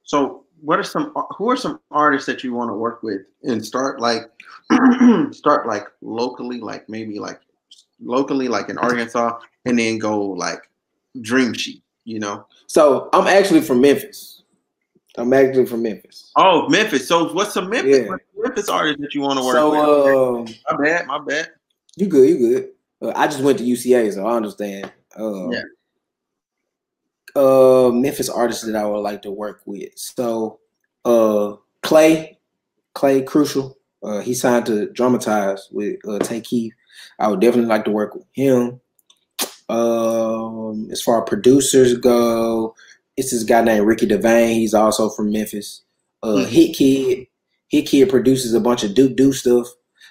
so 0.05 0.45
what 0.61 0.79
are 0.79 0.85
some? 0.85 1.13
Who 1.37 1.51
are 1.51 1.57
some 1.57 1.81
artists 1.91 2.27
that 2.27 2.45
you 2.45 2.55
want 2.55 2.71
to 2.71 2.75
work 2.75 3.03
with 3.03 3.23
and 3.43 3.65
start 3.65 4.01
like, 4.01 4.31
start 5.33 5.67
like 5.67 5.87
locally, 6.01 6.61
like 6.61 6.89
maybe 6.89 7.19
like 7.19 7.41
locally, 8.01 8.47
like 8.47 8.69
in 8.69 8.79
Arkansas, 8.79 9.39
and 9.65 9.79
then 9.79 9.99
go 9.99 10.23
like 10.23 10.71
Dream 11.21 11.53
Sheet. 11.53 11.83
You 12.05 12.21
know? 12.21 12.47
So 12.69 13.09
I'm 13.13 13.27
actually 13.27 13.63
from 13.63 13.81
Memphis. 13.81 14.36
I'm 15.19 15.33
actually 15.33 15.67
from 15.67 15.83
Memphis. 15.83 16.31
Oh, 16.37 16.69
Memphis. 16.69 17.09
So, 17.09 17.33
what's 17.33 17.55
some 17.55 17.71
Memphis? 17.71 17.99
Yeah. 17.99 18.09
what's 18.09 18.25
Memphis 18.37 18.69
artists 18.69 19.01
that 19.01 19.15
you 19.15 19.21
want 19.23 19.39
to 19.39 19.45
work 19.45 19.55
So 19.55 19.71
with? 20.45 20.49
um 20.51 20.55
my 20.79 20.85
bad. 20.85 21.07
My 21.07 21.19
bad. 21.19 21.51
You 21.97 22.07
good? 22.09 22.29
You 22.29 22.39
good? 22.39 22.69
Uh, 23.03 23.13
I 23.17 23.27
just 23.27 23.41
went 23.43 23.59
to 23.59 23.65
UCA, 23.65 24.13
so 24.13 24.27
I 24.27 24.37
understand. 24.37 24.93
Uh, 25.19 25.51
Yeah. 25.51 25.63
Uh, 27.35 27.91
Memphis 27.93 28.29
artists 28.31 28.65
that 28.65 28.75
I 28.77 28.87
would 28.87 29.01
like 29.01 29.21
to 29.23 29.31
work 29.31 29.61
with. 29.67 29.91
So, 29.95 30.61
uh, 31.05 31.57
Clay, 31.83 32.39
Clay 32.95 33.23
Crucial. 33.23 33.77
Uh, 34.03 34.21
he 34.21 34.33
signed 34.35 34.67
to 34.67 34.91
Dramatize 34.93 35.69
with 35.71 35.97
uh, 36.09 36.19
Tay 36.21 36.41
Keith. 36.41 36.73
I 37.19 37.29
would 37.29 37.41
definitely 37.41 37.69
like 37.69 37.85
to 37.85 37.91
work 37.91 38.15
with 38.15 38.25
him. 38.33 38.81
Um, 39.69 40.89
as 40.91 41.03
far 41.03 41.23
as 41.23 41.29
producers 41.29 41.99
go, 41.99 42.75
it's 43.17 43.31
this 43.31 43.45
guy 43.45 43.63
named 43.63 43.87
Ricky 43.87 44.07
Devane. 44.07 44.55
He's 44.55 44.75
also 44.75 45.09
from 45.11 45.31
Memphis. 45.33 45.83
Uh, 46.23 46.45
Mhm. 46.45 46.47
HitKidd. 46.47 47.29
Hit 47.69 47.87
Kid 47.87 48.09
produces 48.09 48.55
a 48.55 48.61
bunch 48.61 48.85
of 48.85 48.95
Duke 48.95 49.17
Deuce 49.17 49.41
stuff. 49.41 49.67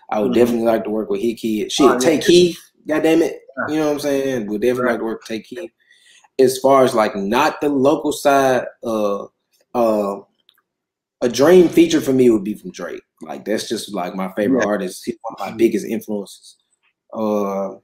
I 0.10 0.20
would 0.20 0.32
Mhm. 0.32 0.36
definitely 0.36 0.66
like 0.66 0.84
to 0.84 0.90
work 0.90 1.10
with 1.10 1.22
HitKidd. 1.22 1.72
Shit, 1.72 1.86
Oh, 1.86 2.00
yeah. 2.02 2.18
Keith. 2.20 2.60
God 2.88 3.04
damn 3.04 3.22
it. 3.22 3.40
You 3.70 3.76
know 3.78 3.86
what 3.88 3.94
I'm 3.94 4.00
saying? 4.00 4.48
Would 4.48 4.62
definitely 4.62 4.92
like 4.92 5.00
to 5.00 5.06
work 5.06 5.22
with 5.22 5.28
Tay 5.28 5.40
Keith. 5.42 5.72
As 6.38 6.58
far 6.60 6.84
as 6.84 6.94
like 6.94 7.16
not 7.16 7.62
the 7.62 7.70
local 7.70 8.12
side, 8.12 8.66
uh, 8.84 9.26
uh, 9.74 10.20
a 11.22 11.30
dream 11.30 11.70
feature 11.70 12.02
for 12.02 12.12
me 12.14 12.30
would 12.30 12.44
be 12.44 12.54
from 12.56 12.72
Drake. 12.72 13.02
Like 13.22 13.46
that's 13.46 13.70
just 13.70 13.94
like 13.94 14.16
my 14.16 14.32
favorite 14.36 14.64
Yeah. 14.64 14.68
artist. 14.68 15.04
He's 15.06 15.16
one 15.22 15.36
of 15.40 15.52
my 15.52 15.58
biggest 15.58 15.86
influences. 15.86 16.58
Uh, 17.14 17.76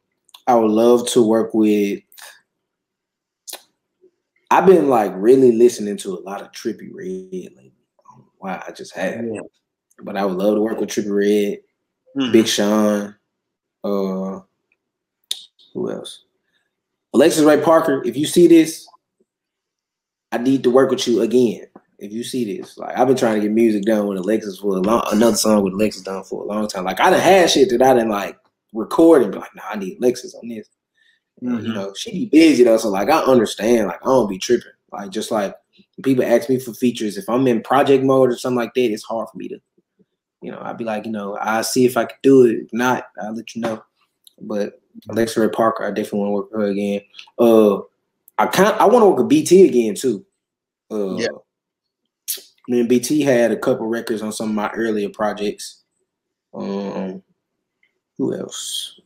I 0.48 0.56
would 0.56 0.72
love 0.72 1.08
to 1.12 1.22
work 1.26 1.54
with. 1.54 2.02
I've 4.52 4.66
been 4.66 4.90
like 4.90 5.14
really 5.16 5.54
listening 5.54 5.98
to 5.98 6.14
a 6.18 6.20
lot 6.22 6.42
of 6.42 6.52
Trippie 6.52 6.90
Redd 6.94 7.32
lately. 7.56 7.74
I 8.00 8.16
don't 8.16 8.26
Why 8.38 8.64
I 8.68 8.72
just 8.72 8.94
have, 8.96 9.26
Yeah. 9.26 9.42
but 10.04 10.18
I 10.18 10.26
would 10.26 10.38
love 10.38 10.56
to 10.56 10.62
work 10.62 10.80
with 10.80 10.90
Trippie 10.90 11.10
Redd, 11.16 11.60
Mhm. 12.18 12.32
Big 12.34 12.48
Sean. 12.48 13.16
Uh, 13.84 14.42
who 15.74 15.90
else? 15.90 16.26
Alexis 17.14 17.44
Ray 17.44 17.62
Parker. 17.62 18.04
If 18.06 18.16
you 18.18 18.26
see 18.26 18.48
this, 18.48 18.86
I 20.32 20.38
need 20.38 20.64
to 20.64 20.70
work 20.72 20.92
with 20.92 21.08
you 21.08 21.22
again. 21.22 21.68
If 21.98 22.12
you 22.12 22.24
see 22.24 22.58
this, 22.58 22.78
like 22.78 22.98
I've 22.98 23.08
been 23.08 23.16
trying 23.18 23.36
to 23.36 23.42
get 23.42 23.52
music 23.52 23.84
done 23.84 24.08
with 24.08 24.18
Alexis 24.18 24.60
for 24.60 24.76
a 24.78 24.80
long, 24.82 25.04
another 25.12 25.36
song 25.38 25.64
with 25.64 25.74
Alexis 25.74 26.02
done 26.04 26.24
for 26.24 26.44
a 26.44 26.48
long 26.48 26.68
time. 26.68 26.84
Like 26.84 27.00
I 27.00 27.10
done 27.10 27.20
had 27.20 27.50
shit 27.50 27.70
that 27.70 27.82
I 27.82 27.94
didn't 27.94 28.10
like 28.10 28.38
record 28.74 29.22
and 29.24 29.32
be 29.32 29.38
like, 29.38 29.54
nah, 29.56 29.64
I 29.72 29.78
need 29.78 29.98
Alexis 30.00 30.34
on 30.36 30.48
this. 30.50 30.68
And, 31.42 31.64
you 31.64 31.74
know, 31.74 31.94
she 31.96 32.12
be 32.12 32.26
busy 32.28 32.64
though, 32.64 32.78
so 32.78 32.90
like 32.90 33.10
I 33.10 33.20
understand. 33.22 33.88
Like 33.88 34.02
I 34.02 34.06
don't 34.06 34.30
be 34.30 34.38
tripping. 34.38 34.72
Like 34.92 35.10
just 35.10 35.32
like 35.32 35.56
people 36.04 36.24
ask 36.24 36.50
me 36.50 36.60
for 36.60 36.74
features, 36.74 37.18
if 37.18 37.28
I'm 37.30 37.48
in 37.48 37.62
project 37.64 38.04
mode 38.04 38.30
or 38.30 38.38
something 38.38 38.58
like 38.58 38.74
that, 38.76 38.92
it's 38.92 39.04
hard 39.04 39.28
for 39.30 39.38
me 39.38 39.48
to, 39.48 39.60
you 40.42 40.52
know, 40.52 40.60
I'd 40.62 40.78
be 40.78 40.84
like, 40.84 41.06
you 41.06 41.12
know, 41.12 41.38
I 41.42 41.62
see 41.62 41.86
if 41.86 41.98
I 41.98 42.06
could 42.06 42.18
do 42.22 42.46
it. 42.46 42.56
If 42.66 42.74
not, 42.74 43.08
I'll 43.22 43.34
let 43.36 43.56
you 43.56 43.62
know. 43.62 43.84
But 44.40 44.82
Alexa 45.10 45.40
Ray 45.40 45.50
Parker, 45.50 45.86
I 45.86 45.90
definitely 45.90 46.20
want 46.20 46.30
to 46.30 46.34
work 46.34 46.52
with 46.52 46.62
her 46.62 46.68
again. 46.68 47.02
Uh, 47.40 47.78
I 48.38 48.48
kind 48.48 48.76
I 48.80 48.86
want 48.86 49.04
to 49.04 49.08
work 49.08 49.18
with 49.18 49.30
BT 49.30 49.68
again 49.68 49.96
too. 49.96 50.26
Uh, 50.92 51.16
Yeah. 51.18 51.28
I 52.68 52.72
mean, 52.72 52.88
BT 52.88 53.22
had 53.22 53.52
a 53.52 53.58
couple 53.58 53.88
records 53.88 54.22
on 54.22 54.32
some 54.32 54.50
of 54.50 54.56
my 54.56 54.70
earlier 54.72 55.10
projects. 55.10 55.84
Um, 56.54 57.24
who 58.18 58.36
else? 58.36 59.00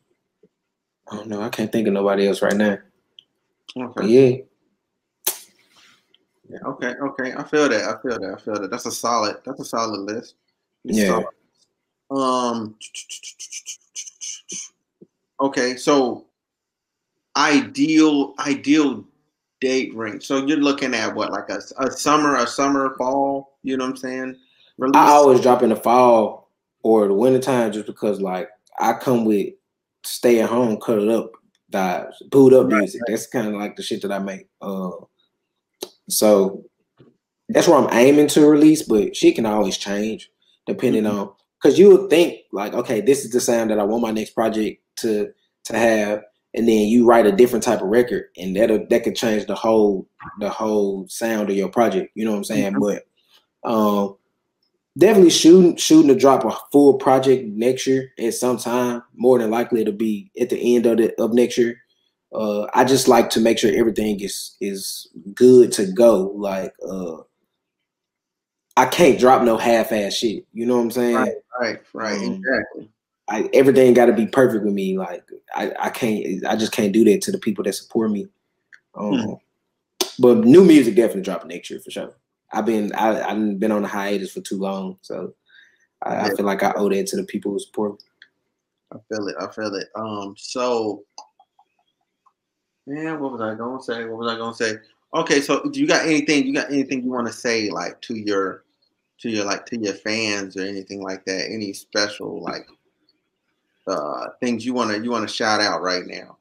I 1.11 1.15
don't 1.17 1.27
know. 1.27 1.41
I 1.41 1.49
can't 1.49 1.71
think 1.71 1.87
of 1.87 1.93
nobody 1.93 2.27
else 2.27 2.41
right 2.41 2.55
now. 2.55 2.77
But 3.75 3.83
Okay. 3.83 4.07
yeah, 4.07 4.37
Yeah, 6.47 6.59
okay, 6.65 6.93
okay. 7.01 7.33
I 7.33 7.43
feel 7.43 7.67
that. 7.69 7.83
I 7.83 8.01
feel 8.01 8.19
that. 8.19 8.35
I 8.37 8.41
feel 8.41 8.59
that. 8.61 8.69
That's 8.69 8.85
a 8.85 8.91
solid. 8.91 9.37
That's 9.45 9.59
a 9.59 9.65
solid 9.65 9.99
list. 10.01 10.35
It's 10.83 10.99
Yeah. 10.99 11.23
solid. 12.09 12.55
Um. 12.55 12.75
Okay, 15.39 15.75
so 15.75 16.27
ideal 17.35 18.35
ideal 18.39 19.03
date 19.59 19.95
range. 19.95 20.25
So 20.25 20.45
you're 20.45 20.57
looking 20.57 20.93
at 20.93 21.13
what, 21.15 21.31
like 21.31 21.49
a, 21.49 21.59
a 21.79 21.91
summer, 21.91 22.35
a 22.35 22.47
summer, 22.47 22.95
fall. 22.97 23.57
You 23.63 23.77
know 23.77 23.85
what 23.85 23.91
I'm 23.91 23.97
saying? 23.97 24.37
Release? 24.77 24.95
I 24.95 25.07
always 25.09 25.41
drop 25.41 25.63
in 25.63 25.69
the 25.69 25.75
fall 25.75 26.51
or 26.83 27.07
the 27.07 27.13
wintertime 27.13 27.71
just 27.71 27.87
because 27.87 28.21
like 28.21 28.49
I 28.79 28.93
come 28.93 29.25
with 29.25 29.53
stay 30.05 30.39
at 30.41 30.49
home, 30.49 30.77
cut 30.79 30.99
it 30.99 31.09
up, 31.09 31.31
dives, 31.69 32.21
boot 32.31 32.53
up 32.53 32.71
Right, 32.71 32.79
music. 32.79 33.01
That's 33.07 33.27
kind 33.27 33.47
of 33.47 33.53
like 33.55 33.75
the 33.75 33.83
shit 33.83 34.01
that 34.03 34.11
I 34.11 34.19
make. 34.19 34.47
Uh, 34.61 34.91
so 36.09 36.63
that's 37.49 37.67
where 37.67 37.77
I'm 37.77 37.93
aiming 37.93 38.27
to 38.29 38.47
release, 38.49 38.83
but 38.83 39.15
shit 39.15 39.35
can 39.35 39.45
always 39.45 39.77
change 39.77 40.29
depending 40.67 41.03
Mhm. 41.03 41.11
on 41.13 41.33
because 41.61 41.77
you 41.79 41.89
would 41.89 42.09
think 42.09 42.39
like, 42.51 42.73
okay, 42.73 43.01
this 43.01 43.23
is 43.25 43.31
the 43.31 43.39
sound 43.39 43.69
that 43.71 43.79
I 43.79 43.83
want 43.83 44.01
my 44.01 44.11
next 44.11 44.31
project 44.31 44.81
to 44.97 45.31
to 45.65 45.77
have, 45.77 46.21
and 46.53 46.67
then 46.67 46.87
you 46.87 47.05
write 47.05 47.25
a 47.25 47.31
different 47.31 47.63
type 47.63 47.81
of 47.81 47.87
record, 47.87 48.25
and 48.37 48.55
that 48.55 48.89
that 48.89 49.03
could 49.03 49.15
change 49.15 49.45
the 49.47 49.55
whole 49.55 50.07
the 50.39 50.49
whole 50.49 51.07
sound 51.07 51.49
of 51.49 51.55
your 51.55 51.69
project. 51.69 52.11
You 52.15 52.25
know 52.25 52.31
what 52.31 52.37
I'm 52.37 52.43
saying? 52.43 52.73
Mhm. 52.73 52.79
But 53.63 53.69
um, 53.69 54.17
definitely 54.97 55.29
shooting 55.29 55.75
shooting 55.75 56.07
to 56.07 56.15
drop 56.15 56.45
a 56.45 56.51
full 56.71 56.97
project 56.97 57.45
next 57.47 57.87
year 57.87 58.11
at 58.19 58.33
some 58.33 58.57
time. 58.57 59.03
More 59.15 59.39
than 59.39 59.51
likely, 59.51 59.81
it'll 59.81 59.93
be 59.93 60.31
at 60.39 60.49
the 60.49 60.75
end 60.75 60.85
of 60.85 60.97
the 60.97 61.21
of 61.21 61.33
next 61.33 61.57
year. 61.57 61.79
Uh, 62.33 62.67
I 62.73 62.83
just 62.83 63.07
like 63.07 63.29
to 63.31 63.39
make 63.39 63.57
sure 63.57 63.71
everything 63.73 64.19
is 64.19 64.57
is 64.59 65.07
good 65.33 65.71
to 65.73 65.91
go. 65.91 66.31
Like 66.35 66.73
uh, 66.87 67.17
I 68.77 68.85
can't 68.85 69.19
drop 69.19 69.43
no 69.43 69.57
half 69.57 69.91
ass 69.91 70.13
shit. 70.13 70.45
You 70.53 70.65
know 70.65 70.77
what 70.77 70.83
I'm 70.83 70.91
saying? 70.91 71.15
Right, 71.15 71.33
right, 71.59 71.81
right. 71.93 72.17
Um, 72.17 72.33
exactly. 72.33 72.89
I, 73.27 73.49
everything 73.53 73.93
got 73.93 74.05
to 74.05 74.13
be 74.13 74.27
perfect 74.27 74.65
with 74.65 74.73
me. 74.73 74.97
Like 74.97 75.23
I, 75.55 75.71
I 75.79 75.89
can't, 75.89 76.45
I 76.45 76.55
just 76.55 76.71
can't 76.71 76.93
do 76.93 77.03
that 77.05 77.21
to 77.23 77.31
the 77.31 77.39
people 77.39 77.63
that 77.63 77.73
support 77.73 78.11
me. 78.11 78.27
Um, 78.93 79.13
Hmm. 79.13 79.33
But 80.19 80.37
new 80.45 80.63
music 80.63 80.95
definitely 80.95 81.23
dropping 81.23 81.49
next 81.49 81.69
year 81.69 81.79
for 81.79 81.91
sure. 81.91 82.13
I've 82.55 82.65
been, 82.65 82.93
I, 82.95 83.21
I've 83.21 83.59
been 83.59 83.71
on 83.71 83.83
a 83.83 83.87
hiatus 83.87 84.31
for 84.31 84.41
too 84.41 84.57
long, 84.59 84.97
so 85.01 85.33
I, 86.01 86.29
I 86.29 86.35
feel 86.35 86.45
like 86.45 86.63
I 86.63 86.73
owe 86.75 86.89
that 86.89 87.07
to 87.07 87.17
the 87.17 87.23
people 87.25 87.51
who 87.51 87.59
support 87.59 87.93
me. 87.93 87.97
I 88.93 88.97
feel 89.09 89.27
it. 89.27 89.35
I 89.39 89.47
feel 89.51 89.75
it. 89.75 89.87
Um. 89.95 90.35
So. 90.37 91.03
Man, 92.87 93.19
what 93.19 93.31
was 93.31 93.41
I 93.41 93.55
gonna 93.55 93.81
say? 93.81 94.05
What 94.05 94.19
was 94.19 94.31
I 94.31 94.37
gonna 94.37 94.53
say? 94.53 94.75
Okay, 95.13 95.41
so 95.41 95.63
do 95.69 95.79
you 95.79 95.87
got 95.87 96.05
anything? 96.05 96.45
You 96.45 96.53
got 96.53 96.71
anything 96.71 97.03
you 97.03 97.11
want 97.11 97.25
to 97.27 97.33
say, 97.33 97.69
like 97.71 97.99
to 98.01 98.15
your, 98.15 98.63
to 99.21 99.29
your 99.29 99.43
like 99.43 99.65
to 99.67 99.79
your 99.79 99.93
fans 99.93 100.55
or 100.55 100.61
anything 100.61 101.01
like 101.01 101.25
that? 101.25 101.49
Any 101.49 101.73
special 101.73 102.43
like 102.43 102.67
uh 103.87 104.27
things 104.39 104.65
you 104.65 104.73
want 104.73 104.91
to 104.91 105.03
you 105.03 105.09
want 105.09 105.27
to 105.27 105.33
shout 105.33 105.61
out 105.61 105.81
right 105.81 106.05
now? 106.05 106.37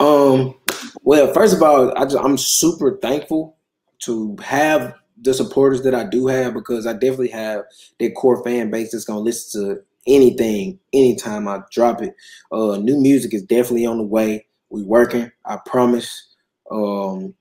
Um, 0.00 0.54
well, 1.02 1.32
first 1.32 1.54
of 1.54 1.62
all, 1.62 1.96
I 1.96 2.04
just, 2.04 2.16
I'm 2.16 2.36
super 2.38 2.98
thankful 2.98 3.56
to 4.00 4.36
have 4.42 4.94
the 5.20 5.34
supporters 5.34 5.82
that 5.82 5.94
I 5.94 6.04
do 6.04 6.26
have 6.26 6.54
because 6.54 6.86
I 6.86 6.92
definitely 6.92 7.28
have 7.28 7.64
that 8.00 8.14
core 8.14 8.42
fan 8.44 8.70
base 8.70 8.92
that's 8.92 9.04
gonna 9.04 9.20
listen 9.20 9.62
to 9.62 9.82
anything 10.06 10.78
anytime 10.92 11.48
I 11.48 11.60
drop 11.70 12.02
it. 12.02 12.14
Uh, 12.52 12.76
new 12.76 12.98
music 13.00 13.32
is 13.34 13.42
definitely 13.42 13.86
on 13.86 13.98
the 13.98 14.04
way. 14.04 14.46
We 14.70 14.82
working, 14.82 15.30
I 15.44 15.58
promise. 15.64 16.34
Um, 16.70 17.34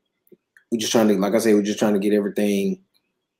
we 0.72 0.78
just 0.78 0.91
trying 0.91 1.08
to, 1.08 1.16
like 1.16 1.34
I 1.34 1.39
said, 1.39 1.56
we're 1.56 1.64
just 1.64 1.80
trying 1.80 1.93
to 1.93 1.99
get 1.99 2.14
everything 2.14 2.82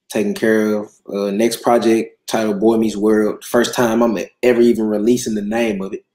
taken 0.10 0.34
care 0.34 0.76
of. 0.76 0.92
Uh, 1.12 1.32
next 1.32 1.62
project 1.62 2.28
titled 2.28 2.60
Boy 2.60 2.78
Meets 2.78 2.98
World. 2.98 3.44
First 3.44 3.76
time 3.76 4.02
I'm 4.02 4.18
ever 4.42 4.62
even 4.62 4.86
releasing 4.86 5.36
the 5.36 5.42
name 5.42 5.82
of 5.82 5.94
it. 5.94 6.06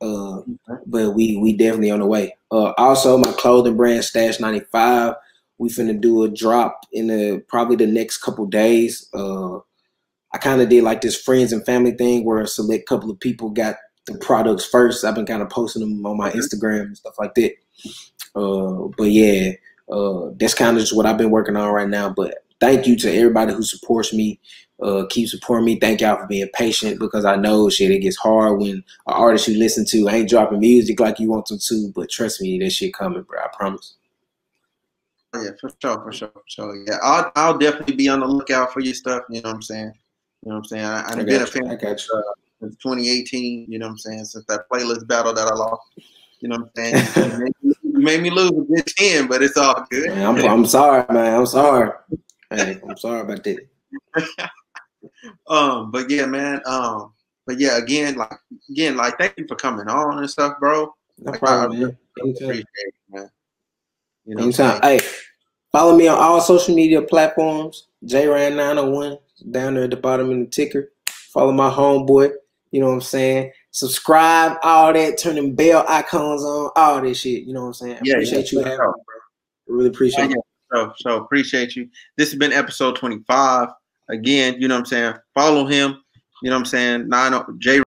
Uh, 0.00 0.42
but 0.86 1.14
we 1.14 1.36
we 1.36 1.56
definitely 1.56 1.90
on 1.90 1.98
the 2.00 2.06
way. 2.06 2.36
Uh, 2.52 2.72
also, 2.78 3.18
my 3.18 3.32
clothing 3.32 3.76
brand 3.76 4.04
Stash 4.04 4.38
ninety 4.38 4.60
five. 4.70 5.14
We 5.58 5.68
finna 5.68 6.00
do 6.00 6.22
a 6.24 6.28
drop 6.28 6.80
in 6.92 7.08
the 7.08 7.44
probably 7.48 7.76
the 7.76 7.86
next 7.86 8.18
couple 8.18 8.46
days. 8.46 9.08
Uh, 9.12 9.58
I 10.32 10.38
kind 10.38 10.60
of 10.60 10.68
did 10.68 10.84
like 10.84 11.00
this 11.00 11.20
friends 11.20 11.52
and 11.52 11.64
family 11.64 11.92
thing 11.92 12.24
where 12.24 12.40
a 12.40 12.46
select 12.46 12.88
couple 12.88 13.10
of 13.10 13.18
people 13.20 13.50
got 13.50 13.76
the 14.06 14.18
products 14.18 14.66
first. 14.66 15.04
I've 15.04 15.14
been 15.14 15.26
kind 15.26 15.42
of 15.42 15.50
posting 15.50 15.80
them 15.80 16.04
on 16.04 16.16
my 16.16 16.30
Instagram 16.30 16.82
and 16.82 16.96
stuff 16.96 17.14
like 17.18 17.34
that. 17.34 17.52
Uh, 18.34 18.88
but 18.96 19.10
yeah, 19.10 19.52
uh, 19.90 20.30
that's 20.38 20.54
kind 20.54 20.76
of 20.76 20.82
just 20.82 20.96
what 20.96 21.06
I've 21.06 21.18
been 21.18 21.30
working 21.30 21.56
on 21.56 21.72
right 21.72 21.88
now. 21.88 22.10
But 22.10 22.38
thank 22.60 22.86
you 22.86 22.96
to 22.98 23.12
everybody 23.12 23.52
who 23.52 23.62
supports 23.62 24.12
me. 24.12 24.40
Uh, 24.80 25.06
keep 25.10 25.28
supporting 25.28 25.64
me. 25.64 25.76
Thank 25.78 26.00
y'all 26.00 26.16
for 26.16 26.26
being 26.26 26.48
patient 26.54 27.00
because 27.00 27.24
I 27.24 27.34
know 27.36 27.68
shit 27.68 27.90
it 27.90 27.98
gets 27.98 28.16
hard 28.16 28.60
when 28.60 28.70
an 28.76 28.84
artist 29.06 29.48
you 29.48 29.58
listen 29.58 29.84
to 29.86 30.08
ain't 30.08 30.28
dropping 30.28 30.60
music 30.60 31.00
like 31.00 31.18
you 31.18 31.30
want 31.30 31.46
them 31.46 31.58
to. 31.60 31.92
But 31.94 32.10
trust 32.10 32.40
me, 32.40 32.58
that 32.60 32.70
shit 32.70 32.94
coming, 32.94 33.22
bro. 33.22 33.40
I 33.40 33.48
promise. 33.56 33.97
Yeah, 35.34 35.50
for 35.60 35.70
sure, 35.80 36.02
for 36.02 36.12
sure, 36.12 36.28
for 36.28 36.42
sure. 36.46 36.84
Yeah, 36.86 36.98
I'll 37.02 37.30
I'll 37.36 37.58
definitely 37.58 37.96
be 37.96 38.08
on 38.08 38.20
the 38.20 38.26
lookout 38.26 38.72
for 38.72 38.80
your 38.80 38.94
stuff. 38.94 39.24
You 39.28 39.42
know 39.42 39.50
what 39.50 39.56
I'm 39.56 39.62
saying? 39.62 39.92
You 40.42 40.50
know 40.50 40.56
what 40.56 40.58
I'm 40.58 40.64
saying? 40.64 40.84
I, 40.84 41.04
I've 41.06 41.26
been 41.26 41.42
a 41.42 41.46
fan 41.46 41.68
I 41.68 41.74
got 41.74 42.06
you. 42.06 42.14
uh, 42.14 42.22
since 42.60 42.76
2018. 42.76 43.66
You 43.68 43.78
know 43.78 43.86
what 43.86 43.92
I'm 43.92 43.98
saying? 43.98 44.24
Since 44.24 44.44
that 44.46 44.62
playlist 44.72 45.06
battle 45.06 45.34
that 45.34 45.46
I 45.46 45.54
lost. 45.54 45.82
You 46.40 46.48
know 46.48 46.56
what 46.56 46.70
I'm 46.78 46.94
saying? 46.94 47.06
you, 47.16 47.38
made 47.38 47.52
me, 47.62 47.74
you 47.82 48.00
made 48.00 48.22
me 48.22 48.30
lose 48.30 48.50
a 48.50 48.52
good 48.52 48.86
ten, 48.96 49.26
but 49.26 49.42
it's 49.42 49.56
all 49.56 49.86
good. 49.90 50.08
Man, 50.08 50.24
I'm, 50.24 50.44
I'm 50.44 50.66
sorry, 50.66 51.04
man. 51.12 51.40
I'm 51.40 51.46
sorry. 51.46 51.90
Hey, 52.50 52.80
I'm 52.88 52.96
sorry 52.96 53.20
about 53.20 53.44
that. 53.44 53.68
um, 55.48 55.90
but 55.90 56.08
yeah, 56.08 56.26
man. 56.26 56.60
Um, 56.64 57.12
but 57.46 57.58
yeah, 57.58 57.76
again, 57.76 58.16
like 58.16 58.38
again, 58.70 58.96
like 58.96 59.18
thank 59.18 59.34
you 59.36 59.46
for 59.46 59.56
coming 59.56 59.88
on 59.88 60.18
and 60.18 60.30
stuff, 60.30 60.58
bro. 60.58 60.94
No 61.18 61.32
Like, 61.32 61.40
problem, 61.40 61.72
I 61.72 61.74
man. 61.74 61.98
really 62.16 62.30
appreciate 62.30 62.60
it, 62.74 62.94
man. 63.10 63.30
You 64.28 64.34
know 64.34 64.42
what 64.42 64.60
I'm 64.60 64.80
saying? 64.80 64.80
Hey, 64.82 65.00
follow 65.72 65.96
me 65.96 66.06
on 66.06 66.18
all 66.18 66.42
social 66.42 66.74
media 66.74 67.00
platforms. 67.00 67.86
JRAN901 68.04 69.18
down 69.50 69.74
there 69.74 69.84
at 69.84 69.90
the 69.90 69.96
bottom 69.96 70.30
in 70.30 70.40
the 70.40 70.46
ticker. 70.46 70.92
Follow 71.32 71.50
my 71.50 71.70
homeboy. 71.70 72.32
You 72.70 72.80
know 72.80 72.88
what 72.88 72.92
I'm 72.92 73.00
saying? 73.00 73.52
Subscribe, 73.70 74.58
all 74.62 74.92
that. 74.92 75.16
Turn 75.16 75.36
them 75.36 75.54
bell 75.54 75.82
icons 75.88 76.42
on, 76.42 76.70
all 76.76 77.00
this 77.00 77.20
shit. 77.20 77.44
You 77.44 77.54
know 77.54 77.62
what 77.62 77.66
I'm 77.68 77.72
saying? 77.72 77.98
Yeah, 78.04 78.14
appreciate 78.16 78.52
yeah, 78.52 78.58
you 78.58 78.64
having 78.64 78.72
me, 78.72 78.76
bro. 78.76 78.90
I 78.90 79.72
Really 79.72 79.88
appreciate 79.88 80.26
oh, 80.26 80.28
Yeah, 80.28 80.88
it. 80.88 80.92
So, 80.98 81.10
so 81.10 81.24
appreciate 81.24 81.74
you. 81.74 81.88
This 82.18 82.30
has 82.30 82.38
been 82.38 82.52
episode 82.52 82.96
25. 82.96 83.68
Again, 84.10 84.60
you 84.60 84.68
know 84.68 84.74
what 84.74 84.80
I'm 84.80 84.86
saying? 84.86 85.14
Follow 85.34 85.64
him. 85.64 86.02
You 86.42 86.50
know 86.50 86.56
what 86.56 86.60
I'm 86.60 86.66
saying? 86.66 87.08
Nine 87.08 87.32
oh, 87.32 87.46
J 87.58 87.76